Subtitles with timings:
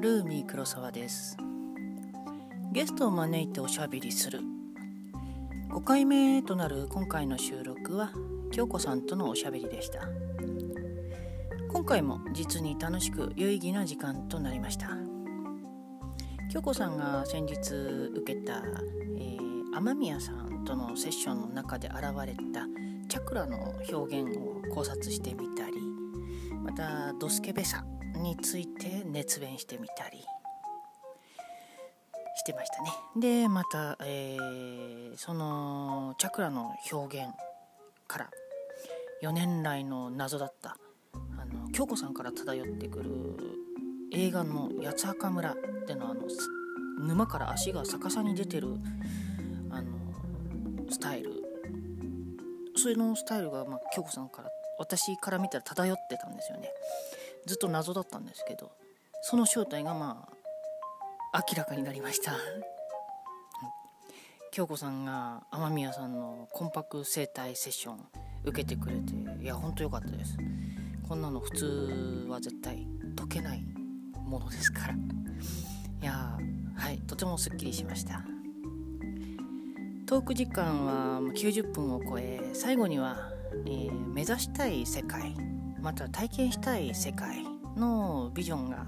[0.00, 1.36] ルーミー黒沢です。
[2.72, 4.40] ゲストを招いておしゃべりする。
[5.68, 8.10] 5回目となる今回の収録は
[8.50, 10.08] 京子さんとのおしゃべりでした。
[11.68, 14.88] 今回も実に楽しく有意義な時間となりました。
[16.50, 18.62] 京子さんが先日受けた、
[19.18, 22.66] えー、雨宮さんとのセッションの中で現れた
[23.06, 25.74] チャクラの表現を考察してみたり
[26.64, 27.84] またドスケベさ
[28.20, 30.24] について熱弁してみたり。
[32.36, 32.90] してましたね。
[33.16, 37.28] でまた、えー、そのチャクラの表現
[38.06, 38.30] から
[39.22, 40.78] 4年来の謎だった
[41.38, 43.10] あの京子さんから漂ってくる
[44.12, 45.54] 映画の八つ墓村
[45.86, 46.22] でのあの
[47.06, 48.68] 沼から足が逆さに出てる
[49.70, 49.88] あの
[50.90, 51.30] スタイル。
[52.76, 56.70] それのスタイルが、まあ、京子さんから私から見たら漂ってたんですよね。
[57.44, 58.70] ずっと謎だったんですけど。
[59.22, 60.28] その正体がま
[61.32, 62.32] あ明らかになりました。
[64.52, 68.00] 京子さんが雨宮さんのコンパク生態セッション
[68.44, 70.36] 受けてくれていやほんと良かったです。
[71.08, 73.64] こんなの普通は絶対解けない
[74.14, 74.94] ものですから。
[74.94, 76.38] いや
[76.76, 78.22] はいとてもすっきりしました。
[80.06, 83.30] トーク時間は90分を超え最後には
[83.66, 85.34] えー、目指したい世界
[85.80, 87.44] また体験したい世界
[87.76, 88.86] のビジョンが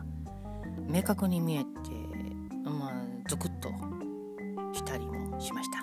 [0.86, 1.66] 明確に見えて
[2.64, 2.92] まあ
[3.28, 3.70] ゾクッと
[4.72, 5.78] したりもしました。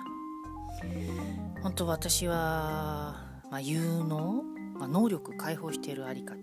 [1.62, 3.16] 本当私は、
[3.50, 4.42] まあ、有能、
[4.78, 6.38] まあ、能力解放しているあり方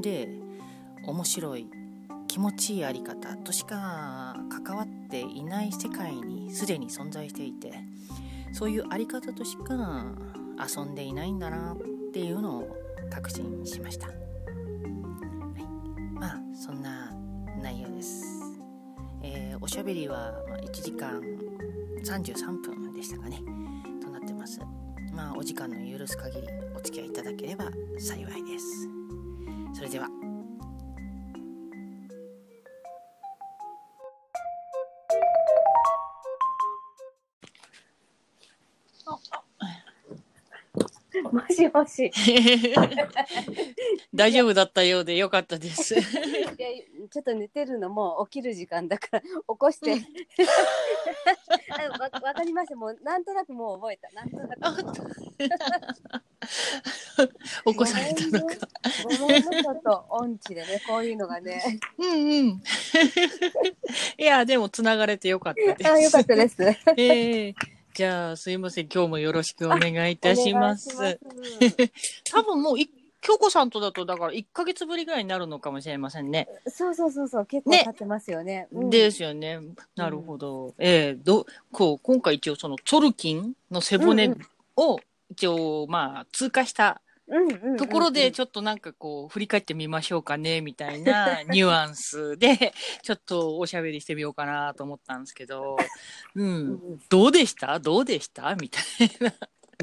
[0.00, 0.28] で
[1.04, 1.68] 面白い
[2.26, 7.72] 気持ちいいあり方としか関わっていない世界にすでに存在していて
[8.52, 10.06] そういうあり方としか
[10.76, 11.76] 遊んでいないんだなっ
[12.12, 12.76] ていうのを
[13.10, 14.16] 確信しました、はい、
[16.12, 21.20] まあそんな、ー、おしゃべりは1時間
[22.04, 23.42] 33分でしたかね。
[24.02, 24.60] となってます。
[25.12, 28.88] まあお時間の許す限りお付き合いいただければ幸いです。
[29.74, 30.35] それでは。
[41.56, 42.10] しもし。
[44.14, 45.94] 大丈夫だったようでよかったです。
[45.94, 46.02] いや
[47.10, 49.92] ちょっと寝てるのも起きる時間だから起こして。
[51.98, 52.76] わわかりました。
[52.76, 54.10] もうなんとなくもう覚えた。
[54.10, 54.82] なんとなく。
[57.66, 58.54] 起こされたのか。
[59.18, 61.80] ごめんねちょっと音痴でねこういうのがね。
[61.98, 62.14] うんう
[62.52, 62.62] ん。
[64.18, 65.90] いやでもつながれてよかったです。
[65.90, 66.62] あよかったです。
[66.96, 68.88] ええーじゃあ、すいません。
[68.92, 70.94] 今日もよろしくお願いいたします。
[70.96, 71.18] ます
[72.30, 72.76] 多分もう、
[73.22, 76.46] 京子さんとだと、だから1か月ぶりぐらいになるのかもしれませんね。
[76.68, 78.52] そうそうそうそう、結構経ってますよね。
[78.52, 79.60] ねうん、ですよね。
[79.94, 80.66] なるほど。
[80.66, 84.36] うん、えー、ど、こう、今回一応そのチョルキンの背骨
[84.76, 87.00] を一応、まあ、通過した
[87.76, 92.72] ところでちょっとなんかこう振り返ってみましょうかねみたいな ニュアンスで
[93.02, 95.76] ちょっとおしゃべりしてみようかなと思ったんですけど、
[96.34, 97.80] うん、どうでした？
[97.80, 98.54] どうでした？
[98.54, 99.34] みたいな。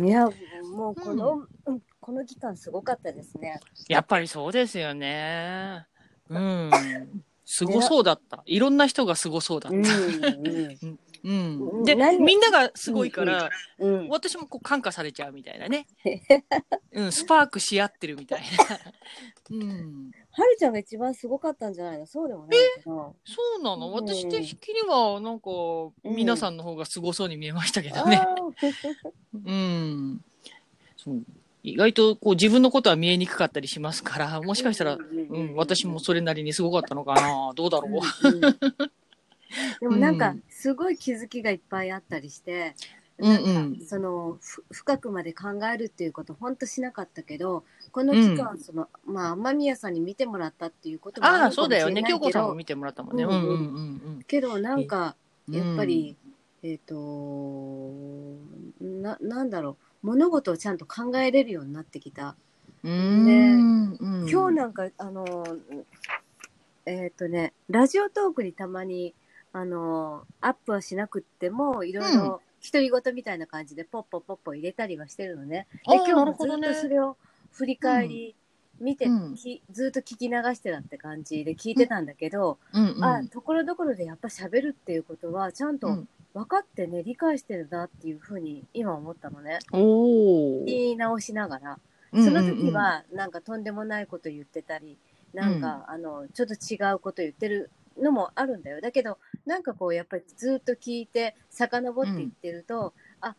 [0.05, 0.27] いや
[0.75, 3.59] もうこの、うん、この期間すごかったですね。
[3.89, 5.85] やっぱりそうですよね。
[6.29, 6.71] うん。
[7.45, 8.41] すごそうだった。
[8.45, 9.77] いろんな人がすごそうだった。
[9.77, 11.69] うん うん。
[11.69, 13.93] うん、でみんながすごいから、うん。
[13.93, 15.87] うん、私もこう感化されちゃうみたいなね、
[16.91, 18.45] うん、スパークし合ってるみたいな。
[19.51, 20.11] うん。
[20.31, 22.05] はるちゃんが一番すごかったんじゃないの？
[22.05, 23.15] そうでもないそ
[23.59, 25.49] うなの、私的にはなんか、
[26.03, 28.19] 皆さんの方がすごそうに見えましたけどね。
[29.45, 30.23] うん、
[30.97, 31.23] そう。
[31.65, 37.53] 意外とこう自分のことは見えにくかったりしますからもしかしたら、うん、私もそれなりにすごかったのかな？
[37.55, 38.01] どうだろう？
[39.79, 42.73] でもなんか、すごい気づきがいっぱいあったりして、
[43.17, 43.35] うんう
[43.81, 44.37] ん、その
[44.71, 52.01] 深くまで考えるっていうこと本当しなかったけどこの期間、うん、そのまあ雨宮さんに見てもらったっていうこともああそうだよね。
[52.07, 54.23] 京子さんも見てもらったもんね。
[54.25, 55.17] けどなんか
[55.49, 56.15] やっぱり、
[56.63, 58.39] えっ、ー、と
[58.81, 59.71] ななんだろ
[60.03, 60.07] う。
[60.07, 62.37] 物事をちゃんと考えれるようになってきた。
[62.83, 65.45] で、今日なんかあの
[66.85, 69.13] えっ、ー、とねラジオトークにたまに
[69.53, 75.67] あの、アップはしなくっても、いろいろ、独り言みたいな感じで、ポッポポッポ入れたりはしてるのね。
[75.87, 77.17] で、今日もずっとそれを
[77.51, 78.35] 振り返り、
[78.79, 85.87] 見て、うん、ずっと聞き流してたって感じで聞いてたんだけど、うんうん、あ、ところどころでやっぱ喋るっていうことは、ちゃんと
[86.33, 89.59] 分かってね、理解してるなっていうふうに今思ったのね。
[90.65, 91.79] 言い直しながら。
[92.13, 94.97] その時は、なんかとんでもないこと言ってたり、
[95.33, 98.81] なんか、うん、あの、ちょっと違うこと言ってるのもあるんだよ。
[98.81, 102.93] だけど、なんかこう、やっぱりずっと聞いて、遡っていってると、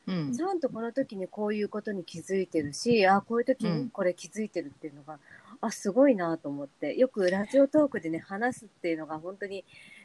[0.06, 0.32] うん。
[0.32, 5.18] ちゃんとこの時にこういうことに気づいてるし、あ、こういう時にこれ気づいてるっていうのが、
[5.60, 9.64] あ、すごいなと思って、よくラジオトークでね、話すっていうのが本当に、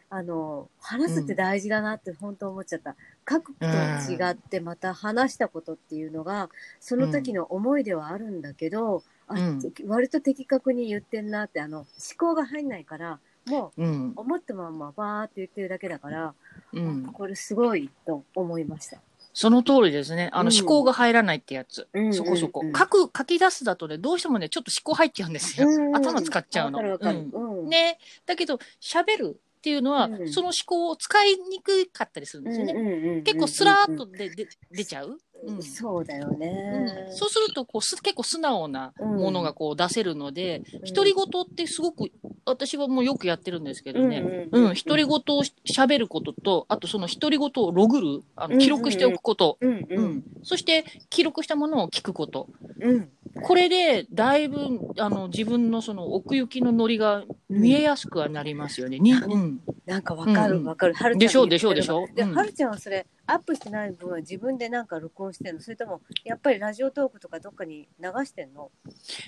[0.10, 2.95] あの、話すって大事だなって本当思っちゃった。
[3.30, 6.50] 書くと違ってまた話したことっていうのが、
[6.80, 9.62] その時の思いではあるんだけど、あうん。
[9.86, 11.88] 割と的確に言ってんなって、あの、思
[12.18, 13.82] 考が入んないから、もう
[14.16, 16.34] 思ったまんまバーって言ってるだけだから、
[16.74, 19.00] うんこれすごいと思いました。
[19.34, 20.30] その通りですね。
[20.34, 21.88] あの、うん思考が入らないってやつ。
[21.94, 25.68] うんそこそこ書く、書き出すだとね、どうしてもね、ちょっと思考入っちゃうんですよ。
[25.68, 26.80] うん頭使っちゃうの。
[26.80, 27.70] うんうん。
[27.70, 28.00] ね。
[28.26, 32.74] だけど、喋るっていうのは、うんその思考を使いにくかったりするんですよね。
[32.74, 35.18] ね結構スラーっとでで出ちゃう？
[35.46, 37.16] うんそうだよねうん。
[37.16, 40.64] そうするとこうす結構素直なものがこう出せるので、
[40.94, 42.12] 独り言ってすごく
[42.50, 45.19] 私はもうよくやってるんですけどね、うんうん独り言を
[45.66, 48.57] 喋ることとあとその独り言をログるあうんうん。
[48.60, 50.06] の記録しておくこと、うんううん。
[50.18, 52.48] んそして記録したものを聞くこと。
[52.80, 53.10] うん。
[53.42, 59.00] これでだいぶあの自分のその奥行きのノリが見えやすくはなりますよね。
[59.00, 59.62] にうん。
[59.86, 60.63] なんかわかうんうん。
[60.63, 60.94] るわかる。
[60.94, 62.36] はるちゃんでしょが言ってるでしょでしょで、うん。
[62.36, 65.62] はるちゃんはそれアップしてない分は自分でなんか録音してんの？
[65.62, 68.72] それともやっぱりラジオトークとかどっかに流してんの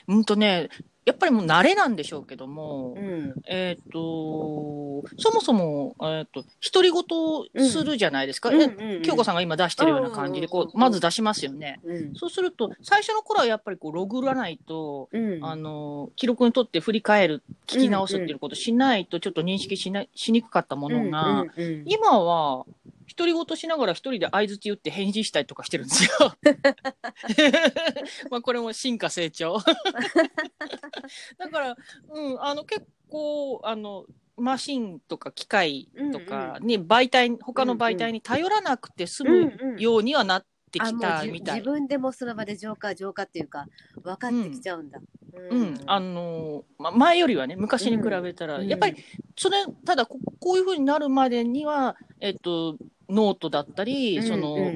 [0.07, 0.69] うんとね
[1.03, 3.33] やっぱりもう慣れなんでしょうけども、うん。
[3.47, 8.49] えっ、と、そもそも、えっ、と、独り言するじゃないですか。
[8.49, 11.79] うん京子さんが今出してるような感じで、こう、まず出しますよね。
[11.83, 12.15] うん。
[12.15, 15.43] そうすると、最初の頃はやっぱりこう、ログらないと、うん。
[15.43, 22.65] あの、記録にとって振り返る、聞き直すっていうことしないと、ちょっと認識しなしにくかったものが、うんうんうん今は、
[23.15, 26.09] 独り言しながら一人で相槌打って返事したりとかしてるんですよ。
[28.31, 29.57] まあこれも進化成長。
[31.37, 31.75] だから、
[32.09, 34.05] うん、あの結構、あの、
[34.37, 41.69] マシンとか機械とかに媒体、他の媒体に頼らなくて済うんむうんようにはなってきたみたい自。
[41.69, 43.67] 分でもその場で浄化浄化っていうか
[44.01, 44.99] 分かってきちゃうんだ。
[45.49, 48.97] うん、あのまあ、前よりはね、昔に比べたら、うんやっぱり、
[49.37, 52.77] それ、ただこ、こういうふうになるまでには、えっと、
[53.11, 54.71] ノートだったり、その、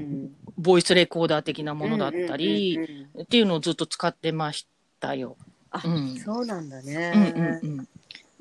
[0.58, 3.22] ボイスレコーダー的なものだったり、うんうんうんうん。
[3.24, 4.68] っていうのをずっと使ってまし
[5.00, 5.38] たよ。
[5.72, 6.18] あ、うん。
[6.18, 7.34] そうなんだうんね。
[7.64, 7.88] うんうん、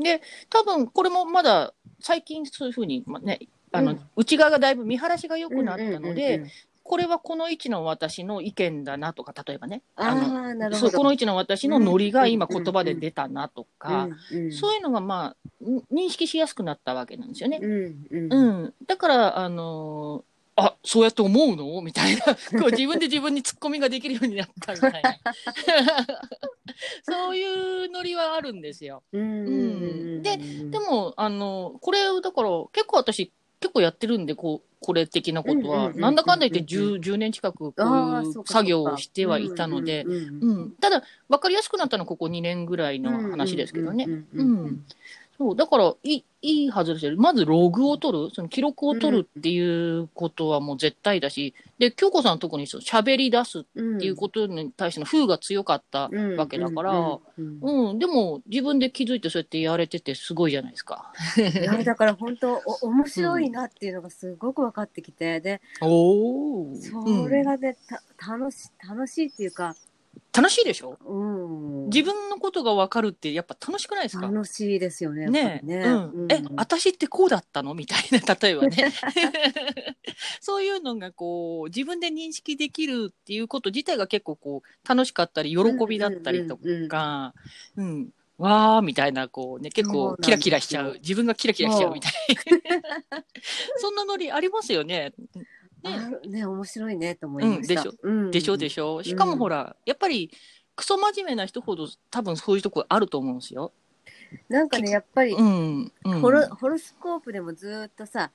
[0.03, 0.21] で、
[0.51, 3.41] 多分これもまだ最近そういうふうに、まあね、
[3.73, 4.01] あの、うん。
[4.17, 6.51] 内側がだいぶ見晴らしが良くなったのうんうんで、うんうん
[6.85, 10.91] これはこの位置の私の意見だなとか、例えばね、あのあなるほど。
[10.91, 17.59] そうこの位置の私のノリが今うん言葉で出たなとか、うんうんそういうのがまあ、ん認識しやすくなったわけなんですよね。
[17.61, 18.75] うんうんうん。
[18.87, 21.81] だから、あのーあ、そうやって思うの？
[21.81, 22.23] みたいな、
[22.61, 25.19] こう自分で自分にツッコミができるようになったみたいな。
[27.03, 29.03] そういうノリはあるんですよ。
[29.13, 29.51] うんうんう
[30.21, 33.33] んででも、あの、これ、だから、結構私、
[33.65, 40.73] 結構やってるんで、こう、これ的なことは、なんだかんだ言って 10, 10年近くこう作業をしてはいたので、うん。
[40.83, 44.05] ただ、わかりやすくなったのはここ2年ぐらいの話ですけどね。
[44.35, 44.85] うん
[45.37, 47.17] そう、だから、いい、いいはずですよ。
[47.17, 57.91] まずログを取る、その記録を取るっていうことはもう絶対だし、で、京子さん特にそう喋り出すっうんていうことに対しての風が強かったわけだから、うんうんうん。
[57.91, 61.13] うん、でも自分で気づいてそうやってやれててすごいじゃないですか。
[61.85, 65.41] だから本当お面白いなっていうのがすごく分かってきて。
[65.41, 66.77] でおお。
[66.77, 69.75] それがね、た楽し楽しいっていうか、
[70.37, 70.99] 楽しいでしょ？
[71.05, 71.25] う
[71.85, 74.27] ん、自分のことがわかるってやっぱ楽しくないですか？
[74.27, 75.23] 楽しいですよね。
[75.23, 75.61] やっぱね。
[75.63, 77.75] りねうん、え、私ってこうだったの？
[77.75, 78.93] みたいな、 例えばね。
[80.41, 87.35] そういうのがこう、自分で認識できるっていうこと自体が結構こう、楽しかったり、喜びだったりとか、
[87.77, 90.95] うん、わーみたいな、こうね、結構キラキラしちゃう。
[90.95, 92.13] 自分がキラキラしちゃうみたい
[93.11, 93.23] な。
[93.79, 95.13] そんなノリありますよね。
[96.29, 97.85] ね面白いねと思いました。
[98.03, 100.31] うんでしょでしょしかもほら、やっぱり、
[100.77, 103.73] クソ真面目な人ほど多分そういうとこあると思うんですよ。
[104.49, 105.93] なんかねやっぱり、うん。
[106.05, 108.31] うんホロホロスコープでもずっとさ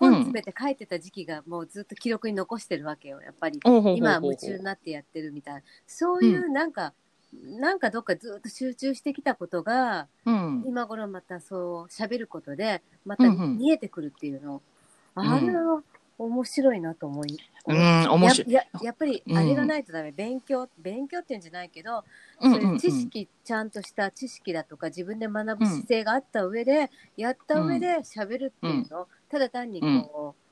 [0.00, 3.60] 根詰めて書いてた時期がもうずっと記録に残してるわけよやっぱり。
[3.64, 6.92] 今は夢中になってやってるみたいなそういうなんか、
[7.32, 10.64] なんかどっかずっと集中してきたことがうん。
[10.66, 14.62] 今頃またそう喋ることでまたうんうん見えてくるっていうの、
[15.14, 15.82] あれは
[16.18, 18.52] 面白いなと思い、うん、面白い。
[18.52, 19.36] やややっぱりうん。
[19.36, 22.04] あれがないとダメ、勉強勉強っていうんじゃないけど、
[22.40, 30.44] うんそういう知識ちゃんとした知識だとか自分で学ぶ姿勢があった上で、やった上で喋るっていうの、ただ単にこう、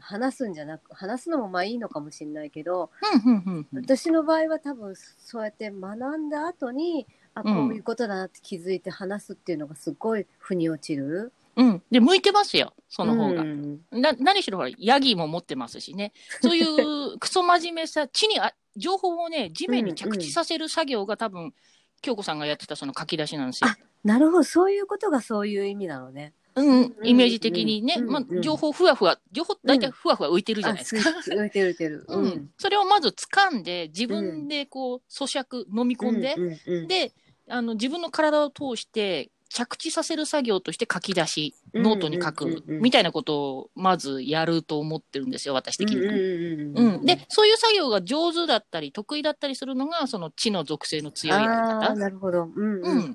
[0.00, 2.90] 話すんじゃなく話すのもまあいいのかもしれないけど、
[3.24, 3.82] うんうんうんうん。
[3.82, 11.32] 私の場合は多分そうやって学んだ後にあこうんういうことだなって気づいて話すっていうのがすごい腑に落ちる。
[11.56, 11.82] うん。
[11.90, 13.42] で、向いてますよ、その方が。
[13.42, 16.12] うんな何しろほら、ヤギも持ってますしね。
[16.40, 21.52] そういうクソ真面目さ、地にあ、情報をね、地面に着地させる作業が多分、
[22.00, 23.70] 京子さんがやってたその書き出しなんですよ。
[24.04, 26.34] なるほど、そういうことがそういう意味なのね。
[26.54, 31.10] うん、イメージ的にね、まあうんうん、情報ふわふわ、情報大体ふわふわ浮いてるじゃないですか。
[31.10, 32.04] あ浮いてる浮いてる。
[32.08, 32.26] う。
[32.26, 32.50] ん。
[32.58, 37.12] それをまず掴んで、自分でこう、咀嚼、飲み込んで、うんうんうん、で、
[37.48, 46.12] あの、自分の体を通して、着地させる作業として書き出し、ノートに書くうんうんうんう、んみたいなことを、まずやると思ってるんですよ、私的には。
[46.12, 47.06] うんうんうんうん。
[47.06, 51.94] で、そういう作業が上手だったり、得意だったりするのが、その地の属性の強い方。
[51.94, 52.44] なるほど。
[52.44, 52.98] うんううん。
[52.98, 53.12] ん。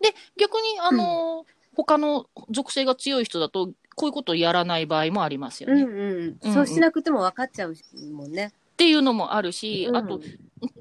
[0.00, 1.44] で、逆に、あの、
[1.76, 5.82] 他の属性が強い人だと、こういうことをやらない場合もありますよね。
[5.82, 7.74] うんっうんうんそうしなくても分かっちゃう
[8.12, 8.52] もんね。
[8.76, 10.20] ていうのもあるし、うんあと、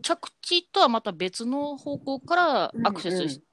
[0.01, 3.52] 着地とはまた別の方向からアクセスし,、ていくで、うん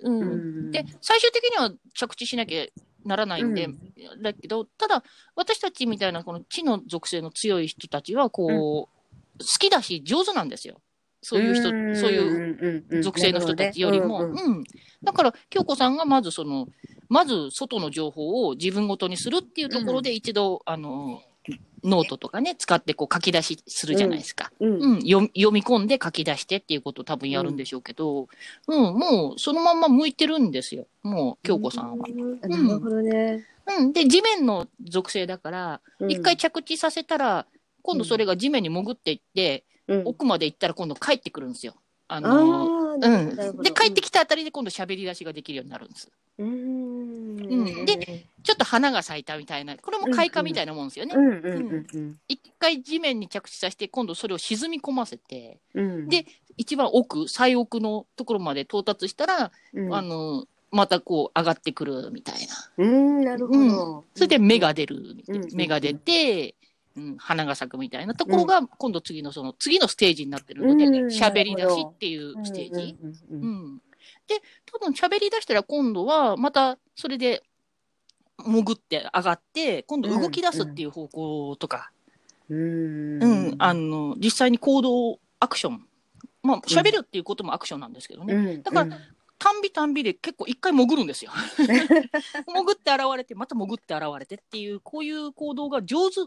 [0.00, 0.70] うん。
[0.70, 2.66] で、最終的には着地しなきゃ
[3.04, 4.22] ならないんで、うん。
[4.22, 5.02] だけど、ただ、
[5.34, 10.80] 私たちみたいなこの地の属性の強い人たちは、こう、好きだし上手なんですよ。
[11.22, 14.20] そういう人、そういうう属性の人たちよりも。
[14.20, 14.58] なるほどね。
[14.58, 14.64] うん。
[15.02, 16.68] だから、京子さんがまずその、
[17.08, 21.22] まず外の情報を自分ごとにするっていうところで一度、あの、
[21.86, 24.50] ノートとかね、使ってこう書き出しするじゃないですか。
[24.60, 28.28] うんうんうん、読み読み込んで書き出してっていうことを多分やるんでしょうけど、
[28.66, 30.86] うん、もうそのまんま向いてるんですよ。
[31.02, 32.06] もう、京子さんは。
[32.08, 33.44] うんなるほどね。
[33.78, 33.92] うん。
[33.92, 37.46] で、地面の属性だから、うん一回着地させたら、
[37.82, 41.74] 今度それが地面に潜っていって、うん奥まで行ったら今度帰ってくるんですよ。
[42.08, 43.62] ああの、あ、うん。
[43.62, 46.10] で、帰ってきたあたりで今度喋り出しができるようになるんです。
[46.38, 51.18] うんうんで、ちょっと花が咲いたみたいな、これも開花みたいなもんですよねう。
[51.20, 56.26] んうんうんうん一回地面に着地させて、今度それを沈み込ませて、うんで
[56.58, 62.84] 一番奥、最奥のところまで到達したら、うんあの、またこう上がってくるみたいな。
[62.84, 64.04] うんなるほど。
[64.14, 65.16] それで芽が出る
[65.52, 66.54] 芽が出て、
[66.96, 72.96] うん、花が咲くみたいなところが、今度次のその、次のステージになってるので、うん喋り出しっていうステージ。
[73.00, 73.82] うんうんううんん。
[74.26, 77.42] で、多分喋り出したら今度は、またそれで、
[78.38, 81.90] 潜って上がって、今度動き出すっていう方向とか、
[82.48, 85.86] うんうん、あの、実際に行動、アクション。
[86.42, 88.34] まあ、喋るっていうこともアクションなんですけどね。
[88.34, 88.98] うんだから
[89.38, 91.30] たんびたんびで結構一回潜るんですよ。
[91.58, 96.22] 潜って現れて、また潜って現れてっていう、こういう行動が上手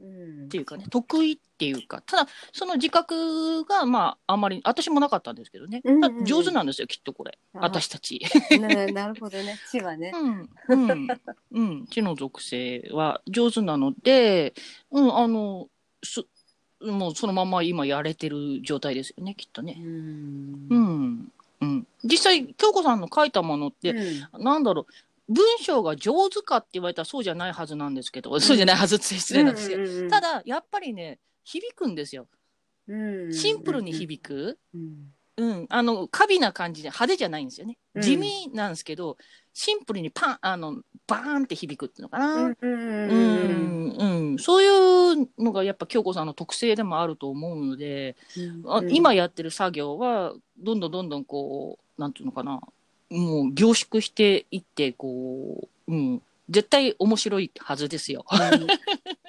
[0.00, 5.80] っうんていうかね、得意っていうか、ただ、その自覚が、まあ、あんまり、私もなかったんですけどね。
[5.84, 7.38] うんうん上手なんですよ、きっとこれ。
[7.54, 8.20] あ私たち。
[8.60, 9.58] ななるほどね。
[9.70, 10.12] 地はね。
[10.14, 10.50] うん。
[10.68, 11.08] うん。
[11.52, 11.86] うん。
[11.86, 14.54] 地の属性は上手なので、
[14.90, 15.68] うん、あの、
[16.02, 16.24] す、
[16.80, 19.74] もうそのまま今やれてる状態ですよね、きっとうね。
[19.74, 21.32] んうん。
[21.60, 21.86] うん。
[22.04, 23.94] 実際、京子さんの書いたものって、
[24.32, 24.86] なんだろう、
[25.28, 32.26] 文章が上手かって言われたらそうじゃないはずなんですけど、そうじゃないはずって失礼なんですけど、うんただ、やっぱりね、響くんですよ。
[32.86, 32.96] う
[33.28, 34.58] んシンプルに響く。
[34.74, 35.66] うんうん。
[35.70, 37.78] あの、過敏な感じで派手じゃないんですよね。
[37.94, 39.16] うん地味なんですけど、
[39.54, 42.34] シンプルにパン、あの、バーンって響くっていうのかな。
[42.34, 48.16] うんううんん、うん、そういうのがやっぱ京子さんの特性でもあると思うので、
[48.66, 52.60] あ今やってる作業は、どんどんどんどんこう、なんていうのかな、
[53.10, 58.24] もう凝縮していって、こう、うん、絶対面白いはずですよ。
[58.30, 58.66] うん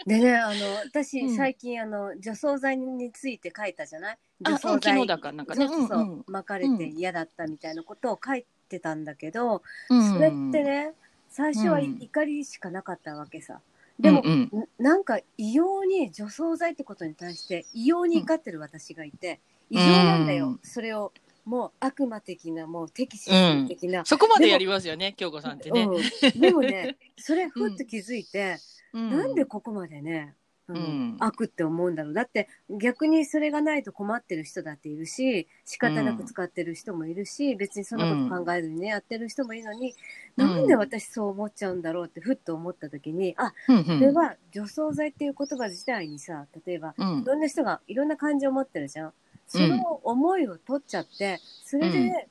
[0.06, 0.56] でね、あの、
[0.86, 4.18] 私、うん最近、あの、除草剤について書いたじゃない？
[4.42, 5.06] 除あ、草剤。
[5.06, 5.68] だかなんかね。
[5.68, 10.94] そうそうそう、うんうん巻かれて嫌だったみたいなことを書いてたんだけど、うんそれってね、
[11.30, 13.60] 最初はうん怒りしかなかったわけさ。
[14.00, 21.12] でも、うんうんななんか異様に除草剤ってことに対して異様に怒ってる私がいて、異常なんだよ、うんそれを
[21.50, 23.32] もう悪魔的なもう敵視
[23.68, 25.86] 的な、そこまでやりますよね、京子さんってね。
[25.86, 28.58] うん、でもね それふっと気づいて、
[28.94, 29.10] うん。
[29.10, 30.36] なんでここまでね、
[30.68, 32.14] うん悪って思うんだろう。
[32.14, 39.96] だって逆にそれがないと困ってる人だっているし仕方なく使ってる人もいるし、別にそんなこと考えずにね、やってる人もいるのに、
[40.38, 40.48] うん。
[40.48, 43.84] なんで私そう思っちゃうんだろうってふっと思った時にあうんうん。
[43.86, 47.22] これは除草剤っていう言葉自体にさ例えばうん。
[47.22, 49.14] いろんな人がいろんな感情を持ってるじゃん。
[49.50, 52.30] その思いを取っちゃって、それで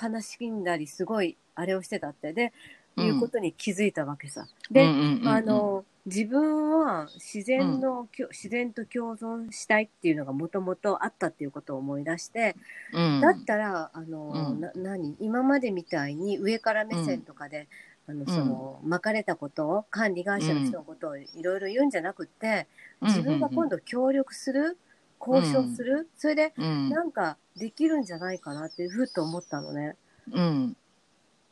[0.00, 2.52] 悲しんだり、すごいあれをしてたって、で、
[2.96, 3.06] うん。
[3.06, 4.46] いうことに気づいたわけさ。
[4.70, 5.28] で、うんうんうんうん。
[5.28, 12.56] あの、自分は自然の、きょ自然と共存したいっていうのがもともとあったっていうことを思い出して、
[12.92, 13.20] うん。
[13.20, 14.60] だったら、あの、うん。
[14.60, 15.16] な何？
[15.20, 17.68] 今までみたいに上から目線とかで、
[18.08, 22.66] あの、その、巻かれたことを、管理会社の人のことをいろいろ言うんじゃなくって、
[23.02, 24.78] 自分が今度協力する、
[25.20, 26.90] 交渉する、それで、うん。
[26.90, 29.96] なんかできるんじゃないかなってふっと思ったのね。
[30.32, 30.76] うん。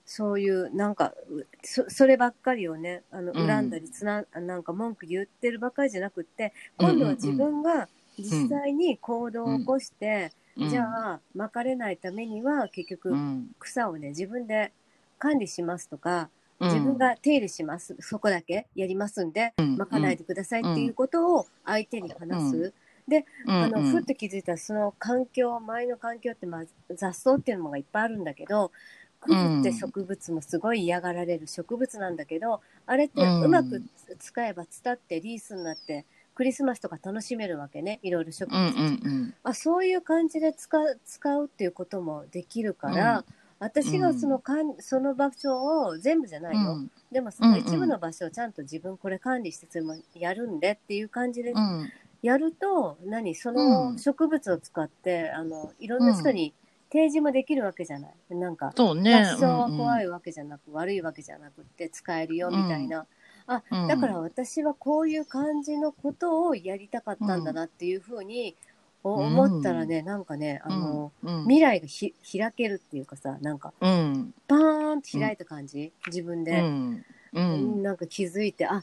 [0.06, 3.46] そういうなんかうそそればっかりをねあのうん。
[3.46, 10.68] 恨んだりつな、なんか文句言ってるばっかりじゃなくって今度は自分が実際に行動を起こして、うん。
[10.68, 13.50] じゃあまかれないためには結局うん。
[13.58, 14.72] 草をね自分で
[15.18, 16.28] 管理しますとか、
[16.60, 16.68] うん。
[16.68, 17.96] 自分が手入れします。
[18.00, 19.76] そこだけやりますんで、うん。
[19.78, 22.74] まかないでくださいっていうことを相手に話す。
[23.08, 23.90] であの、うん。
[23.90, 28.72] ふっと気づいたらその環境周りの環境って、まあ、雑草っていうのがいっぱいあるんだけど
[29.20, 33.82] クズって植物もすごい嫌がられる植物なんだけど、あれってうまく
[34.18, 39.34] 使えば伝ってリースになってクリスマスとか楽しめるわけねいろいろ植物、うんうんうん。
[39.42, 43.24] あそういう感じで使う使うっていうこともできるから、うん。
[43.60, 46.90] 私がそのかんその場所を全部じゃないよ、うん。
[47.10, 51.88] でもその一部の場所をちゃんと自分これ管理してそれもやるんでっていう感じでうん
[52.24, 53.98] やると、何そうのん。
[53.98, 56.54] 植物を使って、あのいろんな人に
[56.90, 58.34] 提示もできるわけじゃない。
[58.34, 59.24] なんかそうね。
[59.26, 63.04] 雑草は怖いいわけじゃなく、悪いわけじゃなくって使えるよみたいな。
[63.46, 63.88] あ、うん。
[63.88, 68.56] だから私はこういう感じのことをやりたかったんだなっていうふうに
[69.02, 71.42] 思ったらね、なんかね、あの、うん。
[71.42, 74.32] 未来がひ開けるっていうかさ、なんかうん。
[74.48, 77.04] パーンと開いた感じ、自分うで、ん。
[77.34, 77.82] うん。
[77.82, 78.82] なんか気づいて、あ、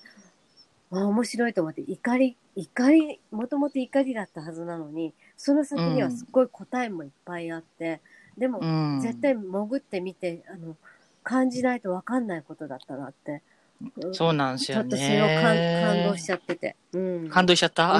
[0.91, 8.01] あ面白いと思って、怒り、怒り、もともと怒りだったはずなのに、その先にはすっごい答えもいっぱいあって、
[8.37, 8.65] でも、う
[8.97, 10.75] ん絶対潜ってみて、あの、
[11.23, 13.31] 感じないと分かんないことだったなって。
[13.31, 16.75] うんそうなんですよねちょっとそれを感感動しちゃってて。
[16.93, 17.29] うん。
[17.29, 17.95] 感動しちゃった？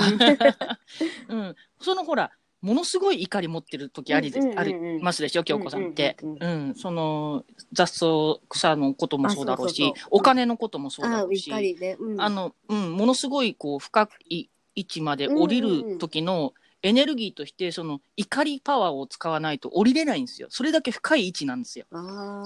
[1.30, 2.30] うん うんそのほら
[2.62, 6.18] ものすごい怒り持ってる時ありでありますでしょ京子さんって。
[6.22, 8.06] うんその雑草
[8.50, 11.52] 草のこともそうだろうしお金のこともそうだあろうし。
[12.18, 16.54] あの、うん、ものすごいこう深い位置まで降りる時の
[16.84, 20.48] エネルギーとしてその怒りパワーを使わないと降りれないんですよ。
[20.50, 21.86] それだけ深い位置なんですよ。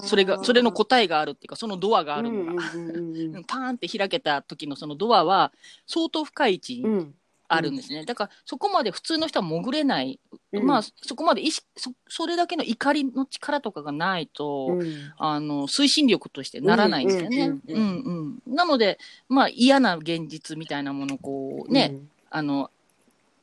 [0.03, 2.63] それがそれの答えがあるっていうかそのドアがあるのが、
[3.47, 5.53] パーンって開けた時のそのドアは
[5.87, 7.15] 相当深い位置にうん。
[7.47, 8.05] あるんですね。
[8.05, 10.19] だからそこまで普通の人は潜れない、
[10.53, 14.67] うんまあそこまで意識そそれだけの怒りの力とかがないと。
[14.71, 14.85] うん
[15.17, 17.47] あの推進力としてならないんですよね。
[17.47, 21.95] うんうんうんうんうんなので、まあ、嫌な現実みたいなものをこうね、
[22.29, 22.71] あの、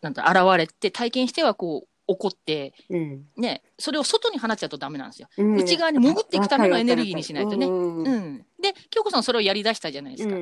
[0.00, 3.26] なんだ、現れて体験してはこう、怒って、うん。
[3.36, 5.28] ね、それを外に放っちゃうとダメなんですよ。
[5.36, 5.56] うん。
[5.56, 7.66] 内側に潜っていくためのエネルギーにしないとね。
[7.66, 8.38] うんうんうん。
[8.60, 10.36] で、京子さんそれをやり出したじゃないですか。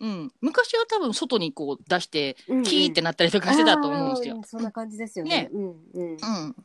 [0.00, 0.32] うん。
[0.40, 4.46] 昔は多分外にこう出して、うんキーってなったりとかしてたと思うんですよあー。
[4.46, 5.50] そんな感じですよねね。
[5.52, 5.62] うん
[5.94, 6.18] うんうん。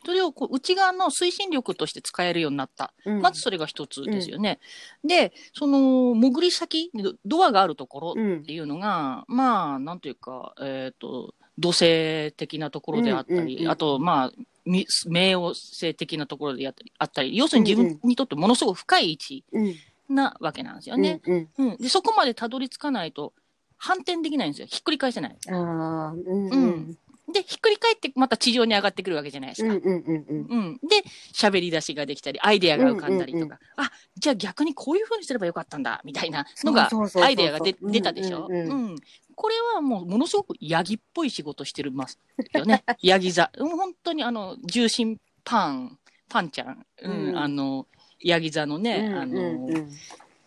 [0.05, 2.93] それをこう内側の推進力として使えるようになった。
[3.05, 4.59] うんまずそれが一つですよね。
[5.03, 14.31] で、その、潜り先、ドドアがあるところうんっていうのが、まあ、なんというか、えっ、と、土星的なところであったり、うんうんうんあと、まあ、
[14.65, 19.75] み冥王星的なところであったり、あったり要するに自分にとってものすごく深い位置うん
[20.13, 21.21] なわけなんですよね。
[21.25, 21.77] うんうん。
[21.77, 23.33] で、そこまでたどり着かないと、
[23.77, 24.67] 反転できないんですよ。
[24.67, 25.37] ひっくり返せない。
[25.47, 26.97] うんああうんううんん
[27.31, 29.73] で、ひっくり返ってまた地上に上がってくるわけじゃないですか。
[29.73, 30.79] うんうんうんうんうん。
[30.87, 36.89] で、喋り出しができたり、アイデアが浮かんだりとか、うんうんあ、じゃあ逆にこういう風にすればよかったんだ、みたいなのが
[37.21, 38.47] アイデアが出出たでしょ？
[38.49, 38.95] うんうんうんうん。
[39.35, 42.19] これはもうものすごくヤギっぽい仕事してるます
[42.53, 42.83] よね。
[43.01, 43.49] ヤギ座。
[43.57, 45.97] うん本当にあの、重心パン、
[46.29, 47.87] パンちゃん、うん、うんあの、
[48.23, 49.89] ヤギ座のね、あの、うんうん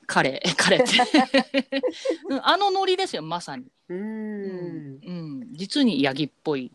[0.07, 0.87] 彼、 彼って。
[2.31, 3.67] うんあのノリですよ、まさに。
[3.89, 6.73] うんうん、実にヤギっぽい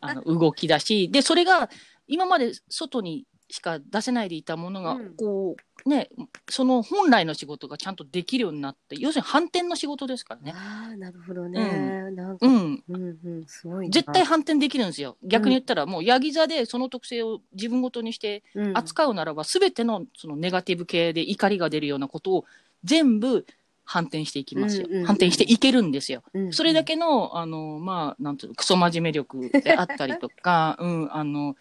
[0.00, 1.70] あの動きだし、で、それが
[2.06, 6.08] 今まで外にしか出せないでいたものが、うんこう、ね、
[6.48, 10.54] その本来の仕事がちゃんとできるようになって、要するに反転の仕事ですからね。
[10.56, 12.82] ああなるほどねなんかうん。
[12.88, 15.18] うんうんすごいな絶対反転できるんですよ。
[15.22, 22.44] 逆に言ったら、もうヤギ座でその特性を自分ごとにしてうん扱うならば、すべてのそのネガティブ系で怒りが出るようなことを
[22.84, 23.44] 全部
[23.84, 24.86] 反転していきますよ。
[24.88, 26.22] うんうんうん反転していけるんですよ。
[26.32, 31.56] うんそれだけの、あの、まあ、なんていうの、クソ真面目力であったりとか、 うん、あの、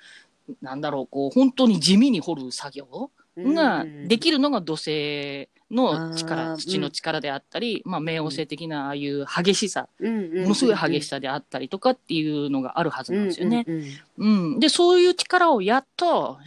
[0.62, 13.66] なんだろう、こう、本当に地味に掘る作業ができるのが土星のあ力、ー土の力であったり、まあ、冥王星的なああいう激しさ、るものすごい激しさであったりとかっていうのがあるはずなんですよね。
[13.68, 13.84] うん
[14.18, 14.54] うん。
[14.54, 14.60] うん。
[14.60, 16.38] で、そういう力をやっと、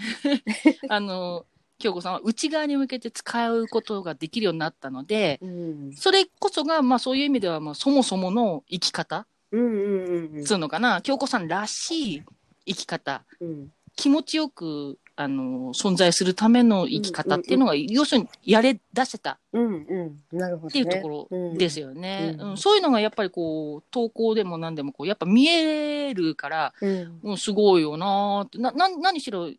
[0.89, 1.47] あの、
[1.79, 5.93] 京子さんは内側に向けて使うことができるようになったので、うん。
[5.95, 10.45] それこそが、まあそういう意味では、まあそもそもの生き方うんうんうんうん。
[10.45, 12.23] つうのかな、京子さんらしい
[12.67, 19.39] 生き方、うん気持ちよく、あの、存在するための生き方っていうのが、要するにやれ出せた。
[19.53, 20.39] うんうん。
[20.39, 20.69] なるほどね。
[20.69, 22.37] っていうところですよね。
[22.39, 22.51] うん。
[22.51, 22.57] うん。
[22.57, 27.21] そういうのがやっぱりこう、投稿でも何でもこう、やっぱ見えるから、うん。
[27.23, 29.51] もうすごいよなーって、な、な、何しろ、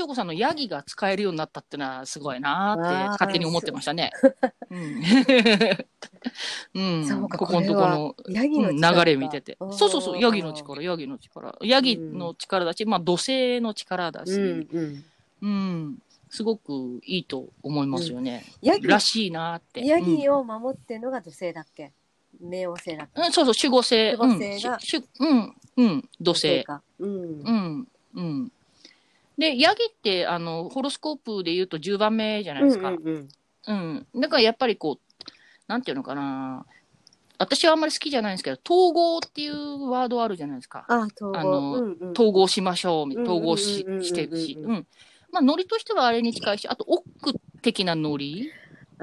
[0.00, 4.12] 京子さんのヤギが使えるようになったってのはすごいなーって勝手に思ってましたね。
[4.70, 6.74] うん。
[6.74, 8.34] うん、 ここのとこの、流
[9.04, 9.58] れ見てて。
[9.72, 11.54] そうそうそう、ヤギの力、ヤギの力。
[11.60, 15.04] ヤギの力だし、まあ土星の力だし、うんうん。
[15.42, 15.98] うん、
[16.30, 18.46] すごくいいと思いますよね。
[18.62, 19.84] ヤギ、らしいなーって。
[19.84, 21.92] ヤギを守ってるのが土星だっけ？
[22.42, 23.20] 冥王星だっけ？
[23.20, 24.16] うん、うん、そうそう、守護星。
[24.16, 24.78] 守護星が
[25.18, 26.64] うんうん、うん、土星。
[26.64, 26.80] か。
[26.98, 27.52] うんう。
[27.52, 28.50] ん、うん。
[29.40, 32.90] で、ヤギって、あの、ホロスコープで言うと10番目じゃないですか。
[32.90, 33.28] うんうん
[33.66, 34.06] うん。
[34.20, 35.22] だからやっぱりこう、
[35.66, 36.66] なんていうのかな。
[37.38, 40.84] 私はあんまり好きじゃないんですけど、統合っていうワードあるじゃないですか。
[40.88, 41.38] あ、統合。
[41.38, 44.58] あのうんうん統合しましょう、うん統合ししてるし。
[44.60, 44.86] うん。
[45.32, 48.50] まあ、ノリとしてはあれに近いし、あと、オック的なノリ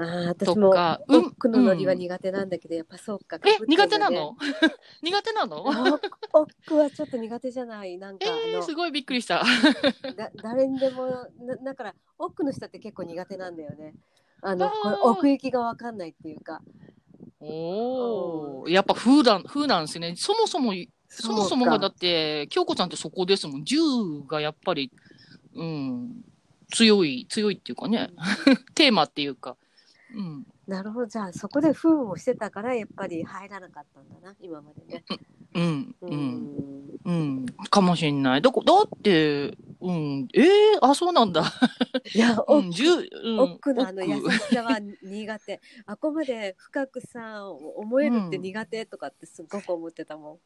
[0.00, 3.38] ー私とも、か、オックのノリはうん苦手なんだけど、やっぱそうか。
[3.44, 4.36] え苦手なの？
[5.02, 5.64] 苦手なの？
[5.66, 7.98] オックオックはちょっと苦手じゃない。
[7.98, 9.42] なんか、えー、あすごいびっくりした。
[10.04, 11.06] の、だ誰にでも、
[11.40, 13.94] なだから、オックの人って結構苦手なんだよね。
[14.40, 14.70] あの、
[15.02, 16.62] 奥行きがわかんないっていうか。
[17.40, 20.14] おお、やっぱ風なん、風なんですね。
[20.16, 20.72] そもそも、
[21.08, 23.64] そもそもがだっって、京子ちゃんってそこですもん。
[23.64, 23.78] 銃
[24.28, 24.92] がやっぱり、
[25.54, 26.24] うん、
[26.72, 28.10] 強い、強いっていうかね、
[28.76, 29.56] テーマっていうか。
[30.14, 30.46] うん。
[30.66, 31.06] なるほど。
[31.06, 35.04] じゃあ、そこで封をしてたから、やっぱり入らなかったんだな、今までね。
[35.54, 37.00] うん、ううん、ん。
[37.04, 37.46] うん。
[37.70, 38.42] かもしんない。
[38.42, 41.42] だだって、うん、ええあ、そうなんだ。
[42.14, 43.40] いや、オッうん。
[43.40, 45.60] 奥のあの優奥しさは苦手。
[45.86, 50.38] あこまで深くさ、思えるって苦手とかってすっごく思ってたもん。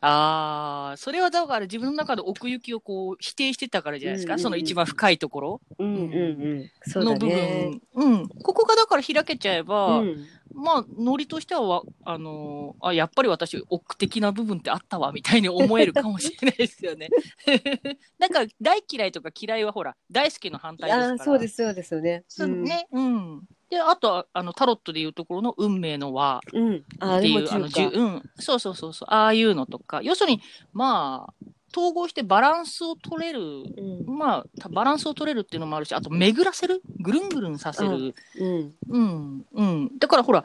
[0.00, 4.34] ああ、それはだから自分の中で奥行きをこう否定してたからじゃないですか？
[4.34, 5.60] うんうんうんその一番深いところ？
[5.78, 7.04] うんうんうん。
[7.04, 7.80] の部ね。
[7.94, 8.04] 分。
[8.04, 8.28] うん。
[8.28, 17.10] ここがだから開けちゃえば、うんまあ、ノリとしてはわ、あのーあ、やっぱり私、奥的な部分ってあったわ、みたいに思えるかもしれないですよね。
[18.18, 21.10] なんか、大嫌いとか嫌いはほら、大好きの反対ですから。
[21.10, 22.24] ああ、そうです、そうですよね。
[22.26, 22.88] そうね。
[22.90, 23.42] うん。
[23.70, 27.98] で、あとは、あの、タロットでいうところの運命の輪っていう、あの、じゅ中華。
[27.98, 28.22] うん。
[28.38, 29.08] そうそうそうそう。
[29.10, 30.00] ああいうのとか。
[30.02, 30.40] 要するに、
[30.72, 31.34] まあ、
[31.76, 33.40] 統合してバランスを取れる。
[33.40, 34.16] うん。
[34.18, 36.80] まあ、たバランスを取れるっていうのもあるし、あと巡らせる？
[36.98, 38.14] ぐるんぐるんさせる。
[38.40, 38.74] うん。
[38.88, 39.46] うん。
[39.52, 39.98] うん。
[39.98, 40.44] だからほら、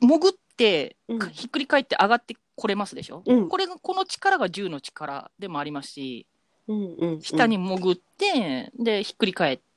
[0.00, 0.96] 潜って、
[1.32, 6.28] ひっくり返って上がってこれますでしょ、うんこれが、この力が銃の力でもありますし、
[6.68, 6.94] うん。
[6.96, 7.20] うん。
[7.20, 9.73] 下に潜って、で、ひっくり返って、うん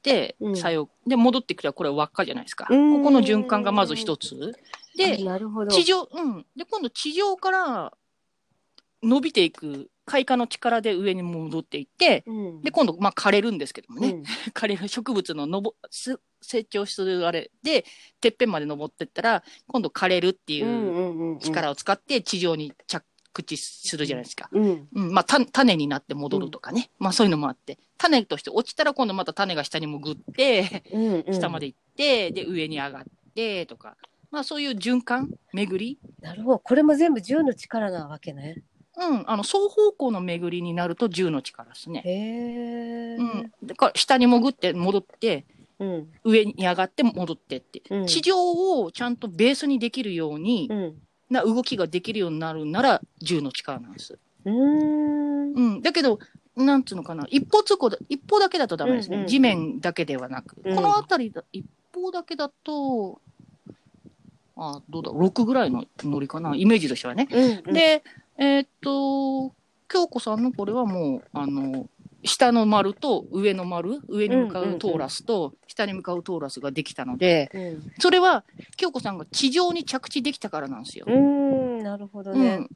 [0.56, 2.66] 作用、で、戻ってくればこれ輪っかじゃないですか。
[2.66, 4.54] こうんこの循環がまず一つ。
[4.96, 5.72] で、あなるほど。
[5.72, 6.46] 地上、うん。
[6.56, 7.94] で、今度地上から
[9.04, 12.62] 伸びていく開花の力で上に戻っていって、うん。
[12.62, 14.10] で、今度、まあ、枯れるんですけどもね。
[14.10, 17.86] うん 枯れる植物ののぼす成長するあれで、
[18.22, 21.40] てっぺんまで登ってったら、今度枯れるっていう。
[21.40, 23.04] 力を使って地上に着
[23.44, 24.50] 地するじゃないですか。
[24.52, 24.88] うん。
[24.94, 26.90] うん、まあ、た種になって戻るとかね。
[27.00, 27.78] まあ、そういうのもあって。
[27.98, 31.24] 種として落ちたら今度また種が下に潜って、うん。
[31.28, 33.04] うん下まで行って、で、上に上がっ
[33.36, 33.96] て、とか。
[34.32, 36.60] まあ、そういう循環巡りなるほど。
[36.60, 38.64] これも全部銃の力なわけね。
[38.98, 42.02] うん、あの、双方向の巡りになると10の力ですね。
[42.04, 43.16] へえ。
[43.16, 43.52] うん。
[43.64, 45.46] だから、下に潜って、戻って、
[45.80, 46.08] うん。
[46.24, 48.36] 上に上がって戻ってって、うん地上
[48.82, 50.96] をちゃんとベースにできるように、うん。
[51.30, 54.18] な動きができるようになるなら10の力なんです。
[54.46, 55.54] うーん。
[55.54, 55.82] うん。
[55.82, 56.20] だけど、
[56.56, 59.18] なんつうのかな、一方通行だ、一方だけだとダメですね。
[59.18, 60.56] うんうん地面だけではなく。
[60.64, 63.22] うんこの辺りだ、一方だけだと、
[64.56, 67.28] あどうだ、6ぐらいのノリかな、イメージとしてはね。
[67.32, 67.74] うん。
[67.74, 68.04] で、
[68.38, 69.54] えーっと、
[69.88, 71.88] 京子さんのこれはもう、あの、
[72.28, 77.92] 下の丸と上の丸、上に向かうトーラスと下に向かうトーラスができたので、うん。
[78.00, 78.44] それは
[78.76, 81.06] 京子さんが地上に着地できたからなんですよ。
[81.08, 81.84] うーん。
[81.84, 82.68] なるほどね。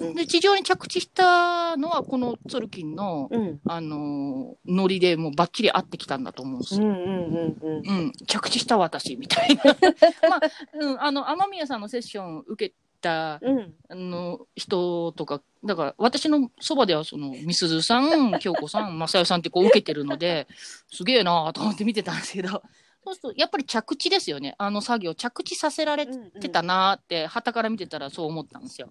[0.00, 0.14] うん。
[0.14, 3.60] で、地上に着地したのはこのツォルキンの、うん。
[3.66, 6.86] あのーノリでもうバッチリ合ってきたんだと思うんですよ。
[6.86, 9.62] うん着地した私みたいな。
[10.28, 10.40] まあ、
[10.74, 13.74] うん、あの、雨宮さんのセッション受けた、うん。
[13.88, 20.46] あの、人とか、だから、私のそばでは、その、みすずさん、 京子さん、まさよさんってこう受けてるので、
[20.92, 22.62] すげえなぁと思って見てたんですけど、
[23.04, 24.54] そうすると、やっぱり着地ですよね。
[24.58, 28.90] あの作業、着地させられてたなーって、旗から見てたらそう思ったんですよ。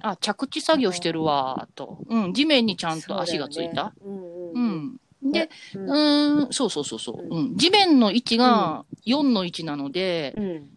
[0.00, 1.98] あ、着地作業してるわーと。
[2.08, 3.92] うん、地面にちゃんと足がついた。
[3.98, 4.20] そうね。
[4.54, 5.32] ううんん。
[5.32, 7.26] で、うんそうそうそうそう。
[7.28, 7.56] うん。
[7.56, 10.70] 地面の位置が4の位置なので、うん。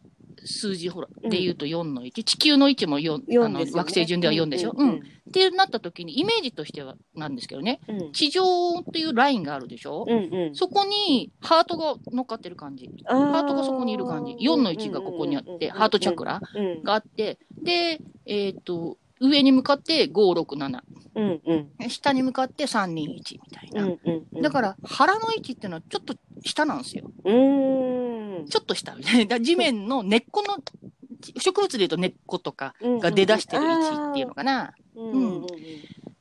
[0.45, 2.23] 数字ほら、うんで言うと4の1。
[2.23, 4.71] 地球の位置も4、4あの惑星順では4でしょ？
[4.71, 4.93] ううんん。
[4.95, 4.99] っ
[5.31, 8.11] てなった時に、イメージとしてはなんですけどね、うん。
[8.11, 8.43] 地上
[8.79, 10.55] っていうラインがあるでしょ、うんうん。
[10.55, 12.89] そこにハートが乗っかってる感じ。
[13.05, 14.33] ハハートがそこにいる感じ。
[14.33, 16.83] 4の1がここにあって、ハートチャクラうん。
[16.83, 20.79] があって、で、えっ、と、上に向かって567。
[21.15, 21.89] うんうん。
[21.89, 23.83] 下に向かって321みたいな。
[23.83, 24.41] うんうんうん。
[24.41, 27.09] だから、腹の位置っていうのはちょっと下なんですよ。
[27.23, 27.31] う
[28.49, 29.19] ちょっと下みたいな。
[29.21, 30.57] だから地面の根っこの、
[31.39, 34.73] 植物で言うと根っことかが出だしてる位置っていうのかな。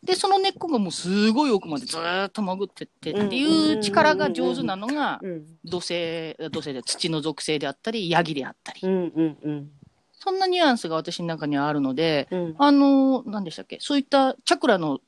[0.04, 8.80] で、その根っこがもうすごい奥までずーっと潜ってってっていう力が上手なのが、うん土星、土星で土の属性であったり、ヤギであったり。
[8.80, 12.54] そんなニュアンスが私の中にはあるので、うん。
[12.58, 13.78] あの、何でしたっけ？
[13.80, 15.00] そういったチャクラの、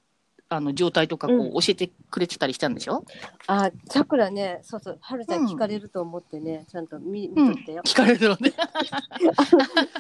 [0.57, 3.05] あの、状態とか、こうんう、教えてくれてたりしたんでしょ？
[3.47, 7.83] あ、チャクラね、そうそう、はるちゃん聞かれると思ってね、ちゃんと見見うんとってよ。
[7.85, 8.53] 聞かれるの で。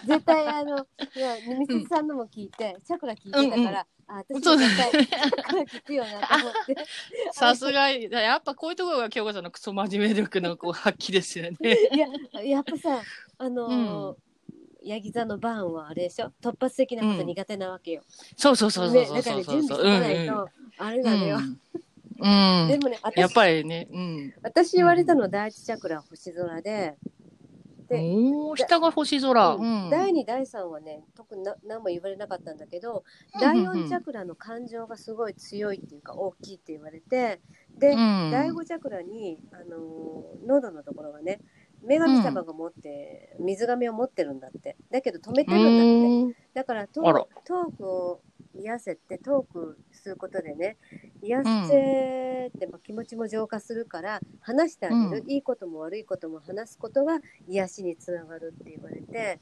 [0.06, 0.78] 絶対あの、
[1.16, 3.74] いや、みすずさんのも聞いて、チャクラ聞いてたから、うんうん
[4.06, 6.76] あ、私そうだも絶対チャクラ聞くよなと思って。
[7.32, 11.56] さすが、やっぱこういうところが京子さんのクソ真面目力のこう発揮ですよね。
[11.92, 13.00] いや、やっぱさ、
[13.38, 14.16] あのー、
[14.84, 16.30] ヤギ座のバーンはあれでしょ？
[16.42, 18.02] 突発的なこと苦手なわけよ。
[18.36, 19.82] そうそうそうそうね、そうだからね、そうそう。
[19.84, 21.36] 準備しないと、あれなのよ。
[21.36, 21.60] うん。
[22.62, 24.34] うんでもね、やっ私、ぱりね、うん。
[24.42, 26.96] 私言われたの第一チャクラは星空で、
[27.88, 29.54] でおー、下が星空。
[29.56, 29.90] ううんん。
[29.90, 37.40] 第2第3はね特にな何も言われなかったんだけど、うん第4チャクラの感情がすごい強いっていうか大きいって言われて
[37.76, 41.40] で、うん第5チャクラに、あのー喉のところがね
[41.84, 44.76] 女神様が持って、水亀を持ってるんだって。
[44.90, 46.24] だけど止めてるんだって。
[46.24, 46.34] うん。
[46.54, 48.20] だからトートークを
[48.58, 50.76] 癒せってトークすることでね
[51.22, 59.40] 癒せって、まあ、気持ちも浄化するから話してあげる、ういいことも悪いことも話すことが癒しにつながるって言われて、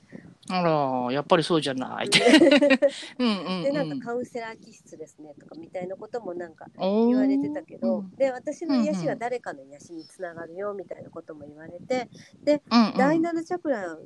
[0.49, 2.07] あら、やっぱりそうじゃない。
[2.07, 2.19] って。
[3.19, 12.09] でなんかカウンセラー気質ですねとかみたいなこともなんか言言われてたけど、で私の癒しが誰かの癒しにつながるよみたいなことも言われて、
[12.45, 13.99] うんうん、第7チャクラ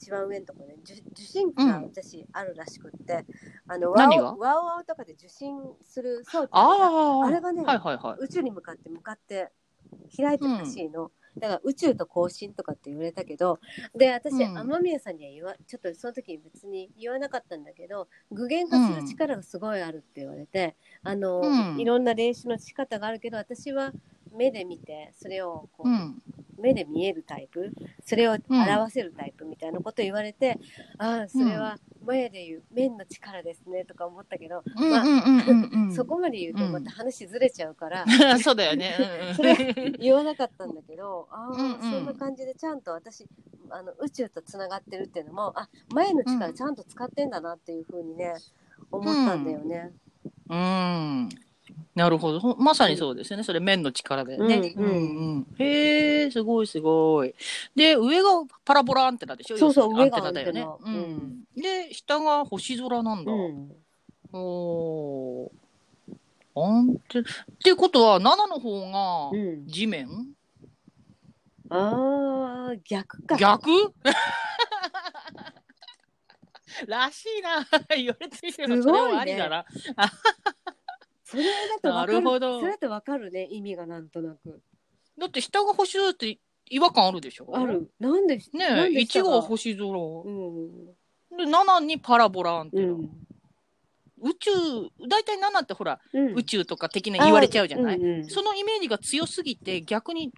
[0.00, 0.76] 一番上のところね。
[0.82, 1.84] 受受信器がうん。
[1.84, 3.26] 私あるらしくって、
[3.68, 4.32] あのワ何が？
[4.34, 8.24] オワオワオとかで受信する装置がああ、あれがねはいはいはい。
[8.24, 9.50] 宇宙に向かって向かって
[10.16, 11.10] 開いてるらしいの。
[11.38, 13.60] だから宇宙と交信とかって言われたけど
[13.94, 14.58] で私、うん。
[14.58, 21.80] 雨宮さんには言わちょっとその時別に言わなかったんだけど具現化する力がすごいあるって言われて、あの、うん。
[21.80, 23.92] いろんな練習の仕方があるけど私は
[24.36, 26.20] 目で見てそれをこう、うん。
[26.60, 27.72] 目で見えるタイプ
[28.04, 30.58] それを表せるタイプみたいなこと言われて、
[30.98, 35.92] ああそれは前で言う面の力ですねとか思ったけど、うんま。
[35.94, 38.04] そこまで言うとまた話ずれちゃうから、
[38.42, 38.96] そうだよね。
[38.98, 43.26] うんうん それ言わなかったんだけどああ、うんうんそんな感じでちゃんと私
[43.70, 48.34] あの宇宙とつながってるっていうのもあ前の力ちゃんと使ってんだなっていうふうにね
[48.90, 49.92] 思ったんだよね。
[50.48, 51.28] うん。
[51.94, 52.40] なるほど。
[52.40, 53.42] ほまさにそうですよね。
[53.42, 54.72] それ面の力でね。
[54.76, 57.34] うんうんうんへえ、すごいすごい。
[57.74, 58.28] で、上が
[58.64, 59.58] パラボラアンテナでしょ？
[59.58, 61.44] そうそう要するにアンテナだよねうん。
[61.56, 63.32] で、下が星空なんだ。
[63.32, 63.72] うん
[64.32, 65.50] おー。
[66.56, 67.22] アンテっ
[67.62, 70.08] ていうことは、7の方がうん、地面、
[71.68, 73.36] ああ逆か。
[73.36, 73.70] 逆？
[76.86, 77.66] らしいな。
[77.96, 79.64] 言われてみれば、それはありだな。
[81.30, 84.60] それだとなるほどそれだとわかるね意味がなんとなく。
[85.18, 86.38] だって下が星空って
[86.68, 87.46] 違和感あるでしょ？
[87.52, 87.64] あ。
[87.64, 87.90] る。
[88.00, 89.88] なんでねえ、なんで下1が星空。
[89.90, 90.86] うん
[91.36, 92.92] で、7にパラボラアンテナ。
[92.92, 93.10] うん
[94.22, 94.50] 宇宙、
[95.08, 100.30] 大体7ってほら、うん宇宙とか的な言われちゃうじゃない、うんうんそのイメージが強すぎて、逆に、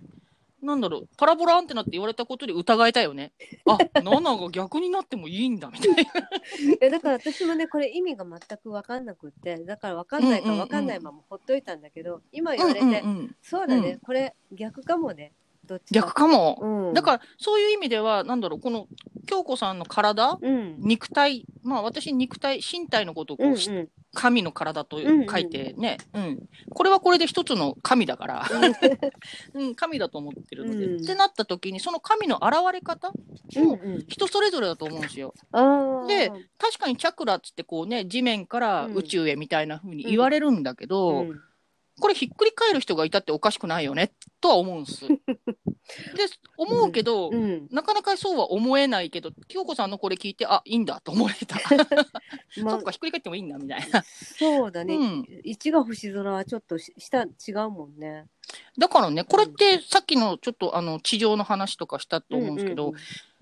[0.62, 3.32] なんだろう、パラボラアンテナって言われたことで疑えたよね。
[3.66, 6.12] あ、 7が逆になってもいいんだ、みたいな。
[6.80, 15.32] えだから私もねこれ意味が全く分かんなくってだから分かんないか分かんないままほっといたんだけど、今言われて、うんうんうんそうだね、うんこれ逆かもね
[15.72, 16.58] どっち逆かも。
[16.60, 18.86] うん、だから、そういう意味では、なんだろう、この、
[19.26, 20.76] 京子さんの体、うん。
[20.78, 23.88] 肉体、まあ私肉体、身体のことをこう、うんうん。
[24.14, 28.46] 神の体と書いてね、うん、これはこれで一つの神だから、
[29.54, 31.02] うん、神だと思ってるので、うん。
[31.02, 33.14] ってなった時に、その神の現れ方も
[33.56, 34.04] うんうん。
[34.08, 35.32] 人それぞれだと思うんですよ。
[35.52, 36.06] あー。
[36.06, 38.94] で確かにチャクラっつってこうね、地面からうん。
[38.96, 41.40] 宇宙へみたいな風に言われるんだけど、うん
[42.02, 44.10] これひっくり返る人がいたっておかしくないよね、
[44.40, 45.06] とは思うんです。
[45.06, 45.16] で、
[46.56, 47.68] 思うけど、うん。
[47.70, 51.54] なかなかそうは思えないけど、京子さんのこれ聞いて、あ、いいんだと思えた。
[52.64, 54.02] まそっか、ひっくり返ってもいいんだ、みたいな。
[54.02, 55.26] そうだね、うん。
[55.44, 58.26] 一が星空はちょっとし下違うもんね。
[58.76, 62.94] だからね、これってさっきのちょっとあの地上の話とかしたと思うんですけど、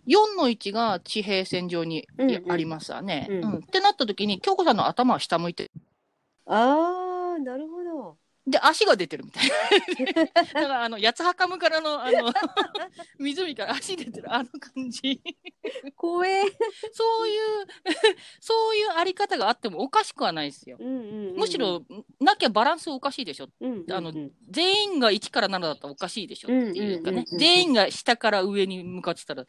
[0.06, 3.26] 4の位置が地平線上にうんうんありますわね。
[3.30, 5.70] うんうんってなった時に、京子さんの頭は下向いてる。
[6.44, 10.24] ああなるほどで、足が出てるみたいな。
[10.24, 12.32] だから、あの、八つはかむからの、あの、
[13.18, 15.20] 湖から足出てる、あの感じ。
[15.94, 16.42] 怖え。
[16.92, 17.66] そういう、
[18.40, 20.78] そういうあり方があってもおかしくはないですよ。
[20.80, 21.84] うんうんうんむしろ、
[22.18, 23.48] なきゃバランスおかしいでしょ。
[23.60, 24.12] うんうんうん、あの
[24.48, 27.36] 全員が1から7だったらおかしいでしょっていうかねうんうんうんう。
[27.36, 29.44] ん全員が下から上に向かってたら、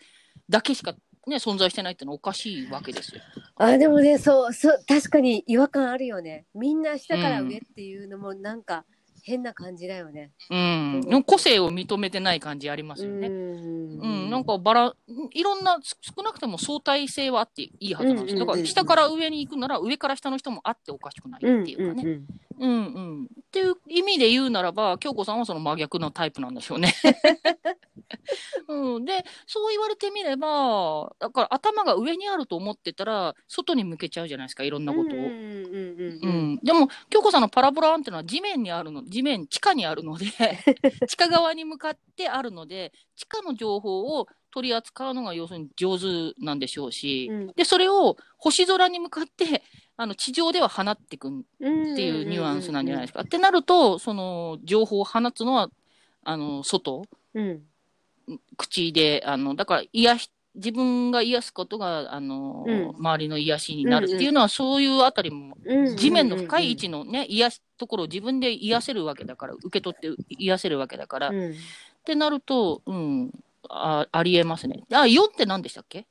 [0.49, 0.95] だけしか
[1.27, 3.21] ね、存在してないってのはおかしいわけですよ。
[3.57, 8.85] あでもねそうそう確かに違和感あるよねみんな下から上っていうのもなんか
[9.23, 10.31] 変な感じだよね。
[10.49, 11.01] うん。
[11.01, 13.27] でも個性を認めてない感じありますよね。
[13.27, 14.93] んうん、なんかバラ、
[15.31, 18.35] いろんな、す少なくとも相対性はあっていいはずなんです。
[18.35, 22.03] うんうんうんだから下から上に行くなら上から下の人もあっておかしくないっていうかね。
[22.03, 22.25] ん
[22.59, 23.23] うんうん。
[23.23, 26.93] っていう意味で言うならば、京子さんはその真逆のタイプなんでしょうね。
[28.67, 35.19] うん、で、そう言われてみれば、だから頭が上にあると思ってたら、外に向けちゃうじゃないですか、いろんなことを。
[36.63, 40.25] でも、京子さんのパラボラアンテナは地面にあるの、地面、地下にあるので、
[41.07, 47.47] 地下側に向かってあるので、地下の情報を取り扱うのが要するに上手なんでしょうし、うん。
[47.55, 49.63] で、それを星空に向かって、
[49.97, 53.21] あの、地上では放っていくっていうニュアンスなんじゃないですか。
[53.21, 55.69] ってなると、その、情報を放つのは、
[56.23, 57.63] あの、外、うん
[58.57, 62.89] 口で、あの、だから、癒し、自分が癒すことが、あの、うん。
[62.97, 71.55] 周りの癒しになるっていうのは、そういうあたりも、うん地面の深い位置のね、癒し、ところを自分で癒せるわけだから、受け取って癒せるわけだから、っうん。
[72.05, 73.31] てなると、うん、
[73.69, 74.83] あありえますね。
[74.91, 76.05] あ、4って何でしたっけ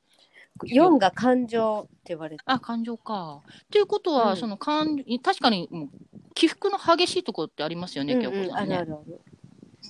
[0.65, 2.43] ？4が感情って言われて。
[2.47, 3.41] あ、感情か。
[3.71, 4.37] ということは、うん。
[4.37, 5.89] その感、確かにもう
[6.35, 8.77] 起伏の激しいところってありますよね、京子さんね。
[8.77, 9.21] あるあるある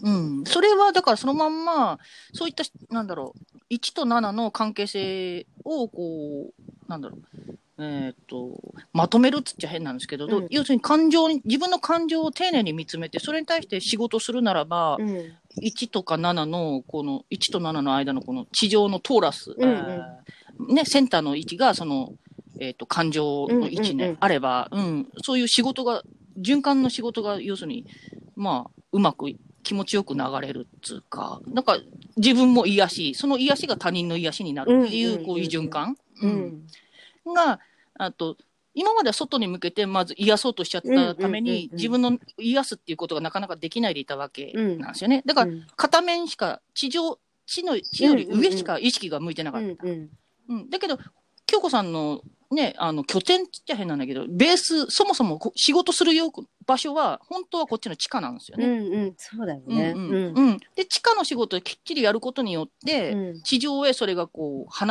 [0.02, 0.44] うん。
[0.44, 1.98] それは、だからそのまんま、
[2.32, 3.34] そういった、なんだろ
[3.70, 8.60] う、1と7の関係性を、こう、なんだろう、えーっと、
[8.92, 10.46] まとめるっつっちゃ変なんですけど、うん。
[10.50, 15.08] 要するに感情に、自分の感情を丁寧に見つめて、それに対して仕事するならば、うん。
[15.62, 19.76] 1とか7の、この、1と7の間のこの地上のトーラス、うんうん。
[19.76, 20.20] えー
[20.68, 22.12] ね、センターの位置が、その、
[22.60, 24.16] えーっと、感情の位置ね、うんうんうん。
[24.20, 26.02] あれば、うん、そういう仕事が、
[26.38, 27.86] 循環の仕事が、要するに、
[28.36, 29.30] まあ、うまく
[29.70, 31.78] 気持ちよく流れるっつうか、なんか、
[32.16, 37.30] 自分も癒し、その癒しが他人の癒しになるっていう、こういう循環、ううん。
[37.30, 37.60] んが、
[37.94, 38.36] あと、
[38.74, 45.22] 今までは外に向けてまず癒そうとしちゃったためにうん、自分の癒すっていうことがなかなかできないでいたわけうんなんですよね。
[45.24, 45.66] だから、うん。
[45.76, 49.86] 片面しか、地上、地の、地より上しか意識が向いてなかった。
[49.86, 50.10] うん
[50.48, 50.68] うん。
[50.68, 50.98] だけど、
[51.46, 56.32] 京子さんのね、あの、拠点っちゃ変なんだけど、ベース、そもそもこ仕事するよ
[56.70, 58.96] 場所は、本当はこっちの地下なんですようんね。
[58.96, 59.92] うんそうだようんね。
[59.96, 60.12] うん。
[60.36, 60.58] うん。
[60.76, 63.42] で、地下の仕事をきっちりやることによって、うん。
[63.42, 64.86] 地上へそれがこう、放、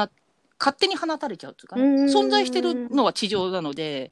[0.60, 2.06] 勝手に放たれちゃうっていうかね、うん。
[2.06, 4.12] 存在してるのは地上なので、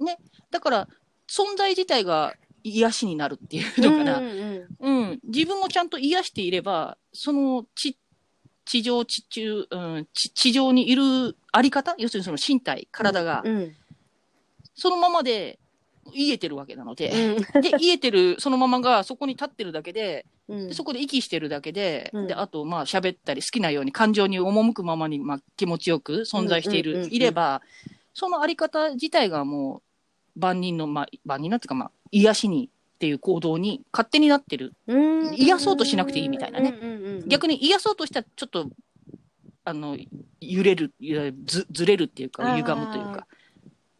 [0.00, 0.18] ね、
[0.50, 0.88] だから、
[1.26, 4.18] 存在自体が癒しになるっていうのかな。
[4.18, 7.96] うんうんうん、自分をちゃんと癒していれば、その地、
[8.66, 13.74] 地上、地中、うん、地地上にいるあり方、要するにその身体、体が、うん。
[14.74, 15.58] そのままで
[16.12, 27.62] 癒えてるわけなので、うんで、癒えてるそのままがそこに立ってるだけで、うんでそこで息してるだけで、うんで、あと、まあ、喋ったり好きなように感情に赴くままに、まあ、気持ちよく存在している、うんうんうんうんいれば、
[28.14, 29.82] そのあり方自体がも
[30.36, 34.72] う、万人の、まあ、万人のっていうか、まあ、癒しにっていう行動に勝手になってる。
[35.34, 38.70] 癒そうとしなくていいみたいなねうんうんうん逆に癒そうとしたら、ちょっと、
[39.64, 39.98] あの、
[40.40, 40.94] 揺れる、
[41.44, 43.26] ずずれるっていうか、歪むというか。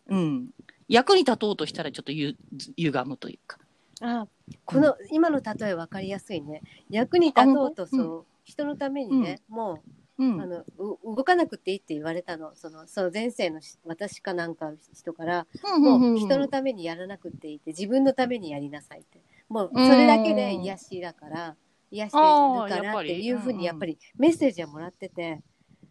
[0.09, 0.49] うん。
[0.89, 3.59] 役に立とうとしたら、ちょっとゆず歪むというか。
[4.01, 4.27] あ
[4.65, 6.63] この今の例え分かりやすいね。
[6.91, 9.83] 役に立とうとそう人のためにねも
[10.19, 10.39] うん。
[10.39, 12.55] うあのう動かなくていいって言われたの。
[12.55, 19.21] そのその前世のし私かなんか人からうんうんうんもう人のためにやらなくていいって自分のためにやりなさいって。
[19.49, 21.57] もうそれだけで癒しだから
[21.91, 25.41] 癒してるからっていうふううんうんにやっぱりメッセージはもらってて。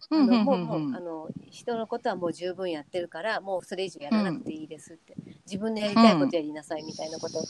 [0.10, 7.44] もうもうあの人のことはもう十分やってるからもうそれ以上やらなくていいですって、自分でやりたいことやりなさいみたいなことを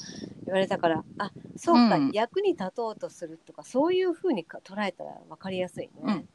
[0.45, 2.11] 言われたから、あそうか、うん。
[2.11, 6.25] 役に立とうとするとかそういうふうにか捉えたら分かりやすいね。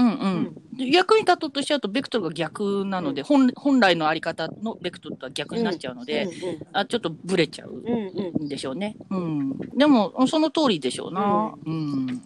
[0.00, 0.18] うんう。
[0.22, 6.30] うんで役に立とうとしちゃうと、ベクトルが逆なので、本本来のあり方のベクトルとは逆になっちゃうので、うん
[6.72, 8.96] あちょっとブレちゃううんでしょうね。
[9.10, 9.58] うん。
[9.76, 11.52] でも、その通りでしょうな。
[11.66, 12.22] うん。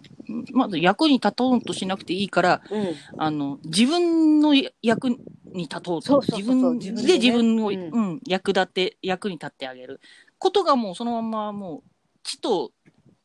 [0.52, 5.18] まず役に立とうとしなくていいから、うんあの、自分の役に
[5.54, 6.20] 立とうと。
[6.20, 10.00] 自分で自分を、ううんん、役立って、役に立ってあげる。
[10.38, 11.82] ことがもうそのままもう、
[12.22, 12.72] 地と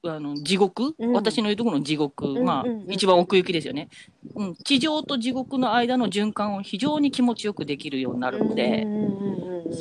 [0.03, 1.13] あの地獄、うん。
[1.13, 2.91] 私の言うところの地獄、んまあ、うんうん。
[2.91, 3.89] 一番奥行きですよね、
[4.35, 4.55] うん。
[4.55, 8.87] 地上と地獄の間の循環を非常に気持ちよくできるようになるので、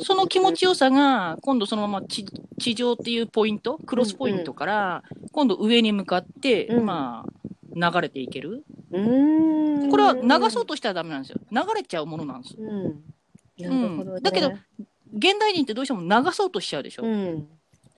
[0.03, 2.25] その気持ちよさが、今度そのまま地
[2.59, 6.85] 地上っていうポイント、クロスポイントから、今度上に向かって、うん。
[6.85, 8.65] まあ、流れていける。
[8.91, 11.39] これは流そうとしたらダメなんですよ。
[11.51, 12.55] 流れちゃうものなんです。
[12.57, 13.03] うん。
[13.57, 14.21] なるほどね。
[14.21, 14.51] だけど
[15.13, 17.03] 現代人ってどうしても流そうとしちゃうでしょ。
[17.03, 17.47] うん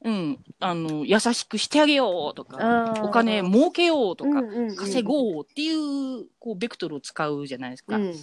[0.03, 0.39] うん。
[0.59, 7.97] あの、優しくしてあげようとか、お金儲けようとか、うんうんうん稼ごうっていう、こう、ベクトルを使うじゃないですか。
[7.97, 8.13] うん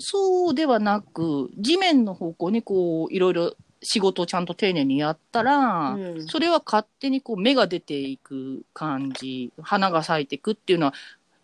[0.00, 10.94] そうではなく、地面の方向にこう、いろいろ仕事をちゃんと丁寧にやったら、うんそれは勝手にこう、芽が出ていく感じ、花が咲いていくっていうのは、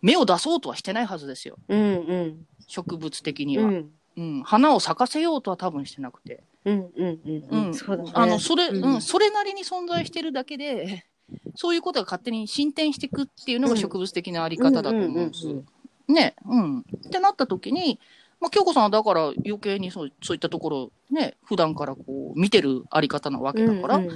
[0.02, 1.56] 芽を出そうとはしてないはずですよ。
[1.68, 1.84] うんう
[2.26, 3.64] ん植物的には。
[3.64, 4.42] うんうん。
[4.42, 6.42] 花を咲かせようとは多分してなくて。
[6.64, 7.70] うんうんうんううん。
[7.70, 8.10] んそうだね。
[8.14, 8.94] あの、それ、うん。
[8.94, 11.06] うん、それなりに存在してるだけで、
[11.56, 15.46] そういうことが勝手に進展していくっていうのが植物的なあり方だと思うんです。
[15.48, 15.66] うんうん
[16.06, 16.80] ね、うん。
[16.80, 17.98] ってなった時に、
[18.40, 24.08] まあ、京子さんはだから余計にそうそういったところ、ね、普段からこう見てるあり方なわけだから、うん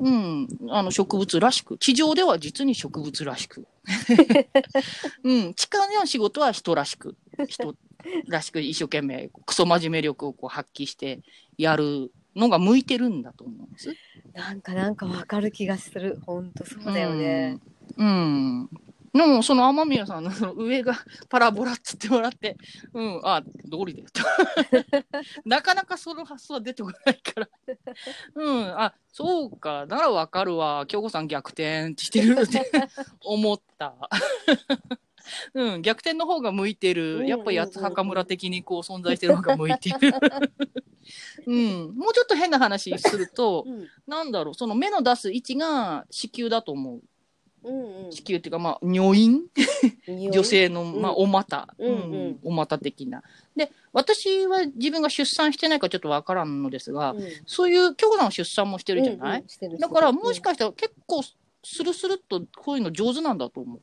[0.00, 3.66] うん、あの植物らしく、地上では実に植物らしく、
[5.22, 7.74] うん、地下での仕事は人らしく、人
[8.26, 11.20] らしく一生懸命、クソ真面目力をこう発揮して
[11.60, 13.94] やるのが向いてるんだと思うんです。
[14.32, 17.58] なんかなんかわかる気がする本当そうだよね
[17.96, 18.06] うん。
[18.06, 18.10] う
[18.64, 18.70] ん。
[19.12, 20.94] でも、その雨宮さんのその上が
[21.28, 22.56] パラボラっつってもらって、
[22.94, 23.50] うん、あ、通
[23.86, 24.22] りだよと。
[25.44, 27.48] なかなかその発想は出てこないから。
[28.36, 30.84] うん、あ、そうか、ならわかるわ。
[30.86, 32.70] 京子さん逆転ってしてるって
[33.24, 33.94] 思った。
[35.54, 37.26] うん、逆転の方が向いてる。
[37.26, 39.96] やっぱ八つ墓村的にこう存在してる方が向いてる。
[41.46, 43.86] うん、もうちょっと変な話すると、 うん。
[44.06, 47.00] なんだろう、その目の出す位置が子宮だと思う。
[47.62, 48.12] うんうん。
[48.12, 49.42] 子宮っていうか、まあ、女院
[50.08, 51.94] 女性の、まあ、うんお股、うんう
[52.30, 52.40] ん。
[52.44, 53.22] お股的な。
[53.56, 57.22] で、私は自分が出産してないからちょっとわからんのですが、うん。
[57.46, 59.78] そういう、京子さんは出産もしてるじゃない、うんうん。
[59.78, 61.22] だから、もしかしたら結構、
[61.62, 63.80] スルスルっとこういうの上手なんだと思う。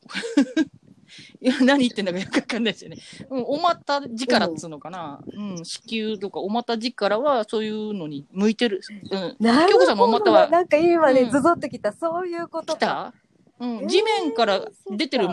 [1.40, 2.98] いや、何言ってんだかよくわかんないですよね。
[3.30, 5.20] うん、お股力っつうのかな。
[5.32, 8.80] うん、子宮とかお股力はそういうのに向いてる。
[9.10, 9.36] うん。
[9.38, 10.46] なる京子さんもほまたは。
[10.46, 11.30] どなんか今ねうん。
[11.30, 11.92] ズゾってきた。
[11.92, 13.14] そういうこと来かた？
[13.60, 15.28] うん、地面から出てる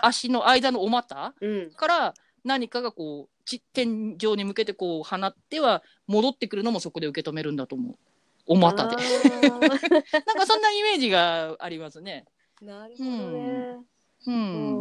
[0.00, 1.70] 足の間のお股うん。
[1.72, 7.96] から何かがこうち天井に向けてこう放っては戻ってくるのもそこで受け止めるんだと思う。
[8.46, 8.96] お股で。
[9.48, 12.26] なんかそんなイメージがありますね。
[12.62, 13.16] なるほどね。
[13.16, 13.86] うん、
[14.28, 14.76] うん。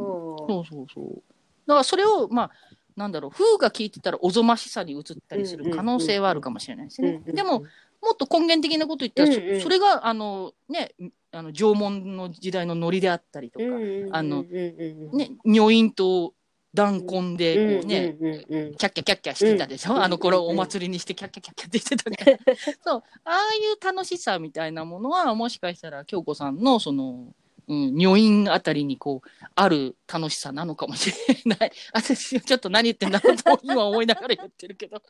[0.48, 1.24] そうそうそう。
[1.66, 2.52] だからそれをまあ
[2.96, 7.64] なんだろう風が効いてたらおぞましさに移ったりする可能性はあるかもしれないですね、うんでも
[8.00, 9.62] もっと根源的なこと言ったら、そうんうん。
[9.62, 10.92] それがあのね
[11.32, 13.66] あの縄文の時代のノリであったりとか、
[14.12, 14.74] あのね
[15.14, 16.34] ね、女院と
[16.76, 18.34] 弾痕でこうね、うんうん。
[18.34, 22.38] うんキャッキャキャッキャしてたでしょ、うんあの頃お祭りにしてキャッキャキャッキャってしてたから。
[22.86, 23.04] そう。
[23.24, 27.34] ああいう楽しさみたいなものは、もしかしたら京子さんのその、
[27.70, 31.72] うん、女院あたりにこう、ある楽しさなのかもしれない。
[31.94, 35.02] 私、ちょっと何言ってんだろうと今思いながら言ってるけど。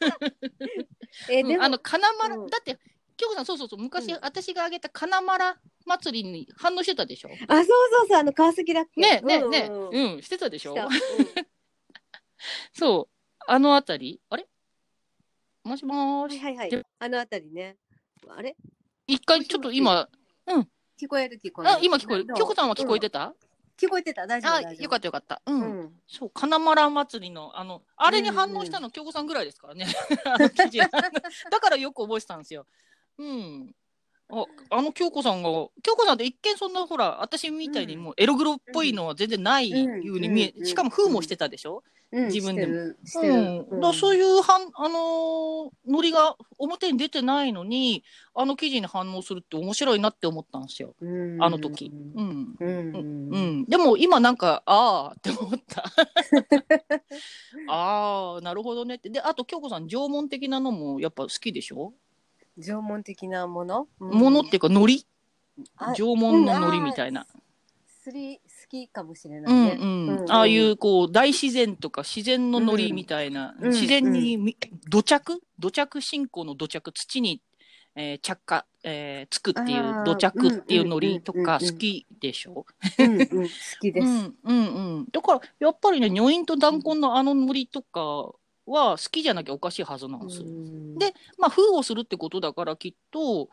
[1.28, 2.46] えでもうんあの、金丸、うん。
[2.46, 2.78] だって、
[3.16, 5.44] 京子さん、そうそうそう、昔、私が挙げた金丸
[5.84, 7.30] 祭りに反応してたでしょ？
[7.48, 9.00] あそうそうそうあの川崎だっけ？
[9.00, 10.12] ねねね、うんうん。
[10.14, 10.74] うん、してたでしょ？
[10.74, 10.78] うん。
[12.72, 13.14] そう。
[13.46, 14.46] あのあたり、あれ？
[15.64, 16.38] もしもーし。
[16.38, 16.70] はいはいはい。
[16.70, 17.76] であのあたりね。
[18.28, 18.56] あれ？
[19.08, 20.08] 一回ちょっと今、
[21.00, 22.26] 聞こえる聞こえるあ、今聞こえる。
[22.26, 23.32] どう京子さんは聞こえてた、
[23.80, 25.40] 聞こえてた大丈夫あ、よかったよかった。
[25.46, 25.52] う。
[25.52, 29.86] うんんそう、金丸祭りの、あの、あれに反応したの京子さんぐらいですからね。
[31.50, 32.66] だからよく覚えてたんですよ。
[33.18, 33.74] うん。
[34.32, 35.48] あ、あの京子さんが、
[35.82, 40.66] 京子さんって一見そんなほら、私みたいにもうエログロっぽいのは全然ないように見え、うん。
[40.66, 42.26] しかも風もしてたでしょ、うん。
[42.28, 42.74] 自分でも。
[43.22, 48.04] うん、だそういうはん、あのーノリが表に出てないのに、
[48.34, 50.94] あの記事に反応するって面白いなって思ったんですよ。
[51.00, 51.42] うん。
[51.42, 51.90] あの時。
[52.14, 52.54] うん。
[52.60, 52.94] うん。
[52.94, 53.60] ううん。
[53.62, 53.64] ん。
[53.66, 55.84] でも今なんか、ああって思った。
[57.68, 59.10] ああ、なるほどねって。
[59.10, 61.92] で、あと京子さん、縄文的なのもやっぱ好きでしょ、
[62.58, 63.86] 縄文的なもの？
[63.98, 65.06] ものっていうか、ノリ
[65.76, 67.26] あ縄文のノリみたいな。
[68.02, 69.74] すり好きかもしれうないね。
[69.74, 70.32] んうん。
[70.32, 73.70] ああいう、こう、大自然とか自然のノリみたいな、うん。
[73.70, 74.56] 自然にみ
[74.88, 75.42] 土着？
[75.58, 77.42] 土着信仰の土着、土に、
[77.94, 80.02] えー着火、えーつくっていあー。
[80.02, 81.72] う土着っていうノリとかうんうんうんうん。
[81.72, 82.64] 好きでしょ？
[82.98, 83.28] うんうん、好
[83.80, 84.06] きです。
[84.06, 85.06] うんうんうん。
[85.12, 88.32] だから、やっぱりね、女院と弾痕のあのノリとか
[88.70, 90.40] は好きじゃなきゃおかしいはずなんです。
[90.42, 90.98] うん。
[90.98, 93.48] で、まあ、封をするってことだから、きっと、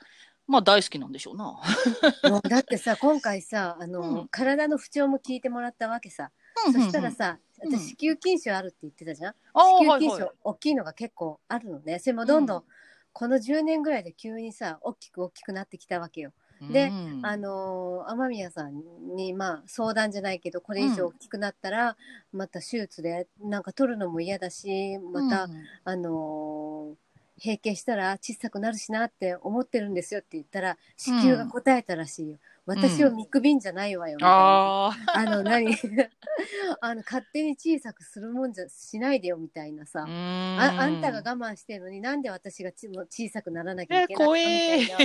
[0.48, 1.60] まあ大好きなんでしょうな。
[2.32, 4.28] もうだってさ今回さあの、うん。
[4.30, 6.32] 体の不調も聞いてもらったわけさ、
[6.66, 7.74] そしたらさうん。
[7.74, 12.00] 私子宮筋腫あるって言ってたじゃん、あー子宮筋腫、大きいのが結構あるのね。
[12.00, 12.64] それもどんどん、うん。
[13.12, 16.32] この10年ぐらいで急にさ大きく大きくなってきたわけよ。
[16.62, 17.26] でうん。
[17.26, 18.82] あのー雨宮さん
[19.16, 21.98] にまあ相談じゃないけどこれ以上大きくなったら、
[22.32, 25.52] また手術でなんか取るのも嫌だしまた、うん。
[25.84, 27.08] あのー
[27.40, 32.38] 閉経したら小さくなるしなって思ってるんですよって言ったら子宮が答えたらしいよ、
[32.68, 34.96] 私を見くびんじゃないわよみたいな、ああ。
[35.14, 35.74] あの何？
[36.82, 44.98] あの勝手に小さくするもんじゃしないでよみたいなさ、あああんたが我慢してるのになんで私がちも小さくならなきゃいけないの怖みたえいな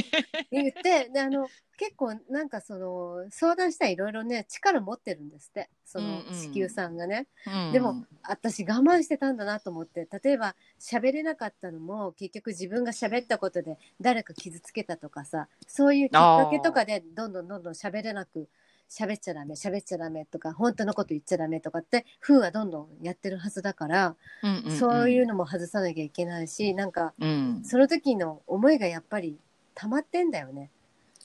[0.50, 1.48] 言ってであの
[1.78, 7.72] 結構なんかその相談したらいろいろね力持ってるんですってそのうんうん子宮さんがね、うん。
[7.72, 18.49] でも私我慢してたんだなと思って例えば喋れなかったのも結局自分が喋ったことで誰か傷つけたとかさそういうきっかけとかでどんどんどんどん喋れなく
[18.88, 24.78] 喋っちゃダメ喋っちゃダメとか本当のこと言っちゃダメとかって風はどんどんやってるはずだから、うんうんうん。
[24.78, 27.62] そういうのも外さなきゃいけないしなんかうん。
[27.64, 29.36] その時の思いがやっぱり
[29.74, 30.70] 溜まってんだよね。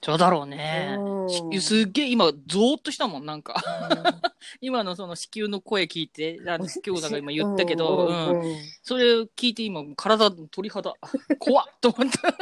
[0.01, 1.61] そうだろうねうん。
[1.61, 3.55] すっげえ今、ゾーっとしたもん、なんか。
[4.61, 10.93] 今のその子宮の声聞いて、あの、京子さんが今言ったけど、ううんそれ聞いて今、体の鳥肌、
[11.39, 12.33] 怖っと思った。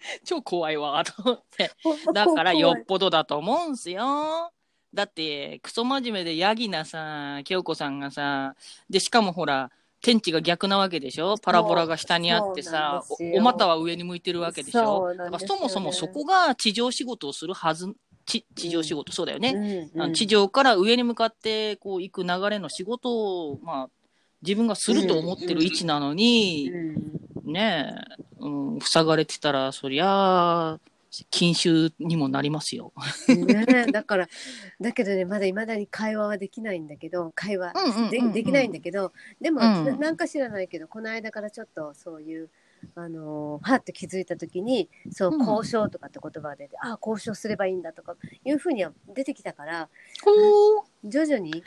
[0.24, 1.70] 超怖いわ、と思って。
[2.14, 4.52] だからよっぽどだと思うんすよ。
[4.94, 8.56] だって、クソ真面目でヤギなさ、京子さんがさ、
[8.88, 9.70] で、しかもほら、
[10.02, 11.36] 天地が逆なわけでしょ？
[11.36, 13.02] パラボラが下にあってさ
[13.34, 15.14] おお股は上に向いてるわけでしょ？
[15.46, 17.92] そもそもそこが地上仕事をするはず、
[18.26, 19.90] ち地上仕事、そうだよね。
[19.94, 20.12] うんうん。
[20.14, 23.88] 地上から上に向かってこう行く流れの仕事を、まあ、
[24.42, 27.52] 自分がすると思ってる位置なのに、うん。
[27.52, 30.80] ねえ、うん、塞がれてたら、そりゃあ、
[31.30, 32.92] 禁酒にもなりますよ。
[33.28, 34.28] ねえだから
[34.80, 42.50] だけどねまだいまだに会話はできないんだけど会話うんうんうんうんでできないんだけどでも、うんななんか知らないけどこの間からちょっとそういう。
[42.94, 49.90] あのーはって気づいた時にそううん交渉とかって言葉が出て、ああ交渉すればいいんだとかいうふうには出てきたから。
[51.04, 51.62] 徐々に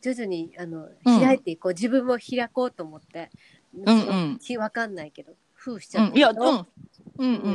[0.00, 3.30] 徐々にあのうん開いていこう、自分も開こうと思って、
[3.74, 6.66] うんうん気わかんないけど封しちゃうん、いや、うん。
[7.20, 7.52] うんうんうんう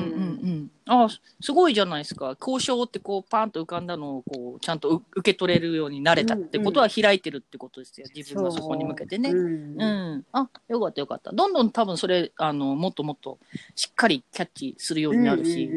[0.47, 0.71] ん。
[0.85, 1.07] あ
[1.41, 2.37] すごいじゃないですか。
[2.39, 8.05] 交渉ってこう、パンと浮かんだのを、こう、ちゃんとう受け取れるようになれたってことは開いてるってことですよ。
[8.13, 9.31] 自分がそこに向けてね。
[9.31, 9.85] うんう
[10.17, 10.25] ん。
[10.31, 11.31] あ、よかったよかった。
[11.31, 13.39] どんどん多分それ、あの、もっともっと
[13.75, 15.67] しっかりキャッチするようになるし、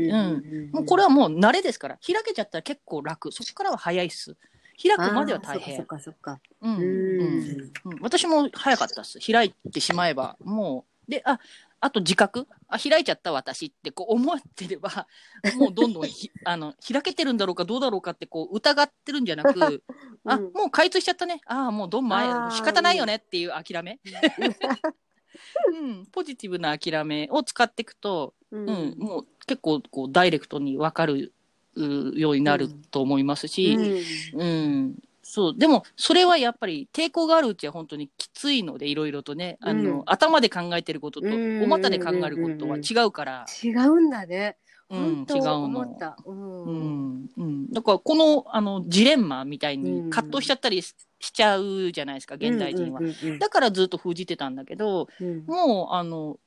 [0.87, 1.99] これはもう慣れですから。
[2.07, 3.33] 開けちゃったら結構楽。
[3.33, 4.37] そこからは早いっす。
[4.81, 5.87] 開くまでは大あーそ変っ。
[5.87, 6.77] かそっかうん。
[6.77, 9.19] うんうん私も早かったっす。
[9.27, 11.41] 開いてしまえば、もう、で、あ、
[11.81, 12.47] あと自覚？
[12.69, 15.07] あ、開いちゃった私ってこう思ってれば、
[15.57, 19.83] もうどんどんひあの開けてるんだろうかどうだろうかってこう疑ってるんじゃなく、
[20.25, 20.53] あ、 うん。
[20.53, 21.41] もう開通しちゃったね。
[21.47, 24.01] ああ、もうどんまい仕方ないよねっていう諦め。
[25.73, 31.33] うん、ポジティブな諦めを使っていくと、ううん、もう結構こうダイレクトに分かる
[31.77, 34.03] うようになると思いますし、
[34.35, 34.97] うん、
[35.31, 35.55] そう。
[35.55, 40.03] でも、それはやっぱり抵抗があるうちは本当にきついので、いろいろとね、あの、うん。
[40.07, 41.63] 頭で考えてることと、うん。
[41.65, 44.57] お股で考えることは違うから、違うんだね。
[44.89, 45.99] うん、本当違う思のっ。
[45.99, 46.17] た。
[46.25, 46.63] うん。
[46.65, 47.71] うん、うん。
[47.71, 50.11] だから、この、あの、ジレンマみたいにうん。
[50.11, 53.01] 葛藤しちゃったりししちゃうじゃないですか、現代人は。
[53.01, 53.39] うんうんうん。
[53.39, 55.45] だからずっと封じてたんだけど、うん。
[55.47, 56.39] もう、あの、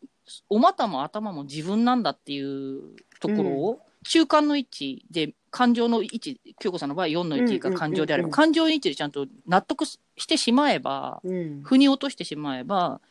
[0.50, 3.80] お股も頭も自分なんだっていうところを、
[4.10, 8.48] 中間の位置で、感情の位置、京子さんの場合4の位置が感情であれば、うんうんうんうん。
[8.48, 11.62] 感情の位置でちゃんと納得してしまえば、うん。
[11.64, 13.02] 腑に落としてしまえば、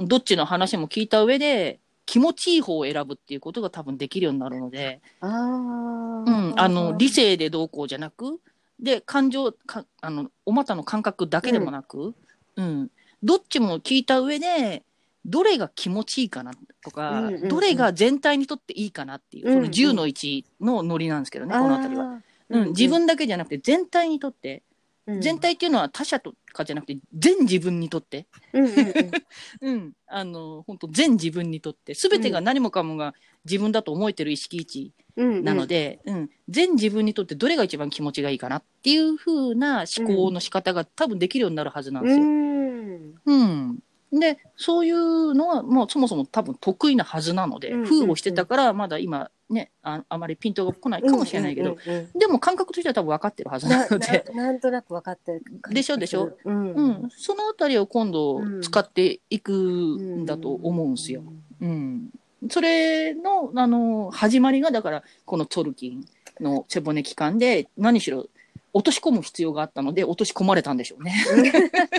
[0.00, 5.30] どっちの話も聞いた上で、気持ちいい方を選ぶっていうことが多分できるようになるので、あー。
[5.30, 8.40] うん、あの、理性でどうこうじゃなく、
[8.80, 12.14] で、感情、かあの、お股の感覚だけでもなく、
[12.56, 12.90] うん、
[13.22, 14.84] どっちも聞いた上で、
[15.24, 16.52] どれが気持ちいいかな
[16.82, 17.48] とか、うんうんうん。
[17.48, 19.64] どれが全体にとっていいかなっていう、うんうん。
[19.64, 22.04] その10の1のノリなんですけどね、この辺りは。
[22.04, 24.62] あーうん、自分だけじゃなくて全体にとって、
[25.06, 25.20] うん。
[25.20, 28.84] 全体っていうのは他者とかじゃなくて全自分にとって、うんうんうん。
[29.62, 33.14] うん、あの本当全自分にとって全てが何もかもが
[33.44, 35.44] 自分だと思えてる意識位置うん。
[35.44, 36.30] なので、うん。
[36.48, 42.24] 全自分にとってどれが一番気持ちがいいかなっていう風な思考の仕方が多分できるようになるはずなんですよ。
[42.24, 43.14] うん。
[43.26, 43.78] うん
[44.12, 54.24] でそういうのはもうそもそも多分得意なはずなので、うん封をしてたからまだ今ねああまりピントが来ないかもしれないけど、うんうんうんでも感覚としては多分分かってるはずななので。
[54.34, 61.22] ななんとなく分かってるでしょでしょ、うんうん、そのあたりを今度うん使っていくんだと思うんですよ。
[61.60, 62.10] うん。
[62.50, 66.04] それの、あの、始まりが、だから、このトルキン
[66.40, 68.26] の背骨機関で、何しろ、
[68.72, 71.14] 落とし込む必要があったので、落とし込まれたんでしょうね。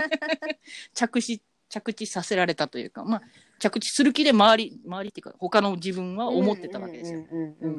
[0.93, 1.41] 着地、
[1.73, 3.21] 着地させられたというか、まあ、
[3.63, 7.23] 着地する気で周り、周りっていうか、他の自分は思ってたわけですよ。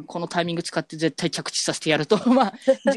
[0.07, 2.55] このタイミング使って絶対着地させてやると、 まあ、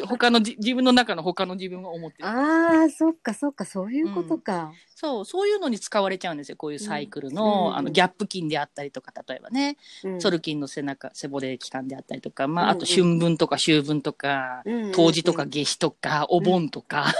[0.07, 2.29] 他の自分の中の他の自分は思ってる。
[2.29, 6.55] ああ、そっかそっか、そういうことか、うん、そう、そういうのに使われちゃうんですよ。
[6.55, 14.63] こういうサイクルの、うん、あの、ギャップ筋であったりとか、例えばね、うん、ソル筋の背中、背骨器官であったりとか、まあ、あと春分とか秋分とか、
[14.93, 17.13] 冬至とか夏至とか、お盆とか、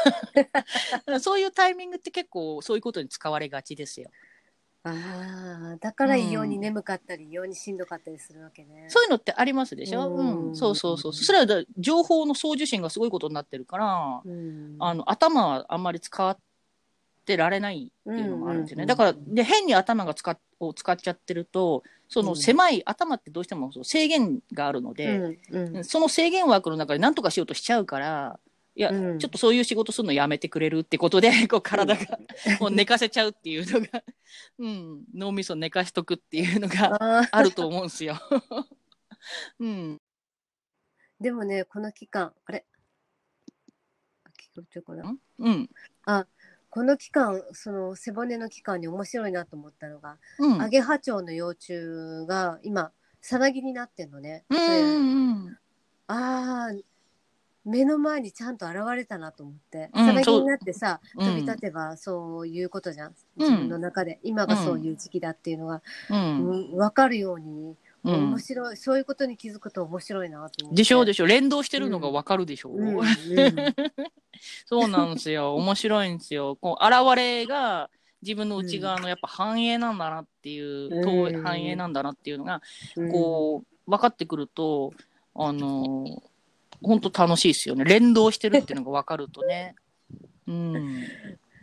[1.19, 4.09] そういうタイミングって結構そういうことに使われがちですよ。
[4.83, 8.85] ああ、だから異様に眠かったり、異様にしんどかったりするわけね。
[8.89, 11.13] そういうのってありますでしょ、ううん、そうそうそう。
[11.13, 16.37] それは情報の送受信がすごいことになってるから、うん、あの頭はあんまり使っ
[17.25, 18.85] てられないっていうのもあるんですよね。
[18.85, 25.37] だからで変に頭が使っを使っちゃってるとその狭い、頭ってどうしても制限があるので、
[25.83, 28.39] その制限枠の中で何とかしようとしちゃうから
[28.77, 32.19] いや、うん、ちょっとそういう仕事するのやめてくれるってことで、 こう体が、
[32.59, 34.03] もう寝かせちゃうっていうのが、
[34.59, 38.19] うん、脳みそ寝かしとくっていうのがあると思うんですよ。
[39.59, 39.99] うん。
[41.19, 42.65] でもね、この期間、あれ？
[44.39, 45.17] 聞こえてるかな？
[45.39, 45.69] うん。
[46.05, 46.27] あ、
[46.69, 54.45] この期間、その背骨の期間に面白いなと思ったのが、うん、アゲハチョウの幼虫が今、さなぎになってんのね。
[54.51, 55.57] うんうんうん、
[56.05, 56.96] ああ、
[57.67, 64.19] 目の前にちゃんと現れたなと思って、さなぎになってさ、飛び立てばそういうことじゃん、自分の中で。
[64.23, 66.77] 今がそういう時期だっていうのが、うん。
[66.77, 70.77] 分かるように面白い、そういうことに気づくと面白いなと思って。
[70.77, 71.27] でしょうでしょう。
[71.27, 73.05] 連動してるのが分かるでしょう、うんうん、
[74.65, 75.55] そうなんですよ。
[75.55, 76.57] 面白いんですよ。
[76.61, 77.89] こう現れが
[78.21, 82.61] 自分の内側のやっぱ反映なんだなっていう、うん、反映なんだなっていうのが、
[83.11, 84.93] こう分かってくると
[85.35, 86.21] あのー
[86.81, 87.83] 本当楽しいですよね。
[87.83, 89.75] 連動してるっていうのが分かるとね。
[90.47, 91.03] うん。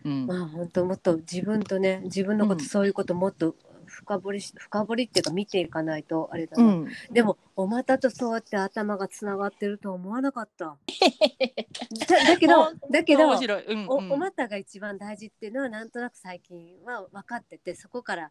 [0.04, 3.56] うん、まあ本当もっと自分とね自分のこと、そういうこともっと
[3.86, 10.76] 深掘り深掘りっていうか見ていかないとあれだな、うん、でもお股とそうやって頭がつながってるとは思わなかった。
[12.08, 18.30] だだけどだけど、うんうん、おお股が一番大事っていうのはなんとなく最近は分かっててそこから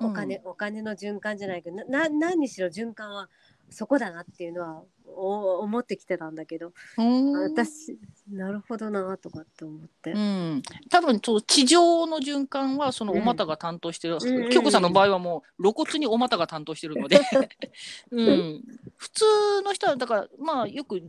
[0.00, 3.28] お金、うん、お金の循環じゃないけどな何にしろ循環は
[3.70, 6.72] そこだなっていうのはお思ってきてたんだけど。
[6.96, 7.98] 私
[8.30, 17.20] なるほどなとかって思って、うん、多分そう地上の循環はそのお股が担当してる、うん、京子さんの場合はもう露骨にお股が担当してるので、
[18.10, 18.64] うん、
[18.96, 19.24] 普通
[19.64, 21.02] の人はだからまあよく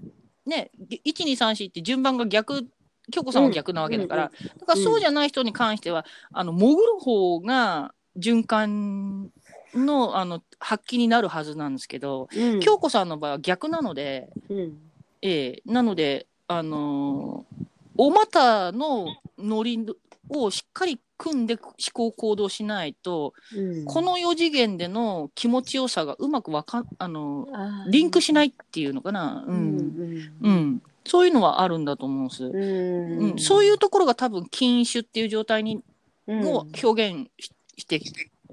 [0.46, 0.72] ね
[1.06, 2.68] 1234って順番が逆
[3.12, 9.32] 京子さんは逆なわけだから、だからそうじゃない人に関してはあの潜る方が循環
[9.76, 14.78] のあの発揮になるはずなんですけど、うん、京子さんの場合は逆なので、うん、
[15.22, 17.66] ええなのであのー、
[17.98, 19.08] お股の
[19.38, 19.86] ノリ
[20.30, 27.48] をしっかり組んで思考行動しないと、うん、この4次元での気持ちよさがうまくわかあの
[27.90, 33.40] リンクしないっていうのかな、うん、うん、そういうのはあるんだと思うんです、うん。
[33.40, 35.84] そういうところが多分禁酒っていう状態に、
[36.28, 37.30] を表現
[37.78, 38.02] して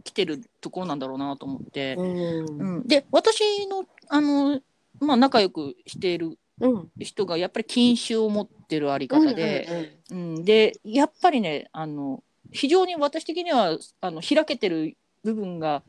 [0.08, 4.60] 来てるところなんだろうなと思って、うん、うん、で私のあの、
[5.00, 6.38] まあ、仲良くしている
[6.98, 15.82] 人がやっぱり禁酒を持ってるあり方で、うん、うん、でやっぱりねあの非常に私的にはあの開けてる部分が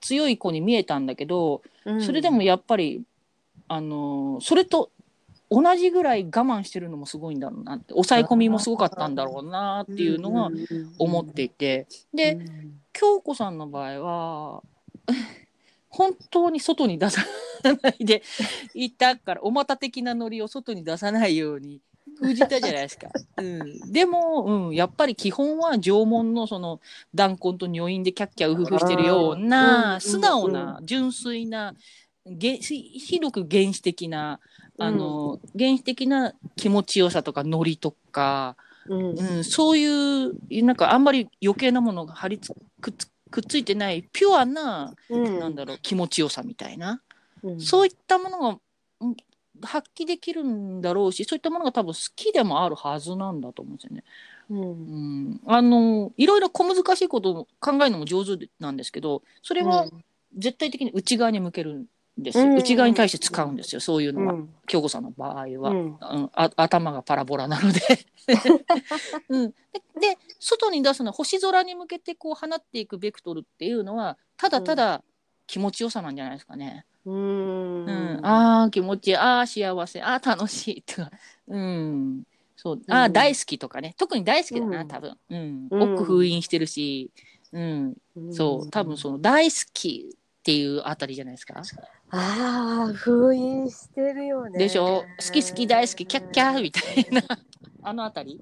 [0.00, 1.62] 強い子に見えたんだけど、
[2.00, 3.02] それでもやっぱり
[3.68, 4.90] あのそれと
[5.50, 10.50] 同じぐらい我慢してるのもすごいんだろうなって抑え込みもすごかったんだろうなっていうのが
[10.98, 11.86] 思っていて。
[12.14, 12.38] で
[12.98, 14.62] 京子さんの場合は
[15.88, 17.24] 本当に外に出さ
[17.62, 18.22] ないで
[18.74, 21.80] いたからお股的なノリを外に出さないように
[22.18, 23.08] 封じたじゃないですか。
[23.36, 26.80] うん、でも、うん、やっぱり基本は縄文のその
[27.14, 31.74] 弾痕と女院でキャッキャウフフしてるような素直な純粋な
[32.24, 34.40] 広く原始的な
[34.78, 38.56] あの、原始的な気持ちよさとかノリとか、
[38.88, 47.02] うん、うん、そういうなんかあんまり余計なものが張りつくっつくっついてないピュアな、うん、なんだろう気持ちよさみたいな、
[47.42, 48.58] うん、そういったものが
[49.62, 54.04] 発揮できるんだろうしそういったものが多分好きでもあるはずなんだと思うんですよね。
[54.50, 54.64] うん、う
[55.30, 59.88] ん、あのいろいろ小難しいことを考えるのも上手なんですけどそれは
[60.36, 61.86] 絶対的に内側に向ける
[62.18, 63.80] ですよ、内側に対して使うんですよ。
[63.80, 64.34] そういうのは、
[64.66, 65.98] 京子さんの場合は、うん。
[66.32, 67.80] あ頭がパラボラなので。
[69.28, 69.54] うん、で
[70.00, 75.04] で外に出すのは星空に向けてこう放っていくベクトルっていうのはただただ、
[75.46, 76.84] 気持ちよさなんじゃないですかね。
[77.04, 77.86] ううん。
[77.86, 79.16] ん、ああ気持ちいい。
[79.16, 80.02] ああ幸せ。
[80.02, 81.10] ああ楽しいとか、
[81.46, 82.24] うん、
[82.56, 82.82] そう。
[82.88, 83.94] ああうん大好きとかね。
[83.96, 84.88] 特に大好きだな、うん。
[84.88, 85.92] 多分、うん、うん。
[85.94, 87.10] 奥封印してるし、
[87.52, 87.94] うん、
[88.32, 88.70] そう。
[88.70, 91.62] 多分その大好きっていうあたりじゃないですか。
[92.10, 94.58] ああ封印してるよね。
[94.58, 95.04] でしょ？
[95.18, 97.22] 好き好き大好きキャッキャーみたいな。
[97.82, 98.40] あのあたり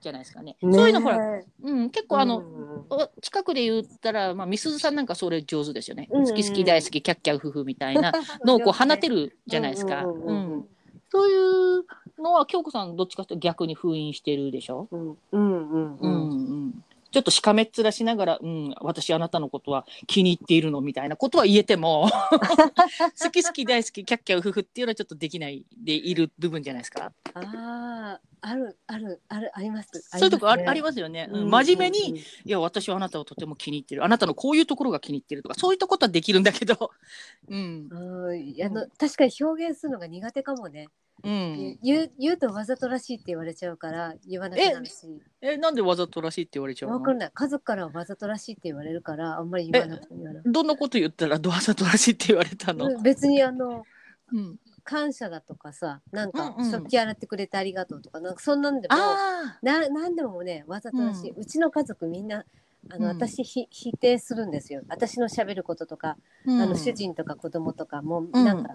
[0.00, 0.56] じゃないですかね。
[0.62, 6.08] ねそういうのほら、うん、結構あの、うんお近くで言ったら、まあ、みすずさんなんかそれ上手ですよね。
[6.10, 8.12] うんうん好き好き大好きキャッキャウフフみたいな
[8.44, 10.04] のをこう 放てるじゃないですか。
[10.04, 10.66] うん
[11.10, 11.84] そういう
[12.22, 14.88] のは京子さんどっちかというと逆に封印してるでしょ？
[14.90, 15.00] うん。
[15.00, 16.34] うんうんううんんう
[16.68, 22.10] んちょっとしかめっ面しながら、うん、私あなたのことは気に入っているのみたいなことは言えても
[23.22, 27.12] 好き好き大好きキャッキャウフフっていうのはちょっとできないでいる部分じゃないですか。
[27.34, 29.88] あああるあるあるあります。
[30.10, 31.28] そういうとこありありまますよね。
[31.32, 34.04] すうん真面目に、いや私はあなたをとても気に入ってる。
[34.04, 36.90] あなたのこういうところが気に入ってるとかそういったことはできるんだけど、
[37.48, 37.88] うん。
[37.90, 40.88] うんあの確かに表現するのが苦手かもね、
[41.24, 44.92] うん、言う言うとわざとらしいって言われちゃうから言わなくなるし。
[45.40, 46.96] えなんでわざとらしいって言われちゃうの？
[46.96, 47.30] わかんない。
[47.32, 53.84] 家族からはわざとらしいって言われるからあんまり言わなくないどんなこと言ったらわざとらしいって言われたの、うん別にあの
[54.32, 62.44] うん、感謝だとかさなんかうんうん食器洗ってくれてありがとうとかなんかそんなんでもあななんでもねわざとらしい、うちの家族みんな
[62.90, 63.16] あの、うん。
[63.16, 64.82] 私ひ否定するんですよ。
[64.88, 66.60] 私のしゃべることとか、あ、うん。
[66.62, 68.44] あの主人とか子供とかもうん。
[68.44, 68.74] なんか、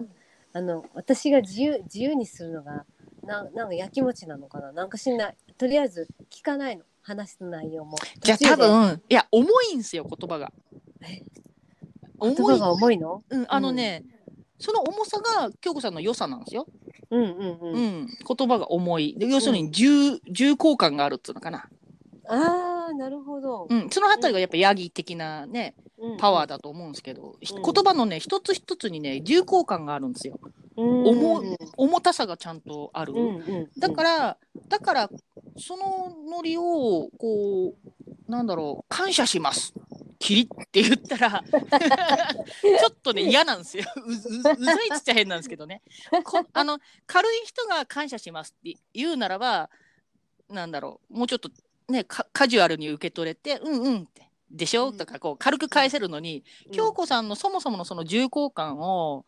[0.52, 2.84] あの私が自由自由にするのが
[3.24, 4.72] ななんかやきもちなのかな？
[4.72, 5.36] なんかしんない。
[5.56, 6.84] とりあえず聞かないの。
[7.00, 7.96] 話す内容も。
[8.20, 10.52] じゃあ多分いや重いんですよ言葉が。
[11.00, 11.22] え？
[12.18, 12.34] 重い。
[12.36, 13.22] 言葉が重いの？
[13.30, 14.04] うん、あのね、
[14.58, 16.66] その重さが京子さんの良さなんですよ、
[17.10, 18.06] うんうんうん、うん。
[18.06, 19.14] 言葉が重い。
[19.16, 21.68] で要するに重,、重厚感があるっていうのかな、
[22.28, 25.74] ああなるほど、うん、そのあたりがやっぱヤギ的なね
[26.18, 27.62] パワーだ、だと思うんですけど、ひうん。
[27.62, 30.38] 言葉のね一つ一つにね重厚感があるんですよ。
[30.76, 33.14] うん、重うん重たさがちゃんとある、
[33.78, 34.38] だから
[34.68, 35.10] だから
[35.56, 39.74] そのノリをこうなんだろう感謝します。
[40.20, 43.84] キリって言ったら ちょっとね嫌なんですよ。
[44.04, 45.82] うざいっつっちゃ変なんですけどね。
[46.24, 49.70] こあの軽い人が感謝しますって言うならば
[50.48, 51.50] なんだろうもうちょっと
[51.88, 54.96] ねカカジュアルに受け取れてうんうんってでしょ、うん。
[54.96, 59.24] とかこう軽く返せるのに、京子さんのそもそものその重厚感を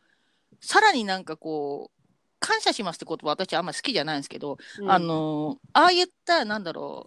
[0.61, 2.01] さらになんかこう
[2.39, 4.91] 感謝しますって言葉私あんまり好きじゃないんですけど、うん。
[4.91, 7.07] あのああいったなんだろ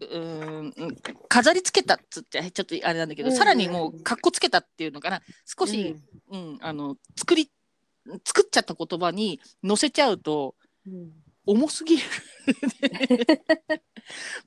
[0.00, 0.96] ううーん
[1.28, 3.36] 飾りつけたっつってちょっとあれなんだけど、うん。
[3.36, 5.20] さらにもうかっこつけたっていうのかな。
[5.44, 5.96] 少し、
[6.30, 6.58] うん。
[6.60, 7.50] あの作り
[8.24, 10.54] 作っちゃった言葉に乗せちゃうと
[10.86, 11.12] うんうん。
[11.46, 12.02] 重すぎる、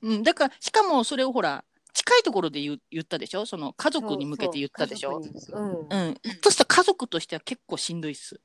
[0.00, 3.46] うん、だからしかもそれをほら近いところで言ったでしょ？
[3.46, 5.22] その家族に向けて言ったでしょ？
[5.22, 5.32] そう。
[5.40, 8.40] そうん、そしたら家族としては結構しんどいっす。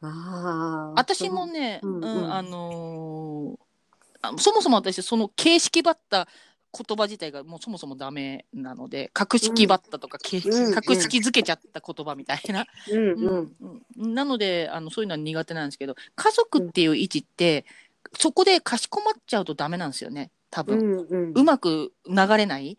[0.00, 1.86] うん、ああ私もね、う。
[1.88, 3.60] んうんあのー
[4.22, 6.28] あそもそも私その形式ばった
[6.76, 10.74] 言葉自体がもうそもそもダメなので格式ばったとか、けうん。
[10.74, 13.12] 格式づけちゃった言葉みたいな、うん。
[13.12, 13.56] うん。
[13.98, 14.14] うん。
[14.14, 17.64] なのであのそういうのは苦手なんですけど家族っていう位置って、
[18.18, 21.32] そこでかしこまっちゃうとダメなんですよね多う分、んうん。
[21.34, 22.76] うまく流れないっ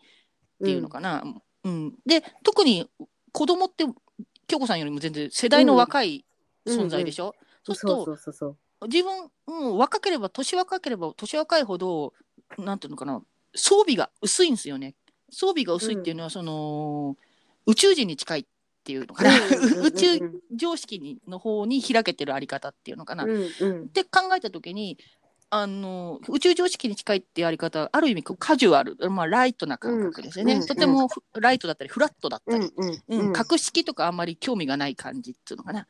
[0.64, 1.24] ていうのかな。
[1.64, 1.94] うん。
[2.06, 2.88] で特に
[3.32, 3.84] 子供って
[4.46, 6.24] 京子さんよりも全然世代の若い
[6.66, 8.46] 存在でしょ、そうするとそうそうそ
[8.82, 12.12] う自分、うん、若ければ年若ければ年若いほど
[12.58, 13.22] なんていうのかな
[13.54, 14.94] 装備が薄いんですよね。
[15.30, 17.16] 装備が薄いっていうのは、その
[17.66, 18.44] 宇宙人に近いっ
[18.84, 23.88] ていうのかな、うん 宇宙常識にの方に開けてるあり方っていうのかな、っうんうん。
[23.88, 24.98] て考えた時に
[25.54, 32.70] あの宇宙常識に近いっていうあり方ある意味カジュアル、まあ、ライトな感覚ですよね、うんとてもふライトだったりフラットだったり、
[33.08, 35.86] うん格式とかあんまり興味がない感じっていうのかな、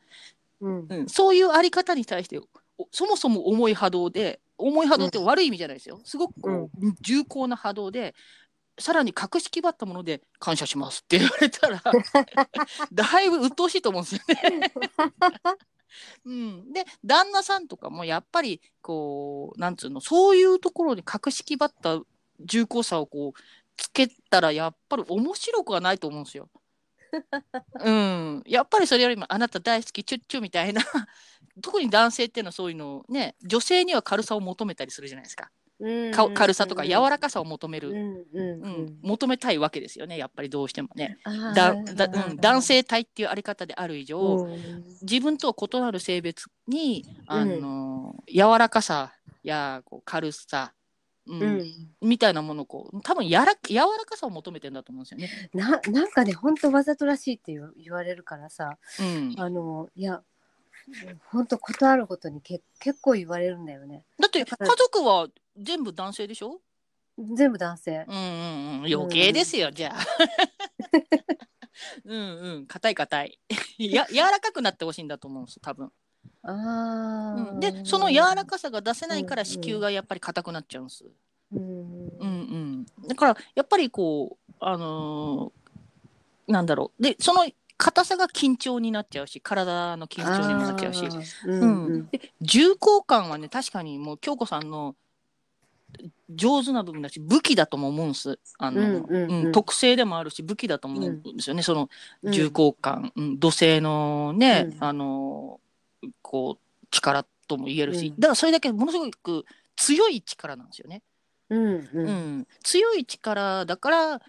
[0.59, 0.85] うん。
[0.89, 2.39] うん、そういうあり方に対して
[2.77, 6.01] おそもそも重い波動で重い波動って悪い意味じゃないですよ。
[6.03, 8.15] すごくこう、重厚な波動で
[8.79, 11.81] さらに格式ばったもので感謝しますって言われたら
[12.91, 14.21] だいぶ鬱陶しいと思うんですよ
[14.59, 14.73] ね。
[16.25, 22.01] うん、で旦那さんとかもやっぱりこうなんつうのそういうところに格式ばった
[22.39, 23.39] 重厚さをこう
[23.77, 26.49] つけたらやっぱり面白くはないと思うんですよ。
[27.79, 30.81] うん、やっぱりそれよりもあなた大好きチュッチュみたいな。
[31.61, 35.62] 特に男性っていうのはそういうのをね女性には軽さを求めたりするじゃないですか、うん
[36.13, 38.85] か軽さとか柔らかさを求める、うんうんううん。
[38.85, 41.17] ん求めたいわけですよねやっぱりどうしてもね。
[41.55, 44.83] だだ、うん、男性体っていうあり方である以上、うん。
[45.01, 49.13] 自分とは異なる性別にあの、柔らかさ
[49.43, 50.73] やこう軽さ
[51.25, 51.63] うんうん。
[52.01, 55.49] みたいなものをこう多分やら柔らかさを求めてんだと思うんですよね。
[55.53, 60.21] ななんかね本当わざとらしいって言われるからさうん、あのいや
[61.31, 64.03] 本当ことあるごとにけ結構言われるんだよね。
[64.19, 65.27] だって家族は
[65.57, 66.59] 全部男性でしょ？
[67.17, 68.05] 全部男性。
[68.07, 68.23] うんうん
[68.83, 68.93] うん。
[68.93, 69.99] 余計ですよ、じゃあ。
[72.05, 72.65] うんうん。
[72.65, 73.39] 硬い硬い。
[73.77, 75.91] や柔らかくなってほしいんだと思うんです多分、
[76.43, 77.51] あー。
[77.53, 81.05] うん、でその柔らかさが出せないから子宮がやっぱり硬くなっちゃうんです、
[81.51, 81.59] うん。
[81.59, 82.25] うんう
[83.05, 87.03] ん、だからやっぱりこうあのーなんだろう。
[87.03, 87.45] でその
[87.77, 91.05] 硬さが緊張になっちゃうし体の緊張にもなっちゃうし。
[91.45, 92.07] ううんうん。
[92.09, 94.95] で重厚感はね確かにもう京子さんの
[96.29, 98.39] 上手な部分だし武器だとも思うんです。
[98.57, 101.89] あの、うんうん特性でもあるし武器だと思うんですよね、その
[102.23, 104.83] 重厚感、うん土星のね、うん。
[104.83, 105.59] あの
[106.21, 108.19] こう力とも言えるし、うん。
[108.19, 109.45] だからそれだけものすごく
[109.75, 111.01] 強い力なんですよね。
[111.49, 112.47] うんううんん。
[112.63, 114.21] 強い力だから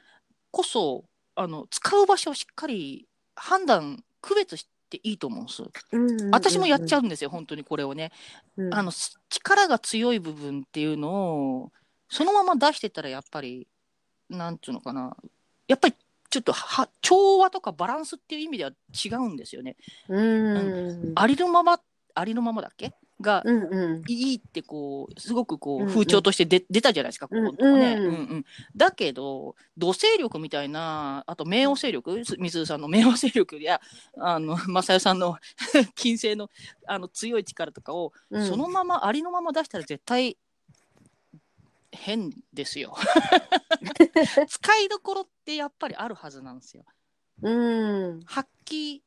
[0.50, 5.62] こそあの使う場所をしっかり判断区別していいと思うんです。
[5.92, 8.12] うん私もやっちゃうんですよ、本当にこれをね。
[8.56, 11.10] うんあのす力が強い部分っていうの
[11.62, 11.72] を
[12.08, 13.66] そのまま出してたらやっぱり
[14.30, 15.16] なんていうのかな
[15.66, 15.94] やっぱり
[16.30, 18.70] ちょっとは調和とかバランスっていう意味では
[19.04, 19.76] 違うんですよね。
[20.08, 21.80] うんありのまま
[22.14, 22.92] ありのままだっけ？
[23.20, 23.42] が
[24.08, 28.44] いいってこうすごくこう風潮として出出たじゃないですか、ここのとこね、うんうんうん。
[28.76, 33.80] だけど土星力みたいなあと冥王星力す水さんの冥王星力や
[34.18, 35.38] あの正代さんの
[35.94, 36.50] 金星の
[36.86, 38.46] あの強い力とかをうん。
[38.46, 40.36] そのままありのまま出したら絶対
[41.92, 42.96] 変ですよ。
[44.48, 46.84] 使いどころってやっぱりあるはずなんですよ。
[47.42, 48.20] うん。
[48.24, 49.00] 発揮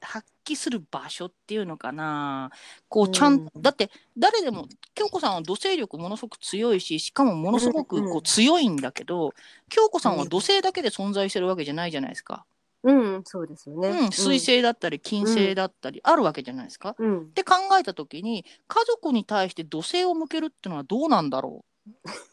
[0.00, 2.50] 発揮する場所っていうのかな。
[2.88, 8.22] こうちゃん、うんだって誰でも京子さんは土星力ものすごく強いししかもものすごくうんうこうん。
[8.22, 9.34] 強いんだけど、
[9.68, 12.44] 京子さんは土星だけで存在してるわけじゃないじゃないですか。
[12.84, 13.88] うんそうですよね。
[13.88, 16.94] うん、水星だったり金星だったりあるわけじゃないですか。
[16.98, 17.22] うん。
[17.22, 21.64] って考えた時に家族に対して土星を向けるっていうのはどうなんだろ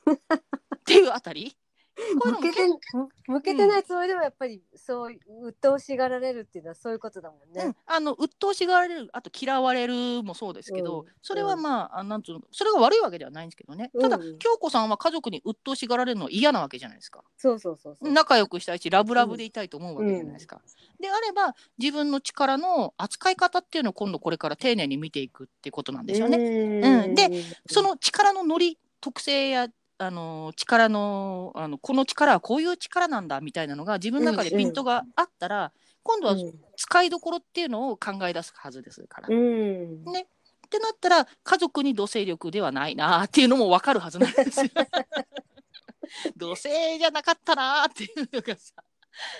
[0.05, 0.11] う。
[0.13, 1.57] っていうあたり
[2.23, 7.63] 向けてむ向けてないつもりでもやっぱりそう鬱陶しがられるっていうのはそういうことだもんね。
[7.63, 11.07] うん、あの鬱陶しがられるあと嫌われるもそうですけど、うん。
[11.21, 17.23] それはまああなんつうのそれが悪いわけではないんですけどね、ただうん京子さんは家族に鬱陶しがられるのは嫌なわけじゃないですか。
[17.37, 18.11] そうそうそうそう。
[18.11, 20.61] 仲良くしたいしラブラブでいたいと思うわけじゃないですか、
[20.99, 27.15] であれば自分の力の扱い方っていうのを今度これから丁寧に見ていくっていうことなんですよね、うん。
[27.15, 29.67] でその力のノリ特性や
[29.97, 35.71] あの力のあのこの力はこういう力なんだみたいなのが自分の中でピントがあったら、
[36.03, 36.35] 今度は
[36.75, 39.27] 使いどころっていうのを考え出すはずですから。
[39.29, 40.27] うんね
[40.65, 44.69] ってなったら家族に土星力ではないなっていうのも分かるはずなんですよ。
[46.35, 48.73] 土星じゃなかったなっていうのがさ。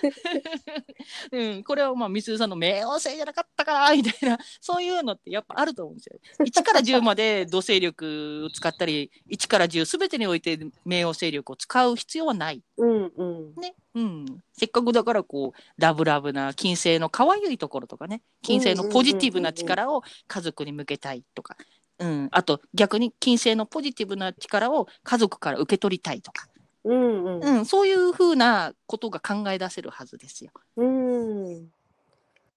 [1.32, 6.18] うん、これはまあみすずさんの冥王星じゃなかったかなみたいなそういうのってやっぱあると思うんですよ。
[6.40, 12.62] 1から10まで土星力を使ったり1から10すべてにおいて冥王星力を使う必要はない。
[12.76, 13.54] うんうん。
[13.56, 13.74] ね。
[13.94, 18.22] うん、せっかくだからこうラブラブな金星の可愛いところとかね。
[18.42, 21.56] 金星のポジティブな力を家族に向けたいとか、
[21.98, 26.46] うん、あと逆に金星のポジティブな力を家族から受け取りたいとか、
[26.86, 30.52] うんうんうん、そういうふうなことが考え出せるはずですよ。
[30.76, 31.70] うん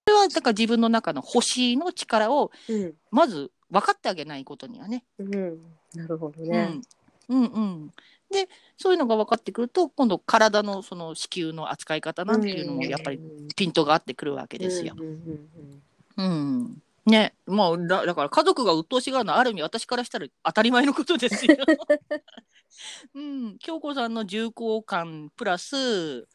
[0.07, 5.03] それはだから自分の中の星の力をうんまず分かってあげないことにはね。
[5.17, 5.59] うん
[5.95, 6.79] なるほどね
[7.29, 7.93] うんうんうん、
[8.31, 13.19] でそういうのが分かってくると今度体のその子宮の扱い方なんていうのもやっぱり
[13.55, 14.95] ピントが合ってくるわけですよ。
[16.17, 16.81] うん。
[17.05, 21.57] ね、まあだだから家族が鬱陶しがるのはある意味私からしたら当たり前のことですよ。
[23.13, 26.27] うん、京子さんの重厚感プラス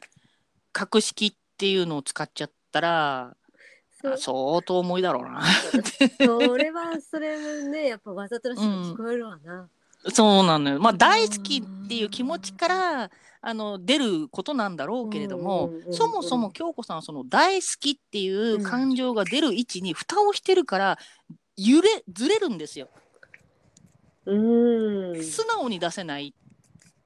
[0.71, 3.35] 格式っていうのを使っちゃったら
[4.17, 5.41] 相当重いだろうな。
[6.19, 9.69] それはそれね やっぱわざとらしく聞こえるわな。
[10.13, 10.79] そうなのよ。
[10.79, 13.11] まあ大好きっていう気持ちから
[13.41, 20.99] あの出ることなんだろうけれども、うんうんうんうんそもそも京子さんはその大好きっていう感情が出る位置に蓋をしてるから
[21.57, 22.89] 揺れずれるんですよ。
[24.25, 25.23] うん。
[25.23, 26.33] 素直に出せない。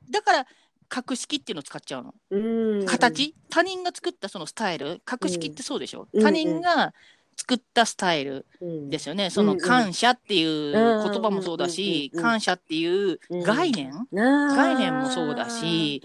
[0.10, 0.48] だから
[0.88, 2.16] 格式っていうのを使っちゃうの。
[2.32, 2.86] うん。
[2.86, 3.36] 形？
[3.50, 5.02] 他人が作ったそのスタイル？
[5.06, 6.24] 格式ってそうでしょ、うん。
[6.24, 6.94] 他人が
[7.36, 8.90] 作ったスタイルうん。
[8.90, 9.30] ですよね。
[9.30, 16.02] その感謝っていう言葉もそうだし、うん感謝っていう概念、概念もそうだし、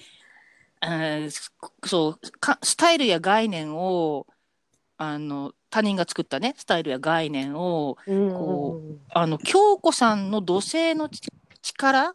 [0.82, 1.50] えー。
[1.86, 4.26] そうかスタイルや概念を
[4.96, 8.80] あの他人が作ったねスタイルや概念をうんこ
[9.12, 11.20] あの京子さんの土星のち
[11.62, 12.14] 力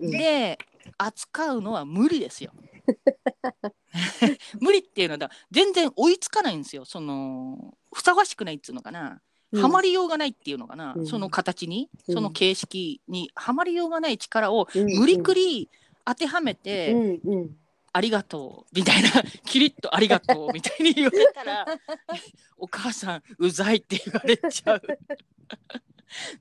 [0.00, 0.58] で
[0.96, 2.50] 扱うのは無理ですよ。
[4.60, 6.84] 無理っていうのは全然追いつかないんですよ。
[6.84, 9.20] そのふさわしくないっていうのかな、
[9.52, 9.62] うん。
[9.62, 11.06] はまりようがないっていうのかな、うん。
[11.06, 12.14] その形にうん。
[12.16, 14.98] その形式にはまりようがない力をうん。
[14.98, 15.70] 無理くり
[16.04, 17.50] 当てはめて、うんうん
[17.92, 19.10] ありがとうみたいな
[19.44, 21.66] キリッとありがとうみたいに言われたら
[22.58, 24.82] お母さんうざいって言われちゃう。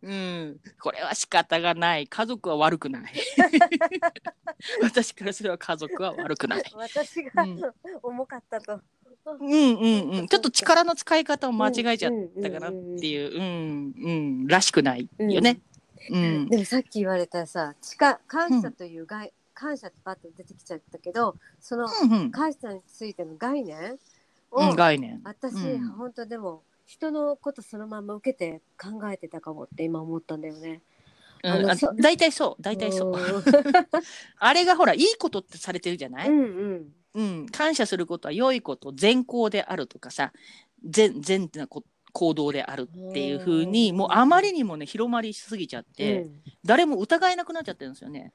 [0.01, 2.07] うん、これは仕方がない。
[2.07, 3.13] 家族は悪くない。
[4.81, 6.63] 私からすれば家族は悪くない。
[6.73, 7.61] 私が、うん。
[8.01, 8.79] 重かったと。
[9.25, 10.27] うんうんうん。
[10.27, 14.11] ちょっと力の使い方を間違えちゃったかなっていううんう
[14.43, 14.47] ん。
[14.47, 15.59] らしくないよね。
[16.09, 16.47] うん。
[16.47, 22.32] でもさっき言われたさ、力感謝という概、感謝ってパッと出てきちゃったけど、そのうんうん。
[22.32, 23.97] 感謝についての概念
[24.51, 25.20] を、うん概念。
[25.24, 25.88] 私、うん。
[25.93, 30.70] 本当でも人のことそのまま受けて考えてたかもって今思ったんだよね。
[31.43, 33.12] うんああのそ大体そう大体そう。
[33.12, 33.16] う。
[34.38, 36.93] あれがほらいいことってされてるじゃない、んうん。
[37.14, 40.34] うん、感謝することは良いこと善行であるとかさ
[40.84, 43.97] 善善なこ行動であるっていう風にうん。
[43.97, 46.41] もうあまりにもね広まりしすぎちゃって、うん。
[46.66, 48.34] 誰も疑えなくなっちゃってるんですよね。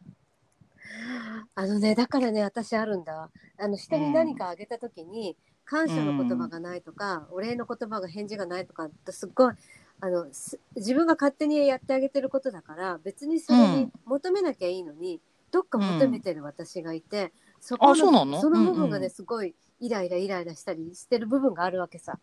[1.55, 3.31] あのねだからね私あるんだ。
[3.59, 9.55] あの人に何かあげた時に、感謝の言葉がないとか、お礼の言葉が返事がないとかってすっごい
[10.01, 15.21] あのす自分が勝手にやってあげてることだから別にそれに求めなきゃいいのに、
[15.51, 18.41] どっか求めてる私がいて、そこあそうなの？
[18.41, 22.19] その部分がね、うんうんすごいイライライライラしたりしてる部分があるわけさ。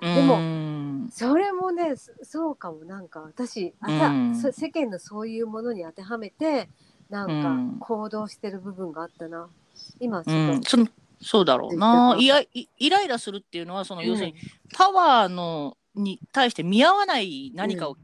[0.00, 2.84] でもうんそれもねそそうかも。
[2.84, 6.68] なんか私あ世間のそういうものに当てはめて
[7.10, 7.78] なんうん。
[7.78, 9.48] か行動してる部分があったな。
[10.00, 10.62] 今ちうょっと、ん。
[10.62, 10.88] その
[11.20, 14.34] そうだろう絶な対いやいイライラするっていうのはそのうん要するに
[14.74, 17.96] パワーのに対して見合わない何かを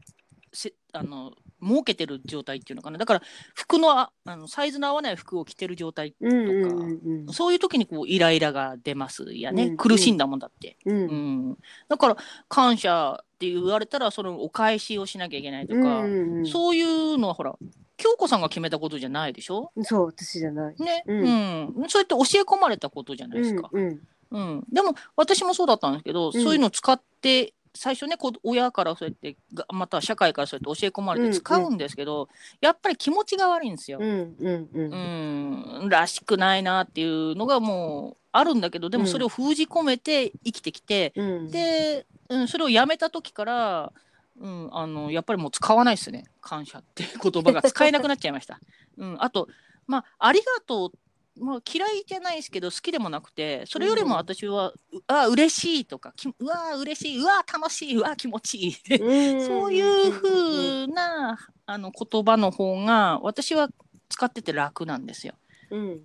[0.53, 1.33] せ、あの
[1.63, 2.97] 設けてる状態っていうのかな。
[2.97, 3.21] だから
[3.53, 9.77] 服のああのサイズの合わない服を着てる状態うんうんうんそういう時にこうイライラが出ますやね、うん。
[9.77, 10.95] 苦しんだもんだって、うん。
[10.95, 11.49] ううん。
[11.51, 12.17] んだから
[12.49, 16.45] 感謝って言われたらそのお返しをしなきゃいけないとか、うんうん。
[16.47, 17.55] そういうのはほら
[18.01, 19.71] 京子さんが決めたことじゃないでしょ？
[19.83, 20.75] そう私じゃない。
[20.79, 21.83] ね、ううん。
[21.85, 24.01] んそうやって教え込まれたことじゃないですか、うん。
[24.31, 24.63] うん。
[24.71, 26.33] でも私もそうだったんですけど、ん。
[26.33, 32.27] そういうのを使って最初ね親からそうやってがまたは社会からそうやって教え込まれて使うんですけど、
[32.59, 33.99] やっぱり気持ちが悪いんですよ。
[34.01, 35.79] うんうんうん。
[35.83, 41.51] うん、らしくないなっていうのがもうあるんだけどでもそれを封じ込めて生きてきて、うん。
[41.51, 43.93] で、うん、それをやめた時から、
[44.41, 46.23] うん、あのやっぱりもう使わないですね。
[46.41, 48.59] 感謝って言葉が使えなくなっちゃいました。
[48.97, 49.47] うん、あと、
[49.87, 50.91] まあ、ありがとう。
[51.39, 54.75] まあ、嫌いじゃないですけど好きでもなくてそれよりも私は、う
[55.07, 58.73] あ嬉しいとかきうわ嬉しいうわ楽しいうわ気持ちいい。
[58.73, 63.69] そういう風なあの言葉の方が私は
[64.09, 65.35] 使ってて楽なんですよ。
[65.69, 66.01] うん。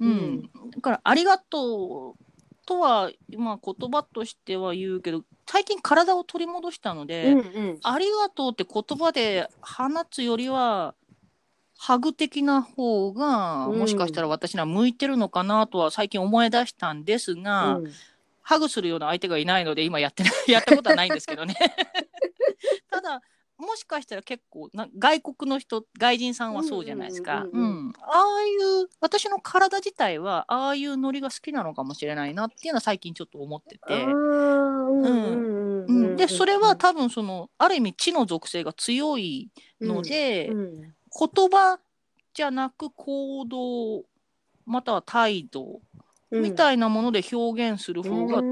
[0.00, 0.08] うん。
[0.08, 0.10] う
[0.66, 0.70] ん。
[0.72, 2.22] だから「ありがとう」
[2.66, 7.80] とは、まあ、言葉としては言うけど最近体を取り戻したので「うんうん。
[7.82, 10.94] ありがとう」って言葉で放つよりは
[11.76, 17.92] ハグ的な方がうんもしかしたら私には向いてるのかなとは最近思い出したんですが、うん。
[18.42, 21.54] ハグするような相手がいないので今やってないやったことはないんですけどね。
[22.90, 23.22] ただ
[23.64, 27.46] もしかしたら結構な外国の人外人さんはそうじゃないですか。
[27.52, 27.92] うんうんうんうんうん。
[28.00, 39.50] ああいう私の体自体はああいうノリが好きなのかもしれないなっていうのは最近ちょっと思ってて、うんうんうんうん、でそれは多分そのある意味知の属性が強い
[39.80, 41.78] ので、うん言葉
[42.32, 44.02] じゃなく行動
[44.66, 45.80] または態度
[46.32, 46.42] うん。
[46.42, 48.42] みたいなもので表現する方が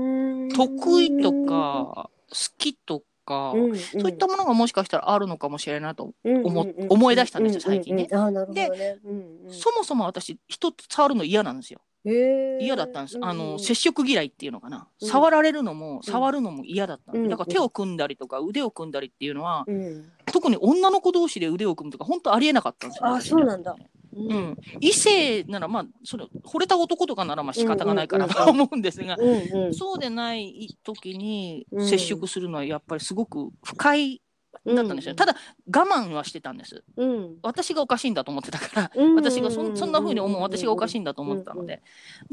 [0.54, 8.26] 得意とか好きとか、そういったものがもしかしたらあるのかもしれないと、思思い出したんですよ最近ねうんうんうん。
[8.26, 8.98] あーなるほどね。
[9.04, 9.16] うん
[9.46, 11.80] うんそもそも私人と触るの嫌なんですよ。
[12.04, 13.58] 嫌だったんです、あのうんうん。
[13.60, 15.08] 接触嫌いっていうのかな、うん。
[15.08, 20.10] 触られるのも触るのも嫌だったんでだから手を組んだりとか腕を組んだりっていうのは、うん。
[20.26, 23.76] 特に女の子同士で腕を組むとか本当ありえなかったんですよ、あそうなんだ
[24.14, 29.74] うん、異性ならまあそれ惚れた男とかならまあ仕方がないかなとは思うんですが、うんうん。
[29.74, 34.20] そうでない時にうん接触するのはやっぱりすごく不快
[34.66, 35.34] だったんですよ、ただ
[35.66, 36.84] 我慢はしてたんです。
[36.96, 37.36] うん。
[37.42, 41.82] 私がおかしいんだと思ってたから、うん私がそんそんな風に思う私がおかしいんだと思ってたので、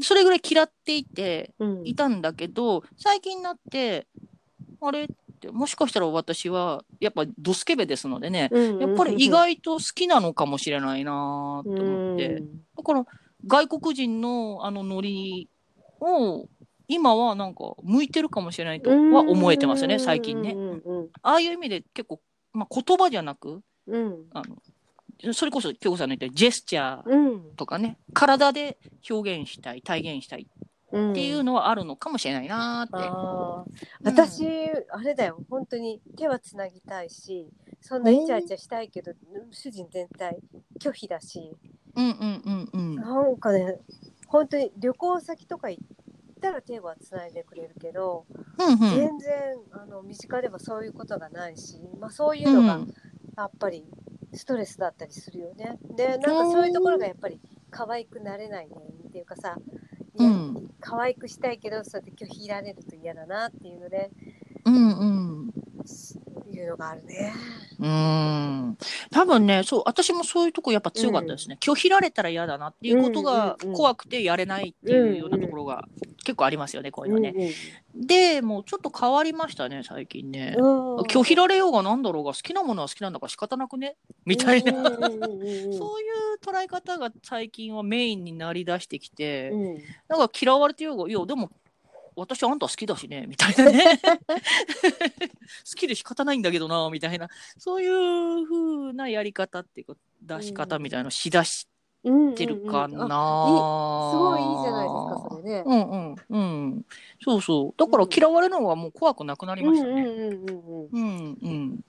[0.02, 1.86] それぐらい嫌っていてうん。
[1.86, 4.06] いたんだけど最近になって
[4.82, 5.08] あれ？
[5.48, 12.42] ってもしかしたら私はやっぱドスケベですのでねやっぱり意外と好きなのかもしれないなと思って、
[12.76, 13.06] だから
[13.46, 15.48] 外国人のあのノリ
[16.00, 16.46] を
[16.88, 20.52] 今はなんか向いてるかもしれないとは思えてますね最近ね。
[20.52, 22.20] うんうんああいう意味で結構、
[22.52, 24.24] まあ、言葉じゃなくうん。
[24.32, 24.42] あ
[25.22, 27.54] のそれこそ京子さんの言ったジェスチャーうん。
[27.56, 28.78] とかね、体で
[29.08, 33.06] 表現したい体現したいうんっていうのはあるのかもしれないなーって。
[33.08, 33.70] あー
[34.02, 34.46] 私、
[34.90, 37.48] あれだよ本当に手はつなぎたいし
[37.80, 39.12] そんなイチャイチャしたいけど
[39.50, 40.38] 主人全体
[40.80, 41.56] 拒否だし
[41.94, 42.96] うんうんうんうん。
[42.96, 43.78] なんかね
[44.26, 45.84] 本当に旅行先とか行っ
[46.40, 48.26] たら手はつないでくれるけど、
[48.58, 48.78] うんうん。
[48.78, 52.94] 全然あの身近ではそういうことがないし、まあ、そういうのがうん
[53.36, 53.86] やっぱり
[54.34, 55.78] ストレスだったりするよね。
[55.96, 58.76] でなんかそういうところがやっぱり可愛くなれないね
[59.08, 59.56] っていうかさ、
[60.18, 64.10] いやうん可愛くしたいけどそうやって拒否られると嫌だなっていうので
[64.64, 65.04] うんう
[65.46, 65.50] ん。
[66.52, 67.32] いうのがあるね。
[67.78, 68.78] うーん。
[69.10, 73.76] 多分ねそう私もそういうとこやっぱ強かったですね、拒否られたら嫌だなっていうことがうんうんうん。
[73.76, 75.84] 怖くてやれないっていうようなところが
[76.24, 77.34] 結構ありますよねこういうのね、
[77.94, 80.96] でもうちょっと変わりましたね最近ね、うん。
[80.96, 83.96] うん拒否られようがなんだろうが好きなものは好きなんだから仕方なくね
[84.26, 85.72] みたいな、うんうんうんうんうん。
[85.76, 86.04] そうい
[86.34, 89.78] う捉え方が最近はメインになりだしてきて、うん。
[90.08, 91.50] なんか嫌われてようがいやでも
[92.16, 94.00] 私あんた好きだしねみたいなね。
[94.04, 97.28] 好きで仕方ないんだけどなみたいな。
[97.56, 101.66] そういう風なやり方っていうか出し方みたいなのしだし
[102.02, 105.62] うんうんてるかな、うんうんあすごいいいじゃないですかそれね。
[105.66, 106.38] うんうんう
[106.78, 106.86] ん。
[107.22, 107.74] そうそう。
[107.76, 110.88] だから嫌われるのはもう怖くなくなりましたね、うんうんうんうんうん。
[110.92, 111.84] うんうん、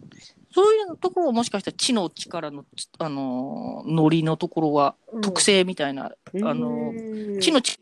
[0.54, 2.66] そういうところをもしかしたら知の力の、
[3.00, 5.22] あのーノリのところはうん。
[5.22, 6.12] 特性みたいな、
[6.44, 7.82] あのうん知の力。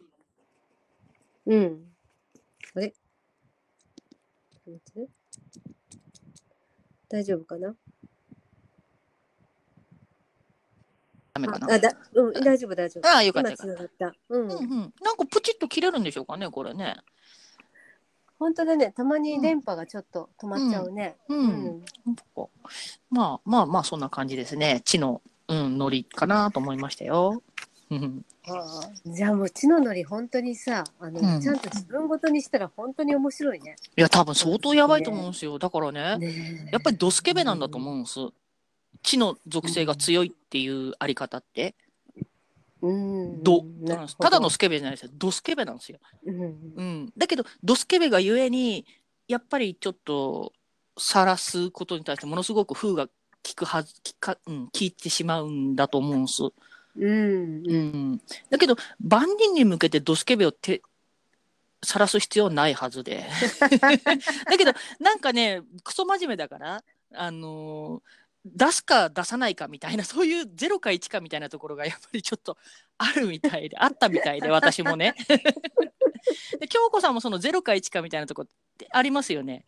[1.47, 1.79] うん。
[2.75, 2.93] あれ？
[7.09, 7.73] 大丈夫かな？
[11.39, 11.67] メかな？
[11.71, 13.07] ああだ、うん、大丈夫大丈夫。
[13.07, 14.15] ああよかったよかったった。
[14.29, 14.41] うん。
[14.43, 16.97] うんうん、なんかプチッと切れるんでしょうかねこれね
[18.37, 21.17] 本当だね、たまに電波がちょっと止まっちゃうね。
[21.27, 21.83] う、うん
[23.09, 27.41] まあまあまあそんな感じですね知の、うん、ノリかなと思いましたよ。
[27.89, 33.75] うんああじゃあもう血ののり本当にさ、あの、うんちゃんと自分ごとにしたら本当に面白いね。
[33.97, 38.19] いや多分相当やばいと思うんですよだからねねえやっぱりドスケベなんだと思うんです
[39.03, 41.75] 知の属性が強いっていうあり方って？
[42.81, 43.43] うん。
[43.43, 43.65] ど
[44.19, 45.99] ただのスケベじゃないですよドスケベなんですよ。
[46.25, 46.39] うん。
[46.75, 48.85] うん、だけどドスケベがゆえに
[49.27, 50.53] やっぱりちょっと
[50.97, 53.13] 晒すことに対してものすごく風が効
[53.55, 56.43] くはず効か、うん、効いてしまうんだと思うんです。
[56.43, 56.49] う
[56.99, 57.63] ん。
[57.65, 60.81] うん、だけど万人に向けてドスケベをて
[61.83, 63.25] 晒す必要はないはずで
[63.79, 66.83] だけどなんかねクソ真面目だから
[67.13, 72.57] あのー出すか出さないかみたいなそういう0か1かみたいなところがやっぱりちょっと
[72.97, 75.15] あるみたいで あったみたいで私もね
[76.59, 79.65] で京子さんもその0か1かみたいなとこってありますよね？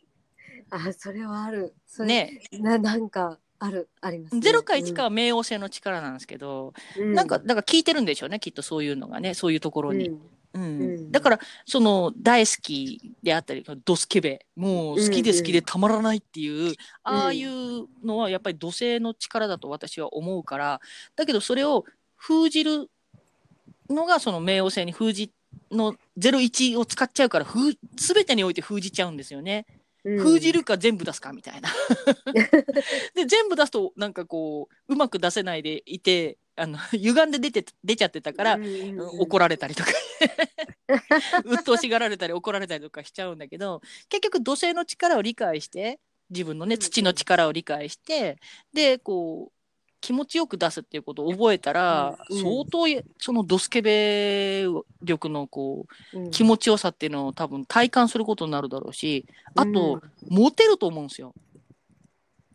[0.70, 1.76] あ、それはある。
[2.00, 4.42] ねな、なんかある、あります、ね。
[4.42, 10.10] 0か1かは冥王星の力なんですけど、うん、なんかだから聞いてるんでしょうねきっとそういうのがねそういうところに。
[10.10, 10.22] うん
[10.54, 20.82] うんうんだからその大好きであったりドスケベもう好きで好きでたまらないっていう、ああいうのはやっぱり土星の力だと私は思うから
[21.16, 21.86] だけどそれを
[22.16, 22.90] 封じる
[23.90, 25.32] のがその冥王星に封じ
[25.72, 29.66] の01を使っちゃうから封全てにおいて封じちゃうんですよね。
[29.68, 29.82] うん
[30.20, 31.70] 封じるか全部出すかみたいな。
[33.14, 38.60] で全部出すとなんかこううまく出せないでいてあの 歪んで出て出ちゃってたから、
[39.20, 39.90] 怒られたりとか。
[41.46, 46.00] 鬱陶しがられたり怒られたりとかしちゃうんだけど結局土星の力を理解して
[46.30, 48.38] 自分のね土の力を理解して
[48.74, 49.62] でこう
[50.02, 52.44] 気持ちよく出すっていうことを覚えたら、うんうん。
[52.44, 54.66] 相当そのドスケベ
[55.04, 56.32] 力のこううん。
[56.32, 61.34] 気持ちよさっていうのを多分体感することになるだろうしあと、モテると思うんですよ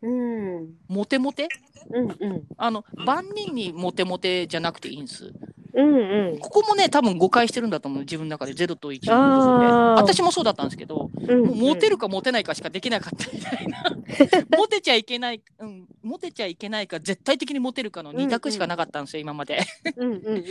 [0.03, 0.57] うん。
[0.59, 1.49] うんモテモテ？
[1.91, 2.47] うんうん。
[2.57, 5.33] あの万人にモテモテじゃなくていいんです
[5.77, 6.39] うんうん。
[6.39, 8.01] ここもね多分誤解してるんだと思う。
[8.01, 8.53] 自分の中で。
[8.53, 9.97] 0と1あー。
[9.97, 11.45] ので私もそうだったんですけどうん。
[11.45, 13.97] もうモテるかモテないかしかできなかったみたいな。
[14.57, 19.61] モテちゃいけない、うん、モテちゃいけないか絶対的にモテるかの2択しかなかったんですよ、今まで。
[19.97, 20.45] うんうんうん。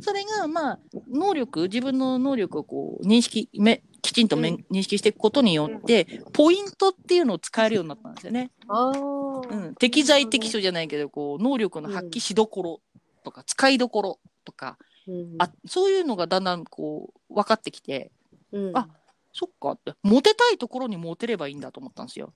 [0.00, 0.78] それがまあ
[1.10, 4.64] 能力自分の能力をこう認識めきちんとめ、うん。
[4.70, 12.80] 認識していくことによってポイントっていうのを使えるようになったんですよね、うん、適材適所じゃないけどこう能力の発揮しどころ
[13.24, 15.34] とか使いどころとかうん。
[15.38, 18.10] あそういうのがだんだんこう分かってきて
[18.52, 18.76] うん。
[18.76, 18.88] あ
[19.32, 22.32] そっかってモテたいところにモテればいいんだと思ったんですよ。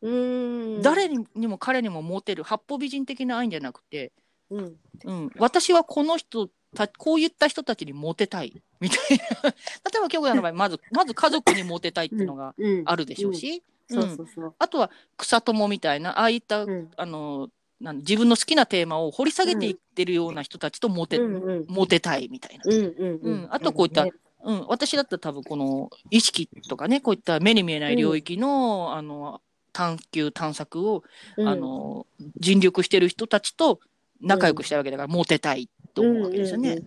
[0.00, 0.82] うん。
[0.82, 4.12] 誰ににも彼にもモテる八方美人的な愛じゃなくて、
[4.50, 4.76] うん。
[5.04, 9.50] うん、私はこの人たこういった人たちにモテたいみたいな。
[9.50, 12.82] 例えば京子さんの場合まずまず家族にモテたいっていうのがうん。
[12.86, 14.54] あるでしょうし、そうそうそう。
[14.58, 16.90] あとは草友みたいなああいった、うん。
[16.96, 23.54] あのなん自分の好きなテーマを掘り下げていってるような人たちとモテ、うんうんモテたいみたいな。
[23.54, 24.12] あとこういった、ね。
[24.44, 29.40] うん、私だったら多分この意識とかねこういった目に見えない領域の,、あの
[29.72, 31.02] 探求探索を、
[31.36, 31.48] うん。
[31.48, 32.06] あの
[32.38, 33.80] 尽力してる人たちと
[34.20, 36.80] 仲良くしたいわけだから、モテたいと思うわけですよね。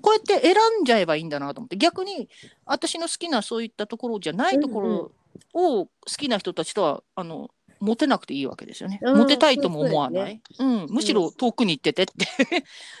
[0.00, 2.28] こうやって選んじゃえばいいんだなと思って逆に
[2.66, 5.12] 私の好きなそういったところじゃないところ
[5.54, 7.50] を好きな人たちとはあの
[7.82, 9.00] モテなくていいわけですよね。
[9.02, 10.40] モテたいとも思わない？
[10.60, 12.12] うん、むしろ遠くに行っててって。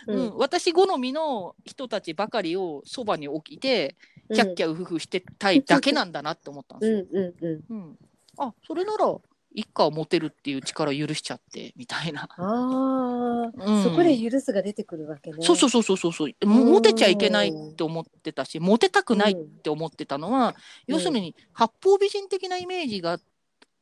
[0.08, 0.26] ううん。
[0.30, 3.94] ん、私好みの人たちばかりをそばに置いて、
[4.34, 7.06] キャッキャウフフしてたいだけなんだなって思ったんですよ。
[7.12, 7.76] うんうんうん。
[7.76, 7.98] うん。
[8.38, 9.14] あそれなら
[9.54, 12.22] 一家を持てるっていう力を許しちゃってみたいな。
[12.22, 13.82] ああ、うん。
[13.84, 15.36] そこで許すが出てくるわけね。
[15.42, 16.12] そうそうそうそうそう。
[16.12, 20.56] そうもモテちゃいけないって思ってたしモテたくないって思ってたのは、
[20.86, 23.20] 要するに八方美人的なイメージが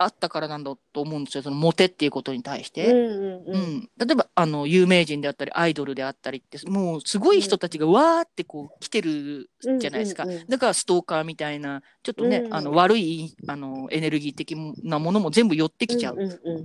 [0.03, 1.43] あったからなんだと思うんですよ。
[1.43, 2.87] そのモテっていうことに対して。
[2.87, 3.61] うんうんううん。
[3.77, 10.47] ん、例えばあの有名人であったりアイドルであったりってもうすごい人たちがわーってこう来てるじゃないですか、うんうんうん。
[10.47, 16.17] だからストーカーみたいなちょっとね、うんあの悪いあのエネルギー的なものも全部寄ってきちゃう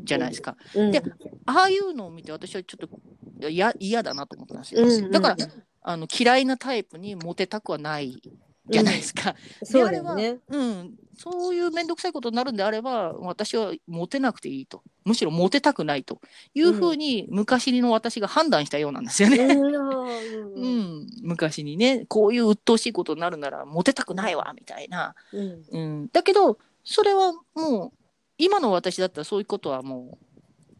[0.06, 0.92] じゃないですか、うん。
[0.92, 1.04] で
[1.46, 5.06] ああいうのを見て私はちょっとや嫌だなと思ったんですよ、うんうん。
[5.06, 5.36] うんだから
[5.88, 8.22] あの嫌いなタイプにモテたくはない
[8.68, 10.40] じゃないですか、そうだよね。
[10.48, 14.84] うん、そういう面倒くさいことになるんであれば私はモテなくていいと。
[15.06, 16.20] むしろモテたくないと
[16.54, 19.38] いうふうに昔の私が判断したようなんですよね。
[19.38, 20.56] うん。
[20.56, 20.68] う
[21.04, 25.64] ん、昔にねこういう鬱陶しいことになるならモテたくないわみたいな、うん。
[25.70, 27.92] うん、だけどそれはもう
[28.38, 30.26] 今の私だったらそういうことはもう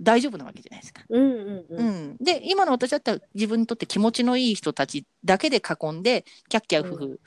[0.02, 1.04] 大丈夫なわけじゃないですか。
[1.10, 1.88] うんうんううん。
[2.14, 7.20] ん、で今の私だったら自分にとって気持ちのいい人たちだけで囲んでキャッキャウフフ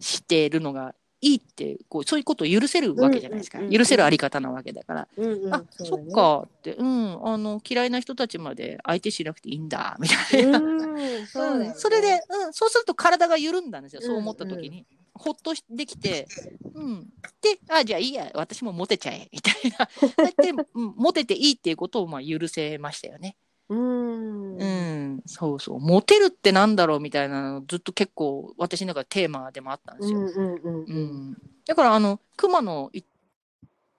[0.00, 10.86] してるのがいいってこうそういうことを許せるわけじゃないですか、許せるあり方なわけだから、うんうんあそっかって、うん、あの嫌いな人たちまで相手しなくていいんだみたいな、うん
[11.74, 14.86] それで、うん、そうすると体が緩んだんですよ、そう思った時に。
[15.18, 16.26] ほっとできて、
[16.74, 17.06] うん、
[17.40, 19.78] で、あ、じゃあいいや、私もモテちゃえ、みたいな。
[20.22, 23.36] だって、うん、モテていいっていうことをまあ許せましたよね。
[23.68, 25.80] うんうん、そうそう。
[25.80, 30.20] モテるってなんだろうみたいなのずっと結構私の中でテーマでもあったんですよ。
[30.20, 30.92] うんうんうんう
[31.32, 31.36] ん
[31.66, 33.02] だからあの熊野い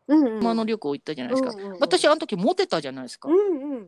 [0.08, 1.54] うんうん熊野旅行行ったじゃないですか。
[1.82, 3.34] 私あの時モテたじゃないですかう。
[3.34, 3.88] んうん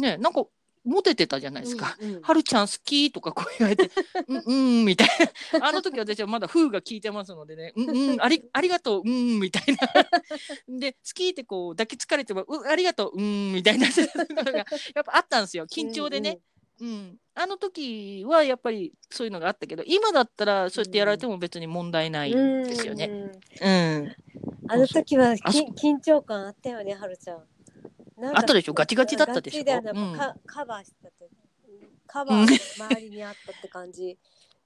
[0.00, 0.46] ねなんか
[0.84, 1.96] モテてたじゃないですか。
[2.00, 3.90] うんうんはるちゃん好きとかこう言われて、
[4.28, 5.08] うんうんみたい
[5.58, 5.68] な。
[5.68, 10.78] あの時私はまだ風が効いてますのでね、 うんうんありありがとう、うんみたいな。
[10.78, 15.66] で、好きってこう抱きつかれても、うありがとう、うんみたいなのがやっぱあったんですよ。
[15.66, 16.40] 緊張でね。
[16.80, 23.06] うん、あの時はやっぱりそういうのがあったけど今だったらそうやってやられても別に問題ないんですよね。
[23.60, 24.16] うんうん、
[24.66, 27.44] あの時は緊張感あったよね、はるちゃん。
[28.22, 28.72] なんかあったでしょ？
[28.72, 29.64] ガチガチだったでしょ？
[29.64, 30.00] ガチだよね。
[30.12, 30.16] うん。
[30.16, 31.28] カカバーしてたって。
[32.06, 34.16] カバー周りにあったって感じ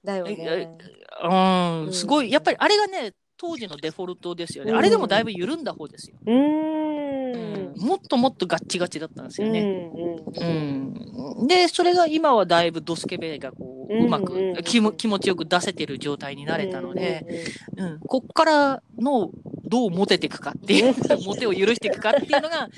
[0.03, 0.77] だよね。
[1.23, 2.31] うん、すごい。
[2.31, 4.77] やっぱりあれがね当時のデフォルトですよね、うん。
[4.77, 7.73] あれでもだいぶ緩んだ方ですよ、うーうん。
[7.73, 7.79] ん。
[7.79, 9.61] もっともっとガッチガチだったんですよね。
[9.61, 10.93] うん
[11.39, 14.09] うん、でそれが今はだいぶドスケベがこう,、ううん。
[14.09, 17.25] まくうん気も気持ちよく出せてる状態になれたので、
[17.77, 19.31] うんこっからの
[19.65, 22.69] どうモテていくかっていう モテを許していくかっていうのが、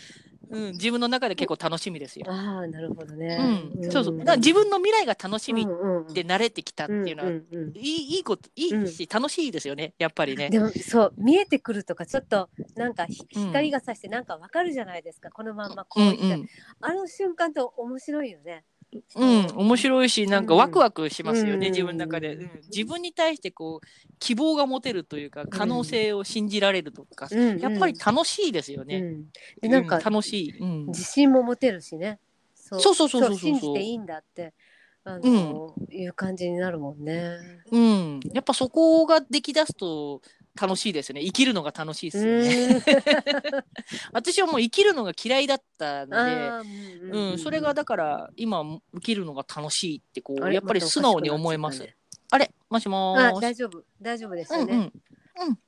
[0.52, 2.26] うん、自分の中で結構楽しみですよ。
[2.30, 3.72] ああ、なるほどね。
[3.76, 4.18] うん、そうそう。
[4.20, 7.42] だから自分の未来が楽しみっって慣れてきたっていうのは、い
[7.76, 10.50] いいいこといいし、楽しいですよねやっぱりね。
[10.50, 16.50] でもそう見えてくるとかちょっとなんか光がさしてなんかわかるじゃないですか、このまんまこううんい
[16.82, 18.64] あの瞬間って面白いよね。
[19.16, 21.74] うん、面白いしなんかワクワクしますよね、うん。
[21.74, 23.88] 自分の中で、うん、自分に対してこう
[24.20, 27.60] 希望が持てるというか可能性を信じられるとか、うん。
[27.60, 29.04] やっぱり楽しいですよね。
[29.62, 30.04] なんか、うん。
[30.04, 30.86] 楽しい、うん。
[30.88, 32.20] 自信も持てるしね。
[32.56, 33.38] そそうそうそうそうそう。
[33.40, 34.54] 信じていいんだって
[35.04, 37.38] あの、いう感じになるもんね。
[37.72, 40.22] うん、やっぱそこができだすと
[40.60, 42.84] 楽しいですよね生きるのが楽しいですよね。
[44.12, 47.10] 私はもう生きるのが嫌いだったので。
[47.12, 48.64] うん、それがだから今
[48.94, 51.88] 生きるのが楽しいってこうやっぱり素直に思えます。
[52.32, 53.16] あれもしも。
[53.42, 54.74] 大丈夫大丈夫ですよね。
[54.74, 54.94] うんうん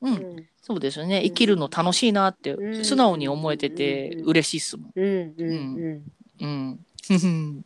[0.01, 4.91] うんうん、うんそうですよね生きるの楽しいなってうん素直に思えててうん嬉しいっすもん。
[4.95, 6.03] うんうん
[6.39, 7.65] うん。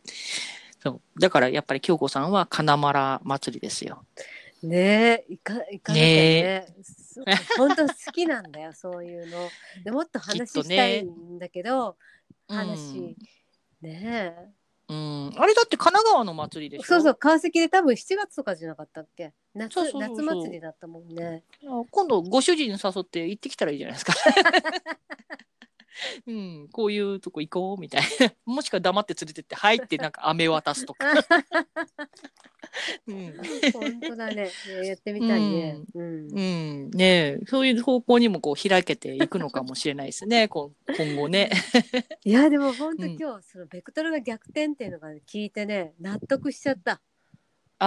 [0.82, 4.04] そうだからやっぱり京子さんは金丸祭りですよ。
[4.62, 4.70] うん。
[4.70, 6.66] ねえ、いか、いかなきゃね。
[6.82, 7.22] す
[7.56, 9.48] 本当好きなんだよ、 そういうの。
[9.84, 11.96] でもっと話したいんだけど、
[12.48, 13.16] うん話。
[13.82, 14.52] ね
[14.88, 16.78] うん、あれだって神奈川の祭りでえ。
[16.78, 16.86] しょ？
[16.86, 19.32] そうそう、川崎で多分7月とかじゃなかったっけ？
[19.52, 21.42] 夏夏祭りだったもんね。
[21.90, 24.12] 今度ご主人誘って行ってきたらいいじゃないですか。
[26.26, 28.32] うん、こういうとこ行こうみたいな。
[28.44, 31.06] もしくは黙って連れてって「はい」ってなんか飴渡すとか。
[33.06, 33.32] うん、
[33.72, 34.50] 本当だね。
[34.84, 35.80] やってみたいね。
[35.94, 36.40] うん、う
[36.88, 40.48] ん、ねそういう方向にもこう開けていくのかもしれないですね。
[40.48, 40.70] 今
[41.16, 41.50] 後ね。
[42.24, 47.00] いやでも本当今日そのベクトルが逆転っていうのが聞いてね納得しちゃった。
[47.78, 47.86] あ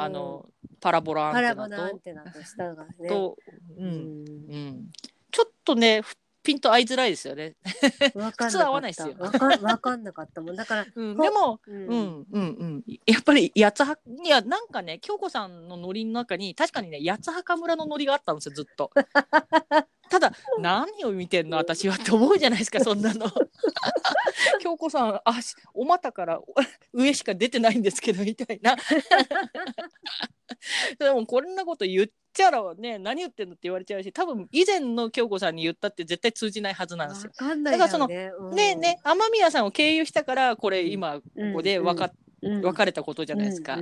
[0.00, 0.48] あ、あの
[0.80, 1.56] パラボラアンテナと。
[1.56, 3.08] パラボラアンテナと下がね。
[3.08, 3.36] と、
[3.76, 4.90] うん、うん、
[5.30, 6.02] ちょっとね
[6.50, 7.54] ピント合いづらいですよね。
[8.12, 9.14] 普通合わないですよ。
[9.20, 9.30] わ
[9.78, 10.56] かんなかったもん。
[10.56, 18.90] だから、うん、でも、うん、うん、うん、やっぱり八つはいやなんかね京子さんのノリの中に確かにね八つ墓村のノリがあったんですよずっと。
[20.10, 23.30] ただ何を見てんの私はって思うじゃないですかそんなの。
[24.60, 25.22] 京子さんあ
[25.72, 26.40] お股から
[26.92, 28.76] 上しか出てないんですけどみたいな。
[30.98, 37.32] でもこんなこと言っちゃらね何言ってんのって言われちゃうし多分以前の京子さんに言ったって絶対通じないはずなんですよ。
[37.62, 41.22] だからそのねねね雨宮さんを経由したからこれ今こ
[41.54, 42.12] こで分かっ、
[42.42, 43.78] うん、別れたことじゃないですか。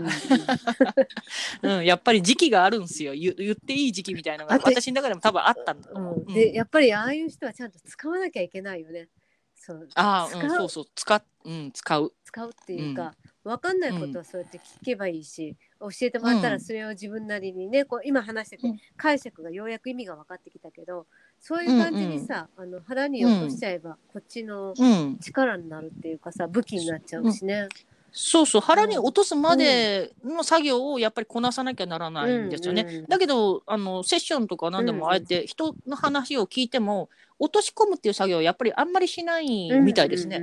[1.63, 3.13] うん、 やっぱり時期があるんですよ。
[3.15, 6.33] 言言っていい時期みたいなのが私の中でも多分あったんだと思う。
[6.33, 9.09] でやっぱりああいう人はちゃんと使わなきゃいけないよね。
[9.55, 9.89] そう。
[9.95, 10.85] ああ、うん、そうそう。
[10.95, 12.13] 使,、うん、使う。
[12.25, 13.15] 使うっていうか、
[13.49, 21.07] 分かんないことはそうやって聞けばいいし、教えてもらったらそれを自分なりにね、こう今話してて解釈がようやく意味が分かってきたけど
[21.41, 24.75] そういう感じにさ、あの腹に落としちゃえば、こっちの
[25.21, 27.69] 力になるっていうかさ武器になっちゃうしね。
[28.13, 32.83] そうそう腹に落とすまでの作業をやっぱりこなさなきゃならないんですよね。
[32.83, 32.97] うん。
[32.97, 37.09] うん、だけどあのセッションとか何でもあえて人の話を聞いても
[37.39, 40.43] 落とし込むっていう作業はやっぱりあんまりしないみたいですね。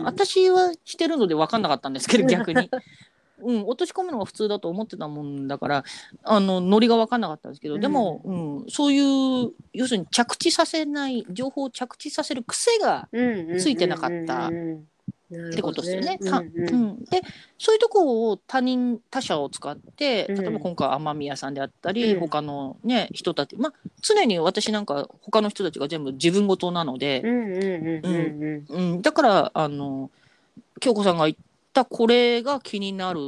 [0.00, 2.70] 私はしてるので分かんなかったんですけど逆に。
[3.38, 5.84] うん、落とし込むのが普通だと思ってたもんだから
[6.22, 8.98] あのノリが分かんなかったんですけど、でも、うん、そうい
[9.44, 13.08] う要するに着地させない情報を着地させる癖が
[13.58, 14.50] ついてなかった。
[15.32, 16.18] ってことですよね。
[16.18, 16.34] ねうん。
[16.34, 17.22] うん、で
[17.58, 27.22] そういうとこを他人他者を使って例えば今回雨宮さんであったり、うん、他の、ね、人たち、まあ、常に私なんか他の人たちが全部自分事なので
[29.02, 30.10] だからあの
[30.80, 31.36] 京子さんが言っ
[31.72, 33.20] たこれが気になる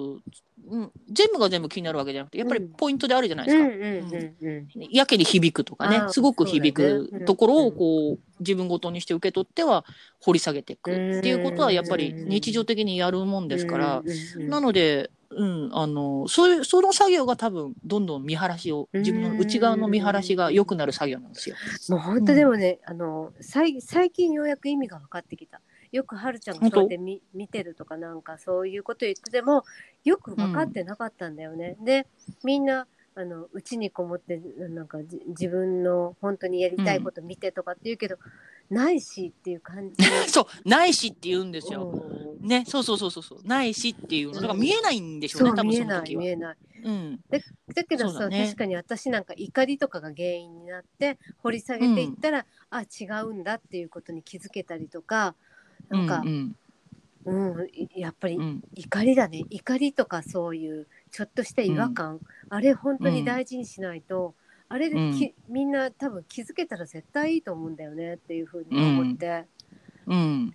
[0.71, 4.87] うん、全部が全部気になるわけじゃなくてやっぱりポイントであるじゃないですか。
[4.91, 9.85] やけに響くとかねすごく響くところをこう自分ごとにして受け取っては
[10.21, 14.03] 掘り下げていくっていうことはやっぱり日常的にやるもんですから
[14.37, 21.57] なので、うん、あのそういうその作業が多分どんどん見晴らしを自分の内側の見晴らしが良くなる作業なんですよ。
[21.89, 25.61] もう本当でもね、うん、あの最最近ようやく意味が分かってきた。
[25.93, 29.65] よくはるちゃんがそうやって見見てるとかなんかそういうこと言ってても
[30.05, 31.77] よく分かってなかったんだよね。
[31.79, 32.07] うん、で
[32.45, 34.41] みんなあのうちにこもって
[34.71, 38.17] なんか自分の本当にやりたいこと見てとかって言うけど、
[38.71, 40.05] うん、ないしっていう感じ。
[40.31, 41.93] そうないしって言うんですよ。
[42.41, 43.39] ねそうそうそうそうそう。
[43.45, 44.35] ないしっていうの。
[44.35, 46.21] だから見えないんでしょうね、うん、多分その時は。
[46.21, 47.39] 見えないうん、だ
[47.75, 55.35] だけどさ、ね、確かに私なんか怒りとかが原因になって掘り下げていったら、うん、あ違うんだっていうことに気づけたりとか
[55.89, 56.57] なんか、うん、
[57.25, 58.39] うんうん、やっぱり
[58.75, 59.45] 怒りだね。
[59.51, 64.35] 怒りとかそういうちょっとした違和感、あれ本当に大事にしないと、
[64.69, 69.47] あれでき、みんな多分気づけたら絶対いいと思うんだよねっていうふうに思って。
[70.07, 70.55] うん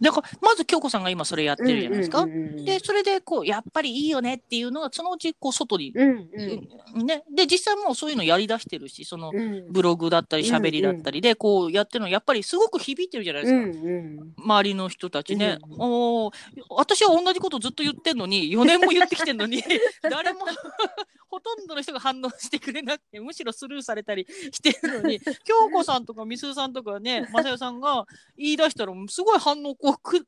[0.00, 2.26] だからまず京子さんが今それやってるじゃないですか。
[2.26, 6.28] でそれでこうやっぱりいいよねっていうのがそのうちこう外に、うん
[6.96, 9.32] うん、ね、で実際もうそういうのやりだしてるしその
[9.70, 15.58] ブログだったり喋りだったりでこうやってるのやっぱりすごく響いてるじゃないですか、うんうん、周りの人たちね。
[15.62, 16.32] うん、お
[16.70, 19.62] 私は同じことずっと言ってんのに4年も言ってきてんのに
[20.02, 20.40] 誰も
[21.30, 28.06] ほとんどの人が反応してくれなくてむしろスルーされたりしてるのに京子さんとかみすさんとかね正代さんが
[28.36, 30.26] 言い出したらすごい反応こうく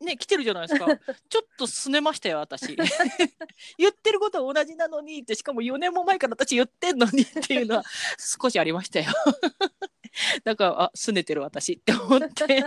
[0.00, 0.86] ね来てるじゃないですか。
[1.28, 2.76] ちょっとすねましたよ私。
[3.78, 7.84] 言ってることは同じなのにってしかも4年も前から私言ってんのにっていうのは
[8.18, 9.06] 少しありましたよ。
[10.44, 12.64] だからあすねてる私って思って。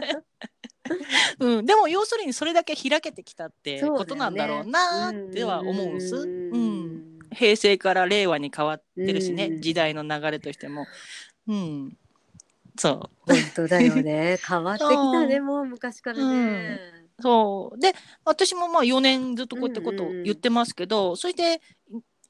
[1.39, 6.15] うん、でも要するにそれだけ開けてきたってことなんだろうなっては思うんです。
[6.15, 7.19] うん。
[7.34, 10.85] 平成から令和に変わってるしね、うん、時代の流れとしても。
[11.47, 11.97] うん、
[12.77, 13.10] そう。
[13.26, 14.38] 本当だよね。
[14.48, 16.80] 変わってきたねもう昔からね。
[17.18, 17.80] うん、そう。
[17.80, 17.93] で
[18.26, 21.61] 私もまあ4年ずっとこういったことを言ってますけど、うんうん、それで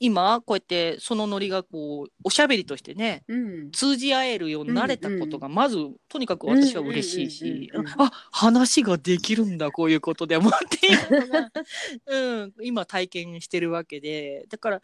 [0.04, 5.84] 今こうやってそのノリがこうおしゃべりとしてね、うん、通じ合えるようになれたことがまず、うん。
[5.84, 11.52] うん、とにかく私は嬉しいし、あ話ができるんだこういうことでもっていうのが、
[12.42, 14.48] うん、今体験してるわけで。
[14.50, 14.82] だから、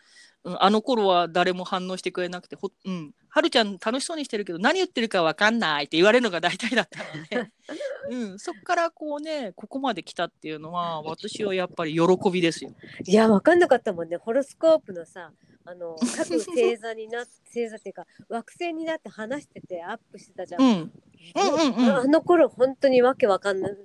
[0.47, 7.51] うんあの頃は誰も反応してくれなくてほ、うん、はるちゃん楽しそうにしてるけど何言ってるかわかんないって言われるのが大体だったので、
[8.09, 12.71] うん、そこからこうねここまで来たっていうのは私はやっぱり喜びですよ。
[13.05, 15.33] いや分かんなかったもんねホロスコープのさ
[15.65, 20.61] あの各星座にな 星座っていうか惑星になって話しててアップしてたじゃん。
[20.61, 23.75] うん、うんうんうんあの頃本当にわけわかんない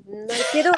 [0.52, 0.70] けど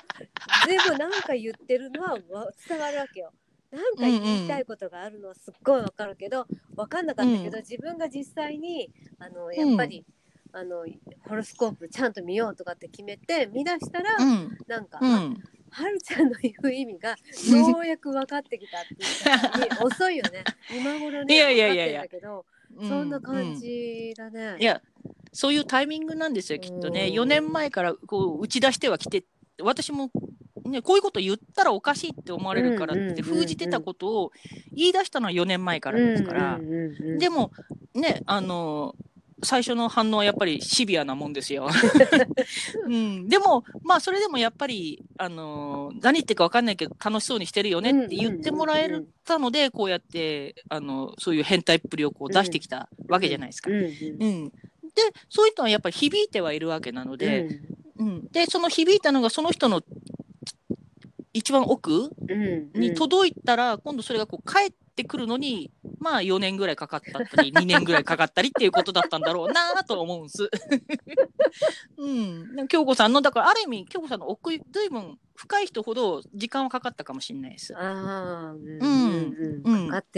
[0.67, 3.33] でもなんか言ってるのはわ伝わるわけよ。
[3.75, 6.47] なんか言いたいことがあるのはすっごいわかるけど
[6.77, 7.65] わかんなかったけど、うん。
[7.65, 10.05] 自分が実際にあのやっぱり、
[10.53, 10.87] あの
[11.29, 14.59] ホロスコープちゃんと見ようとかって決めて見出したら、うん。
[14.69, 15.37] なんか、あうん。
[15.71, 20.45] はるちゃんの言う意味がようやく分かってきたって言ったのに 遅いよね。
[20.71, 22.07] 今頃ねいやいやいやいや。
[22.07, 22.47] けど、
[22.77, 22.89] うん。
[22.89, 24.57] そんな感じだね。
[24.61, 24.81] いや
[25.33, 27.09] そういうタイミングなんですよきっとね。
[27.09, 27.15] うん。
[27.15, 29.25] 4年前からこう打ち出してはきて
[29.61, 30.11] 私も、
[30.65, 34.33] ね、こういうこと言ったらおかしいって思われるからってうんうんうんうん封じてたことを
[34.73, 37.19] 言い出したのは4年前からですから、うんうんうんうん。
[37.19, 37.51] でも
[37.95, 38.95] ねあの
[39.45, 41.69] 最初の反応はやっぱりシビアなもんですよ。
[42.87, 48.91] うん、でもまあそれでもやっぱりあの何言ってるか分かんないけど楽しそうにしてるよねって言ってもらえ
[49.25, 53.71] たのでこうやってあのそういう変態っぷりをこう出してきたわけじゃないですか。
[53.71, 54.53] うんうんうん、で
[55.29, 57.49] そういうのはやっぱり響いてはいるわけなので,、
[57.99, 58.29] うん。
[58.29, 59.83] でその響いたのがその人の
[61.35, 62.11] 一番奥
[62.75, 70.49] に届いたら、今度それがこう帰ってくるのにまあ4年ぐらいかかったり 2年ぐらいかかったりっていうことだったんだろうなと思うんです。
[71.99, 72.09] う
[72.63, 77.75] ん、京子さんのだからある意味京子さんの奥ずいぶん深い人ほど時間はかかったかもしれないです。
[77.77, 78.55] あ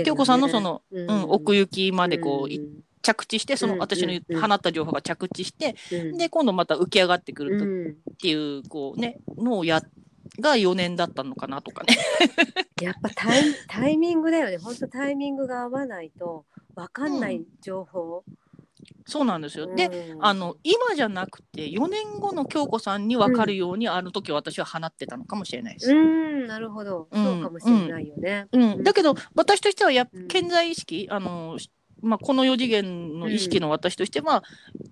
[0.04, 2.80] 京子さんのその、ううん、奥行きまでこう、いうん。
[3.02, 4.40] 着地してそのうん私のうん。
[4.40, 6.18] 放った情報が着地して、うん。
[6.18, 7.90] で今度また浮き上がってくるとうん。
[7.90, 9.80] っていう、こうね、のをや、
[10.40, 11.96] が4年だったのかなとかね。
[12.82, 14.58] やっぱタイタイミングだよね。
[14.58, 16.44] 本当タイミングが合わないと
[16.74, 18.24] 分かんない情報、
[19.06, 19.72] そうなんですよ。
[19.74, 20.24] で、うん。
[20.24, 25.92] あの、今じゃなくて、4年後の京子さんに分かるように、あの時私は放ってたのかもしれないです。
[25.92, 28.82] うんなるほど、うんそうかもしれないよね、うん。
[28.82, 31.56] だけど、私としてはや健在意識、あの、
[32.02, 34.44] まあ、この4次元の意識の私としては、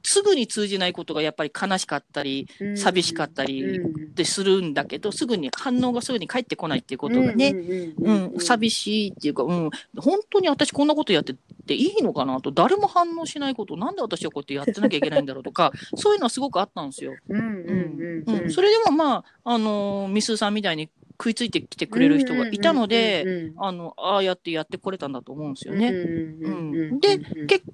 [0.02, 2.76] すぐに通じないことがやっぱり悲しかったり、うん。
[2.76, 4.02] 寂しかったりうん。
[4.02, 17.14] ってするんだけど、すぐに反応がすぐに返ってこないっていうことがね、うん、寂しいっていうか、うん、本当に私こんなことやってていいのかなと、誰も反応しないこと、なんで私はこうやってやってなきゃいけないんだろうとか、そういうのはすごくあったんですよ。
[17.28, 18.39] うんうんうんうん。
[18.44, 20.89] うん、それでもまあ、あのー、みさんみたいに
[21.19, 25.89] 食いついてきてくれる人がいたので、うんうんあの、ああやってやってこれたんだと思うんですよね。
[25.89, 27.65] うんうんうんうんで結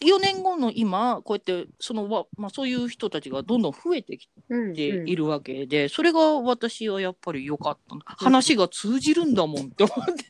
[0.00, 7.96] 4年後の今、こうやって、そのわ、まあそういう人たちがどんどん増えてきうんているわけで、それが私はやっぱり良かった。
[8.16, 10.24] 話が通じるんだもんって思って。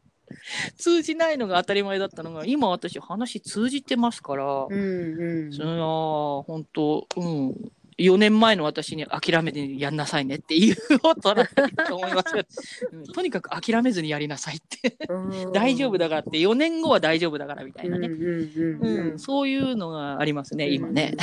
[0.76, 7.72] 通じないのが当たり前だったのが、今私話通じてますから、うんうんそれは本当、うん。
[8.00, 12.34] 4年前の私に諦めてやんなさいねっていうことだと思います、
[12.92, 14.96] うんとにかく諦めずにやりなさいって。
[15.08, 18.08] うん大丈夫だからって、4年後は大丈夫だからみたいなね。
[18.08, 21.14] うんうんうんうん、そういうのがありますね、今ね。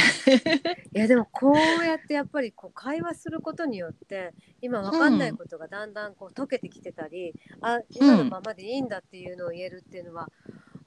[0.94, 10.30] いやでもこうやってやっぱりこう会話することによって今わかんないことがだんだんこう解けてきてたり、あ今のままでいいんだっていうのを言えるっていうのは、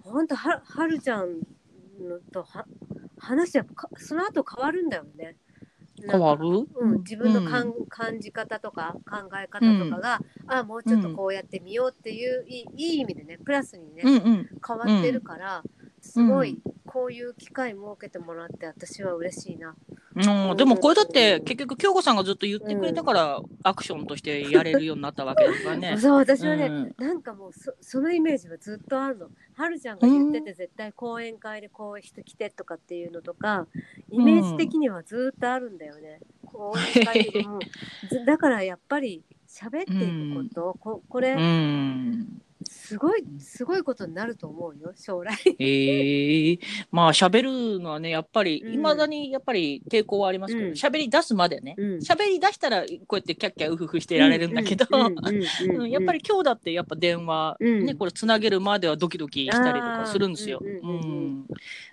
[0.01, 1.41] 本当ははるちゃん
[2.01, 2.67] のとは
[3.19, 5.37] 話やっぱかその後変わるんだよね。
[6.09, 6.69] 変わる？
[6.81, 14.49] うん、自分のかん、う感じ方とか考え方とかが、あもうちょっとこうやってみようっていう、いいいい意味でねプラスにね、うんうん。
[14.67, 15.63] 変わってるから、
[16.01, 19.77] すごいこういう機会設けてもらって私は嬉しいな。
[20.17, 25.97] うん、でもこれだって結局京子さんがずっと言ってくれたからアクションとしてやれるようになったわけですからね。
[26.03, 29.31] そう私はね、うんなんかもうそそのイメージはずっとあるの。
[29.55, 33.67] はるちゃんが言ってて絶対講演会でこういう人来てとかっていうのとか
[34.11, 36.21] イメージ的にはずっとあるんだよね。
[36.45, 37.61] 講演会でも
[38.11, 42.43] ずだからやっぱり喋っていくこと、ここれうん。
[42.69, 45.37] すごいすごいことになると思うよ将来。
[45.59, 46.59] ええ。
[46.91, 48.75] まあ喋るのはね、やっぱり、うん。
[48.75, 50.73] いまだにやっぱり抵抗はありますけど、うん。
[50.73, 51.75] 喋、り出すまでね。
[51.79, 51.99] うん。
[51.99, 54.87] 喋り出したら、こうやってキャッキャウフフしてられるんだけど、
[55.87, 57.87] やっぱり今日だってやっぱ電話、うん。
[57.87, 60.61] ね、これつなげるまではドキドキしたりとかするんですよ。
[60.61, 61.47] ううん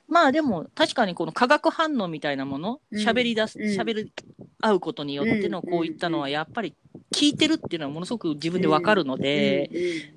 [0.09, 3.65] まあでも確かにこの化学反応みたいなもの、うん喋り出す、うん。
[3.65, 4.11] 喋る、
[4.59, 6.75] 会うことによってのうんこういったのはやっぱり
[7.13, 9.69] 聞いてるっていうのはものすごく自分でわかるので、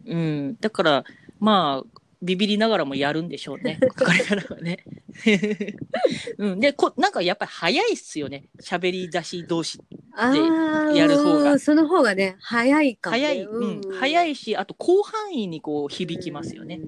[0.06, 1.04] うん、だから、
[1.38, 3.80] まあ、ビビりながらもやるんでしょうね。
[3.98, 4.84] これからはね。
[6.38, 8.44] うん、でこ、なんかやっぱり早いっすよね。
[8.60, 9.80] 喋り出し同士。
[10.12, 11.58] あーやる方が。
[11.58, 16.80] その方がね早いかもね、早い、うん、早いし、あと広範囲にこう響きますよね。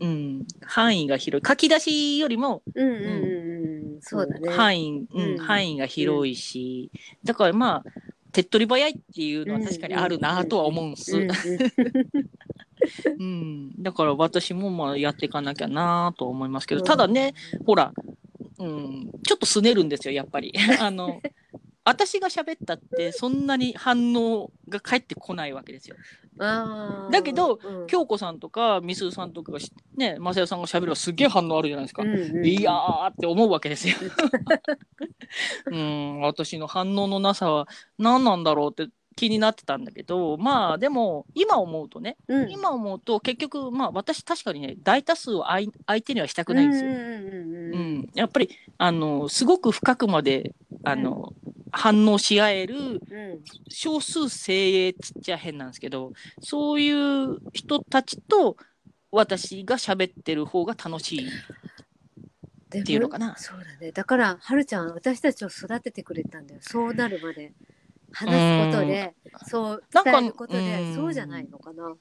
[0.00, 0.08] うん。
[0.08, 1.46] うん、範囲が広い。
[1.46, 4.00] 書き出しよりも、うんうんうんうん。
[4.00, 4.50] そうだね。
[4.50, 5.32] 範囲、うん。
[5.32, 5.38] うん。
[5.38, 6.90] 範囲が広いし、
[7.22, 7.84] だからまあ
[8.32, 11.16] 手っ取り早いっていうのは確かにあるなとは思うんす。
[13.18, 17.34] うん だから私もまあやっていかなきゃなと思いますけど、うんただね、
[17.66, 17.92] ほら、
[18.58, 20.52] うん、ちょっとすねるんですよ、やっぱり。
[20.80, 21.20] あの、
[21.84, 25.96] 私が喋ったってそんなに反応が返ってこないわけですよ。
[26.40, 27.86] だけど、うん。
[27.86, 32.02] 京子さんとかみすずさんとかがしね、まさよさんが喋るばすっげえ反応あるじゃないですか。
[32.02, 33.96] うんうんいやーって思うわけですよ。
[35.70, 37.68] うん、私の反応のなさは
[37.98, 42.50] 何なんだろうって気になってたんだけど、まあでも今思うとね、うん。
[42.50, 46.90] 今思うと結局まあ私確かにね大多数を相相手にはしたくないんですよ。
[46.90, 51.32] ううんうんうんやっぱりあのすごく深くまであの、
[51.72, 53.00] 反応し合えるうん。
[53.68, 58.56] 少数精鋭っつっちゃ変なんですけどそういう人たちと
[59.10, 61.28] 私が喋ってる方が楽しい。
[62.78, 63.36] っていうのかな。
[63.36, 63.90] そうだね。
[63.90, 66.60] だからはるちゃん私たちを育ててくれたんだよ。
[66.62, 67.52] そうなるまで
[68.12, 69.14] 話すことで
[69.46, 71.94] そうなんか伝えることうんでそうじゃないのかな。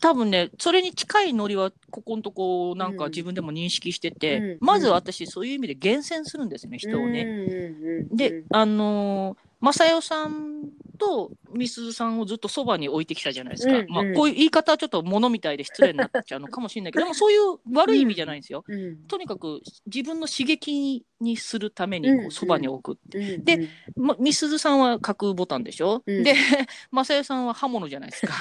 [0.00, 3.10] 多分ねそれに近いノリはここのとこなんかうん。
[3.10, 4.58] 自分でも認識してて、うん。
[4.60, 7.22] まず私そういう意味で厳選するんですよね人をね。
[7.22, 10.68] うんうんうんで、あのー、正代さん
[10.98, 13.74] とみすずさんをずっとそばに置いてきたじゃないですか。
[13.74, 18.64] うんうんまあ、こういう言い方はちょっと物みたいで失礼になっちゃうのかもしれないけど、 でもそういう悪い意味じゃないんですよ。
[18.66, 22.98] うんとにかく自分の刺激にするためにうんうこうんそばに置く。
[23.14, 26.34] うんでま、みすずさんは角ボタンでしょ、うんで、
[26.90, 28.34] 正代さんは刃物じゃないですか。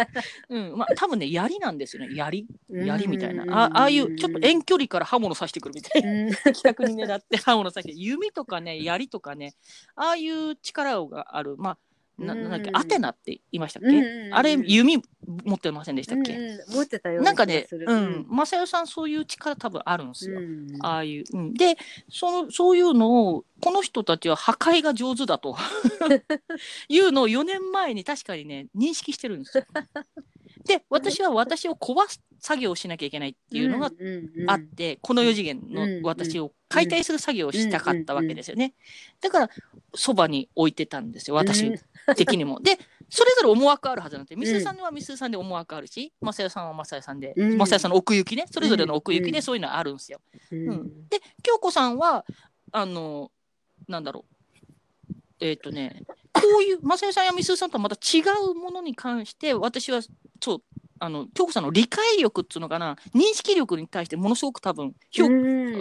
[0.48, 2.14] うん、まあ多分ね、槍なんですよね。
[2.14, 2.46] 槍？
[2.70, 3.44] 槍みたいな。
[3.48, 6.10] あああいうちょっと遠距離から刃物刺してくるみたいな。
[6.10, 9.54] うん企画に狙って刃物刺して弓とかね槍とかね
[9.94, 11.78] ああいう力があるまあ
[12.22, 15.02] ななんだっけうんアテナって言いましたっけ、うんあれ弓
[15.44, 16.74] 持ってませんでしたっけ、うんうん。
[16.74, 18.26] 持ってたようなんかねうん。
[18.28, 21.76] 正代さんそういう力多分あるんですよ、うんああいう、うん、で
[22.10, 25.56] そのそういうのをこの人たちは破壊が上手だと。
[26.88, 29.64] いうのを4年前に確かにね認識してるんですよ。
[30.64, 33.90] で私は私を壊す作業をしなきゃいけないっていうのが
[34.48, 38.74] あって、この4次元うんの私を解体する作業をしたかったわけですよね。
[39.20, 39.50] だから、
[39.94, 41.72] そばに置いてたんですよ、私
[42.16, 42.60] 的にも。
[42.60, 42.78] で、
[43.08, 47.58] それぞれ思惑あるはずなんで、みすさんはみすさんで思惑あるし、まさやさんはまさやさんで、うん。
[47.58, 49.32] まさやさんの奥行きね、それぞれの奥行きうん。
[49.32, 50.20] でそういうのあるんですよ。
[50.50, 50.68] うん。
[50.68, 51.08] うん。
[51.10, 52.24] で、京子さんは、
[52.72, 53.30] あの、
[53.86, 54.24] なんだろ
[55.10, 56.02] う、えっ、とね、
[56.32, 60.00] こういう、まさやさんやみすさんとはまた違うものに関して、私は、
[60.42, 60.62] そう、
[60.98, 65.28] あの、京子さんの理解力っていうのかな、認識力に対してものすごく多分、評う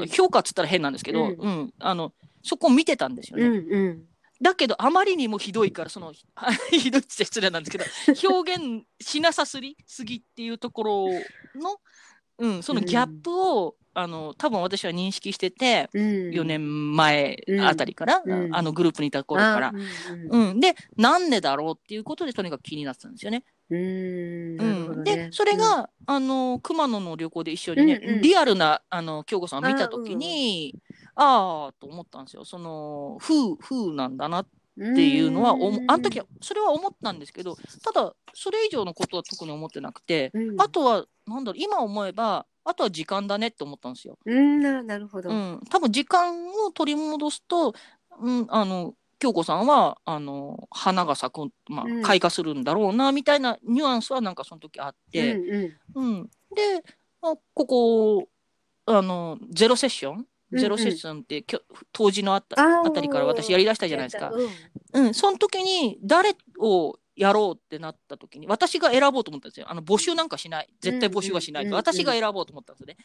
[0.06, 0.08] ん。
[0.08, 1.50] 評価っつったら変なんですけど、ううん。
[1.50, 2.14] ん、あの、
[2.44, 3.46] そこを見てたんですよね。
[3.46, 4.06] うんうん。
[4.42, 6.14] だけど、あまりにもひどいから、その、
[6.72, 11.08] ひどいって失礼なんですけど、表現しなさすぎすぎっていうところ
[11.56, 11.78] の、
[12.40, 16.04] うん、そのギャップを、あの、多分私は認識してて、うん。
[16.32, 18.56] 4年前あたりから、うん。
[18.56, 19.68] あのグループにいた頃から。
[19.68, 19.72] あ。
[20.32, 23.44] うんうん、で、なんでだろうっていうことで、とにかく気になってたんですよね。
[23.70, 23.78] うん。
[23.78, 25.16] うん、どね。
[25.16, 28.22] で、それが、あの、熊野の旅行で一緒にね、うんうん。
[28.22, 30.76] リアルな、あの、京子さんを見たときに、
[31.16, 32.46] ああ、と思ったんですよ。
[32.46, 40.62] その、風、風なんだなっていうのは、おもあの時は、それは思ったんですけど、ただ、それ以上のことは特に思ってなくて、うん。
[40.62, 44.18] あとは、なんだろう、今思えば、あとは時間だねって思ったんですよ。
[44.26, 45.30] うんななるほど。
[45.30, 47.74] うん、多分時間を取り戻すと、
[48.20, 55.44] うん、あの、京子さんは、あの、花が咲く、まあうん、開花するんだろうな、みたいなニュアンスはなんかその時あって、うん
[55.96, 56.04] うん。
[56.04, 56.30] うん。
[56.56, 56.84] で、
[57.22, 58.28] あここ、
[58.86, 61.62] あの、ゼロセッションうんゼロセッションって、きょ
[61.92, 64.32] 当時のあったあたりから私やりだしたじゃないですか。
[64.94, 69.68] うんうん、その時に誰をやろうってなった時に、私が選ぼうと思ったんですよ。
[69.70, 70.70] あの、募集なんかしない。
[70.80, 71.68] 絶対募集はしないと。
[71.68, 72.98] うんうん私が選ぼうと思ったんですよね。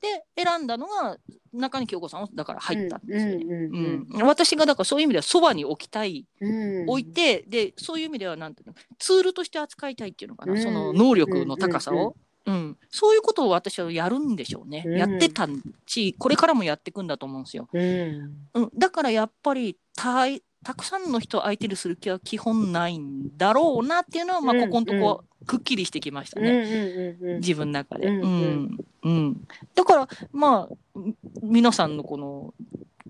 [0.00, 1.16] で、選んだのが、
[1.52, 3.44] 中に京子さんを、だから入ったんですよね。
[3.44, 12.16] うんうんうん、私がだからそういう意味ではそばに置きたい、うん置いて、で、そういう意味ではなんていうの、ツールとして扱いたいっていうのかな、うんその能力の高さを。
[12.46, 14.82] うん、そういうことを私はやるんでしょうね。
[14.86, 14.98] うん。
[14.98, 15.48] やってた
[15.86, 17.68] し、これからもやっていくんだと思うんですよ。
[17.72, 18.48] うん。
[18.54, 27.16] うん、だからやっぱりたいたくさんの人を相手にする気は基本ないんだろうなっていうのは、まあ、うんここのとこくっきりしてきましたうんね。
[27.20, 27.40] うんうん。
[27.40, 28.20] 自分の中で、ううん。
[28.20, 28.78] ん。
[29.02, 29.48] うん。
[29.74, 32.54] だからまあみ皆さんのこの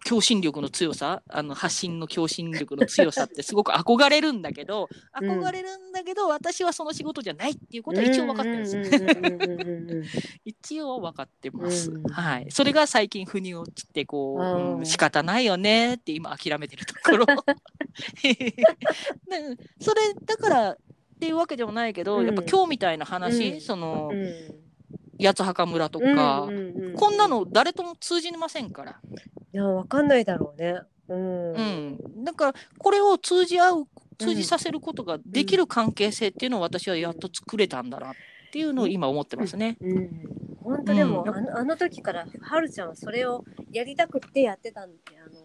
[0.04, 4.88] 強心力の強さあの発信の強心力の強さってすごく憧れるんだけど
[5.20, 5.30] うん。
[5.30, 18.54] 憧れるんだけど、私はその仕事じゃないっていうことは一応分かってるんです一応分かってます、うんはいそれが最近腑に落ちてこう、うんうん仕方ないよねって今諦めてるところで
[19.80, 20.76] それだからっ
[21.20, 24.72] ていうわけでもないけど、うんやっぱ今日みたいな話、うんその、うん
[25.23, 26.07] 八つ墓村とか、
[26.43, 29.01] うんうんうんこんなの誰とも通じませんから。
[29.53, 30.81] いやわかんないだろうね。
[31.09, 31.53] うん。
[31.55, 33.89] うん、だからこれを通じ合う
[34.19, 38.12] 通じさせることができる関係性っていうのを私はやっと作れたんだなっ
[38.53, 39.77] ていうのを今思ってますね。
[39.81, 40.11] うん。
[40.62, 41.35] 本当でも、うん。
[41.35, 45.40] あのあの時からはるちゃんはそれをやりたくってやってたんであの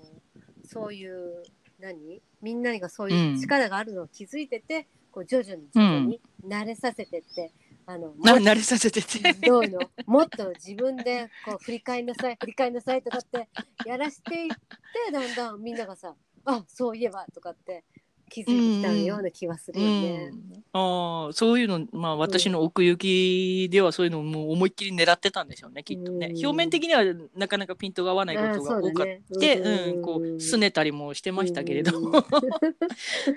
[0.65, 1.43] そういう
[1.79, 2.21] 何？
[2.41, 7.51] みんながそういう力があるのを気づいてて、こう徐々に徐々に慣れさせてって、
[7.89, 9.33] あのもな慣れさせてて。
[9.47, 9.79] どういうの？
[10.05, 13.47] もっと自分でこう振り返りなさい 振り返りなさいとかって
[13.85, 16.13] やらしていってだんだんみんながさ
[16.45, 17.85] あそういえばとかって
[18.29, 20.25] 気づいてきたような気がするうよね。
[20.27, 20.31] ん、
[20.73, 27.03] ああそういうのまあ私の奥行きではそういうのをもう思いっきり狙ってたんでしょうねきっとね、うん表面的には
[27.35, 31.91] なかなかピントが合わないことが多かったで、うん、こう拗ねたりもしてましたけれど、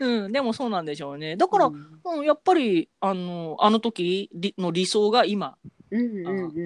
[0.00, 1.36] うん、でもそうなんでしょうね。
[1.36, 5.56] だから、うん、やっぱりあのあの時りの理想が今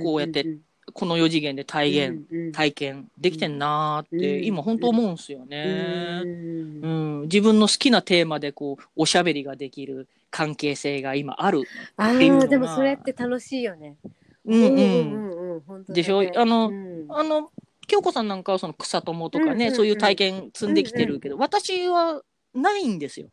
[0.02, 0.58] こうやって
[0.92, 4.44] この4次元で体現、体験できてんなーって、うん。
[4.44, 7.20] 今本当思うんすよね、ううん。
[7.20, 7.22] ん。
[7.22, 11.62] 自分の好きなテーマでこうおしゃべりができる関係性が今ある、
[11.96, 13.96] あでもそれって楽しいよね。
[14.44, 14.70] うんうん。
[14.70, 15.94] うんうん本当だね。
[15.94, 16.22] でしょ？
[16.36, 17.06] あのうん。
[17.08, 17.50] あの
[17.86, 22.22] 京子さんなんかはその草友とかね、うんうんうんそういう体験積んできてるけど、私は
[22.54, 23.28] ないんですよ。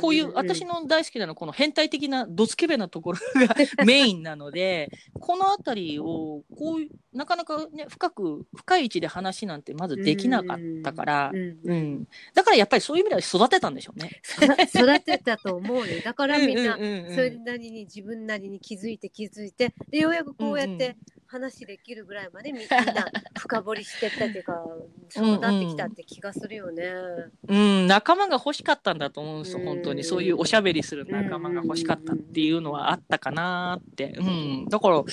[0.00, 3.54] こういう私の大好きなのはこの変態的なドスケベなところが
[3.84, 14.22] メインなのでこの辺りをこういうなかなかね深く深い位置で話なんてまずできなかったから、うんううんんだからやっぱりそういう意味では育てたんでしょうね。
[14.64, 16.00] 育てたと思うよ。
[16.02, 20.96] だからみんなそれなりに自分なりに気づいて気づいてでようやくこうやって
[21.34, 24.64] 話できるぐらいまでみ みんな深掘りしてったっていうか
[25.08, 26.84] そうなってきたって気がするよね。
[27.48, 30.04] うん、仲間が欲しかったんだと思うんですよ、うん本当に。
[30.04, 34.14] そういうおしゃべりする仲間が欲しかったっていうのはあったかなって。
[34.18, 34.68] うん。
[34.68, 35.04] だから、うん、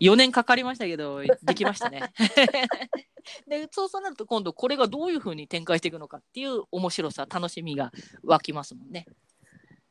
[0.00, 2.02] 4年かかりましたけど、できましたね。
[3.46, 7.92] で、そうそうなると今度これがどういうふうに展開していくのかっていう面白さ、楽しみが
[8.22, 9.06] 湧きますもんね。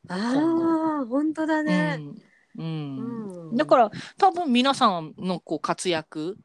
[0.08, 1.96] ああ本当だね。
[1.98, 2.27] うん。
[2.56, 3.48] うん。
[3.50, 3.56] うん。
[3.56, 6.36] だから多分皆さんのこう活躍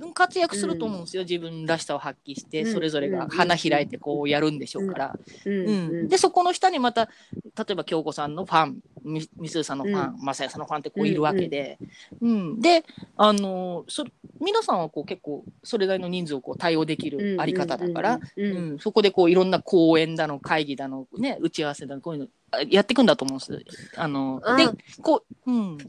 [0.00, 2.72] うん活躍すると思うんですよ、自分らしさを発揮して、うん。
[2.72, 5.66] それぞれが花開いてこうやるんでしょうから、うん。
[5.66, 5.72] う
[6.04, 6.08] ん。
[6.08, 11.78] でそこの下にまた例えば京子さんのファンみみすずさんのファン、まさやさんのファンってこういるわけで、
[12.20, 12.60] うん。
[12.60, 12.84] で
[13.16, 14.04] あのそ
[14.40, 18.44] 皆さんはこう結構それなりの人数をこう対応できるあり方だから、うん。
[18.44, 18.56] うん。
[18.72, 22.28] うん、そこでこういろんな講演だの会議だの、ね、打ち合わせだのこういうのあ
[22.68, 23.90] やっていくんだと思うんです。
[23.96, 24.66] あのあで
[25.00, 25.86] こう、うん、で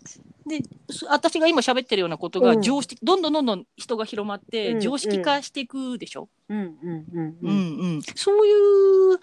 [0.90, 6.30] す私が今喋ってるようなことがうん常識、どんどんどんどん人が広まってうん常識化していくでしょ？
[6.50, 9.20] うんうんうんうんうんうんそういう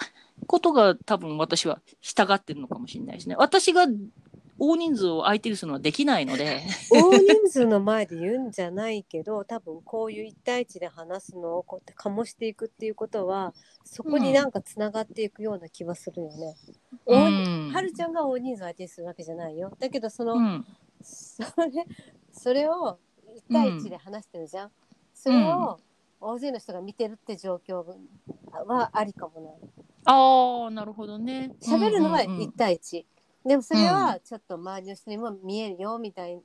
[0.47, 3.37] ことが多分私は従ってるのかもしれないですね。
[3.39, 3.87] 私が
[4.63, 6.61] 大人数を相手にするのはできないので。
[6.91, 13.55] 大人数の前で言うんじゃないけど 多分こういう一対一で話すのをこうやって醸していくっていうことは
[13.85, 16.57] そこになんかつながっていくような気はするよね。
[17.07, 19.73] う大んはるちゃんが大人数相手にするわけじゃないよ。
[19.79, 20.67] だけどその、うん
[21.03, 21.87] それ
[22.31, 22.99] それを
[23.35, 24.71] 一対一で話してるじゃん。
[25.15, 25.81] それを
[26.21, 27.83] 大勢の人が見てるって状況
[28.67, 29.55] はありかもない。
[30.05, 31.53] ああなるほどね。
[31.63, 33.07] 喋るのはうんうんうん一対一。
[33.45, 36.41] でもそれはちょっと周りの人にも見えるよみたい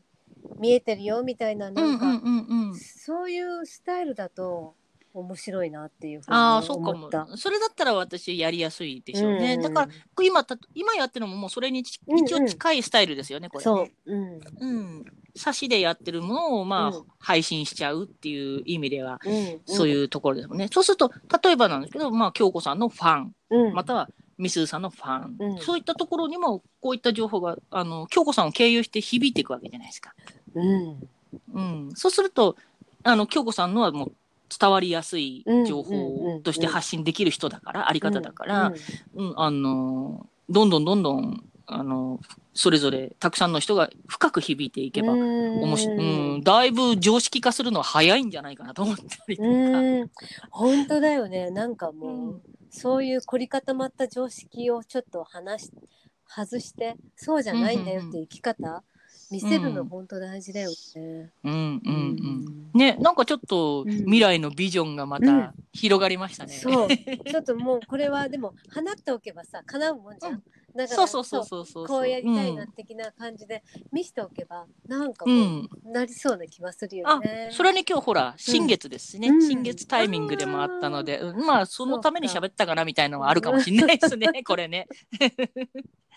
[0.59, 2.69] 見えてるよみたいななんか、うんうんうん。
[2.69, 4.75] うんそういうスタイルだと
[5.13, 7.09] 面白いなっていうふうにああそうかも。
[7.37, 9.61] それだったら私やりやすいでしょうね、うん。
[9.61, 9.91] だから
[10.21, 11.99] 今た今やってるのももうそれに一
[12.33, 13.63] 応近いスタイルですよねこれ。
[13.63, 13.83] そう。
[13.83, 14.39] ね、うん。
[14.59, 15.05] うん。
[15.37, 17.05] 差しでやってるものをまあ、うん。
[17.19, 21.11] 配信しちゃうっていう意味ではうん、そういうところですもんね、そうすると
[21.43, 23.35] 例えばなんですけどまあ京子さんのファン。
[23.51, 25.57] うん、またはみすずさんのファン、うん。
[25.59, 30.13] そういったところにもこういった情報があの京子さんを経由して響いていくわけじゃないですか。
[30.53, 31.09] うん。
[31.53, 32.55] うん、そうすると
[33.03, 34.11] あの京子さんのはもう
[34.57, 36.37] 伝わりやすい情うんうんうんうん。
[36.37, 38.73] 報として発信できる人だから、あり方だから、
[39.15, 39.39] うんうん。
[39.39, 42.19] あのどんどんどんどんあの
[42.53, 45.63] それぞれたくさんの人が深く響いていけば、うん。
[45.63, 49.49] おもしうん、だいぶ常識化するのは早いんじゃないかなと思ったりとか。
[49.49, 49.51] う
[50.03, 50.11] ん。
[50.51, 51.49] 本当だよね。
[51.49, 52.41] なんかもう、うん
[52.75, 55.71] そういう凝り固まった常識をちょっと話し
[56.27, 58.83] 外してそうじゃないんだよっていう生き方、
[59.31, 61.29] 見せるの本当大事だよね。
[61.43, 62.71] うんうんうん。
[62.73, 63.91] ね、なんかちょっとうん。
[63.99, 65.25] 未来のビジョンがまうん。
[65.25, 66.51] た広がりましたね。
[66.51, 66.89] そう。
[67.25, 70.43] ちょっともうこれはでも放っておけばさ叶うもんじゃん。
[70.75, 71.87] うんだからそうそうそうそうそう。
[71.87, 77.49] こうやりたいな的な感じで見せておけば、なんかもうなりそうな気はするよね。
[77.51, 84.87] それに今日ほら新月ですしね、うん新月タイミングでもあったので、うんまあそのために喋ったかなみたいなのはあるかもしれないですね これね。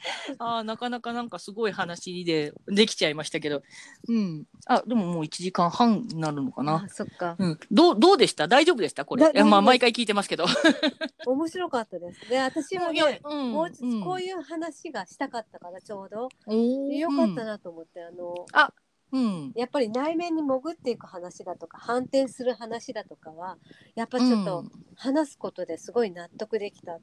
[0.39, 3.62] あなかなかなんかすごい話でできちゃいましたけど、
[4.09, 6.85] うん、あでももう1時間半になるのかな。
[6.85, 8.49] あそっか、うん、どうどうでした？
[8.49, 9.05] 大丈夫でした？
[9.05, 9.31] これ。
[9.33, 10.47] いやまあ毎回聞いてますけど。
[11.27, 12.29] 面白かったです。
[12.29, 13.70] で私もね、うん、もう
[14.05, 18.73] こういう話がしたかったからちょうど、よかったなと思って、あのあ
[19.11, 23.57] うん、やっぱり内面に潜っていく話だとか反転する話だとかは
[23.95, 24.65] やっぱちょっと
[24.97, 27.01] 話すことですごい納得できた、うん、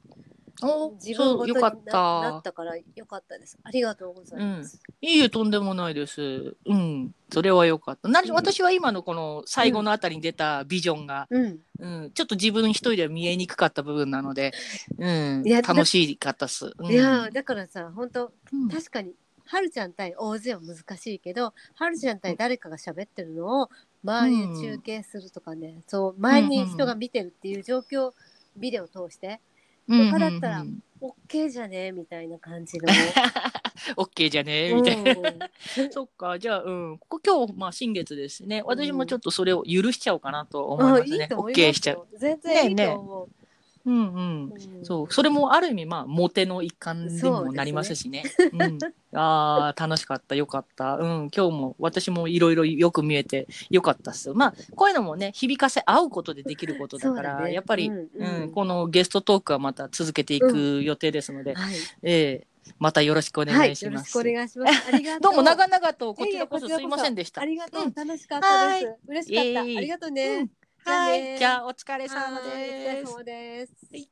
[0.62, 3.58] 自分ごとにななったからよかったです。
[3.62, 6.56] ありがとうございます、うん、いいえとんでもないです。
[6.64, 7.14] うん。
[7.30, 8.08] それはよかった。
[8.08, 11.58] な、うん、私は今のこの最後のあたりに出たビジョンが、うん。
[11.78, 12.10] うん。
[12.12, 14.52] ちょっと自分一人では見えにくかった部分なので、
[14.98, 18.32] うん、楽しかったっす、いやだからさ本当、
[18.70, 19.12] 確かに
[19.44, 23.70] はるちゃん対大勢は難しいけどはるちゃん対誰かが喋ってるのを
[24.04, 28.12] 周りで中継するとかね、うん、そう前に人が見てるっていう状況、
[28.56, 29.40] ビデオを通して
[29.88, 30.66] 他だったら
[31.00, 31.92] OK じゃね？
[31.92, 32.88] みたいな感じの。
[33.96, 34.72] OK じゃね？
[34.74, 36.38] みたいな、うん、そっか。
[36.38, 38.62] じゃあ、うん、ここ今日、まあ、新月ですね。
[38.64, 42.06] 私もちょっとそれを許しちゃおうかなと思いますね、うん、OK しちゃう。
[42.18, 43.45] 全然いいと思う、ねね
[43.86, 48.24] うんうん、うん、そうそれもある意味まあモテの一環にもなりますしね。
[48.52, 48.78] うん、
[49.16, 54.32] ああ楽しかったよかった、うん、今日も私もいろいろよく見えてよかったっす。
[54.34, 64.18] まあこういうのもね響かせ合うことでできることだから、ね、やっぱり、うん、うん、このゲストトークはまた続けていく予定ですので、はい、えーまたよろしくお願いします。
[64.18, 64.88] はい、よろしくお願いします。
[64.92, 65.20] ありがとう。
[65.20, 67.40] どうも長々とこちらこそすいませんでした。
[67.40, 67.92] ありがとう。
[67.94, 68.94] 楽しかったです。
[69.06, 69.60] 嬉しかった。
[69.60, 70.48] ありがとうね。
[70.88, 73.12] はい、じゃあお疲れ様です。
[73.12, 73.72] お疲れ様です。
[73.90, 74.08] はい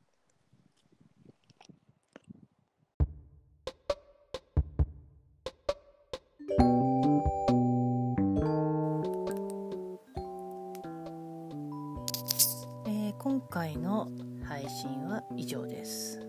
[12.87, 14.09] えー、今回の
[14.43, 16.19] 配信は以上です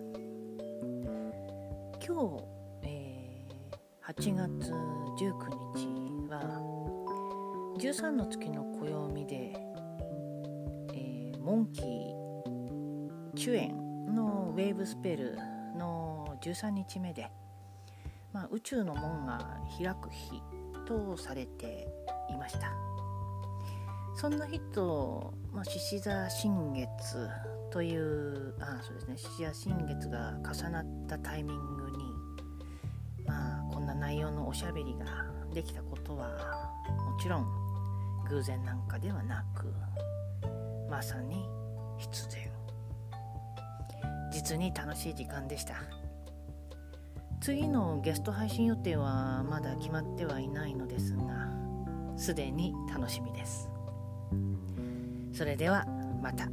[2.07, 2.45] 今日、
[2.85, 4.73] えー、8月
[5.19, 5.35] 19
[5.75, 6.77] 日は
[7.79, 9.66] 13の月の暦で、えー、
[11.47, 15.39] モンキーチュエンのウェーブスペル
[15.79, 17.31] の13日目で、
[18.33, 20.43] まあ、宇宙の門が開く日
[20.89, 21.87] とされて
[22.29, 22.73] いました。
[24.17, 27.29] そんな日とま獅子座新月
[27.71, 35.07] というあそうですね獅子座新月が重なったタイミングにまあこんな内容のおしゃべりが
[35.55, 37.47] できたことはもちろん
[38.29, 39.73] 偶然なんかではなく
[40.89, 41.45] まさに
[41.99, 42.47] 必然
[44.31, 45.75] 実に楽しい時間でした。
[47.41, 51.49] 次のゲスト配信予定はまだ決まってはいないのですが
[52.17, 53.71] すでに楽しみです。
[55.33, 55.87] それでは
[56.23, 56.49] また。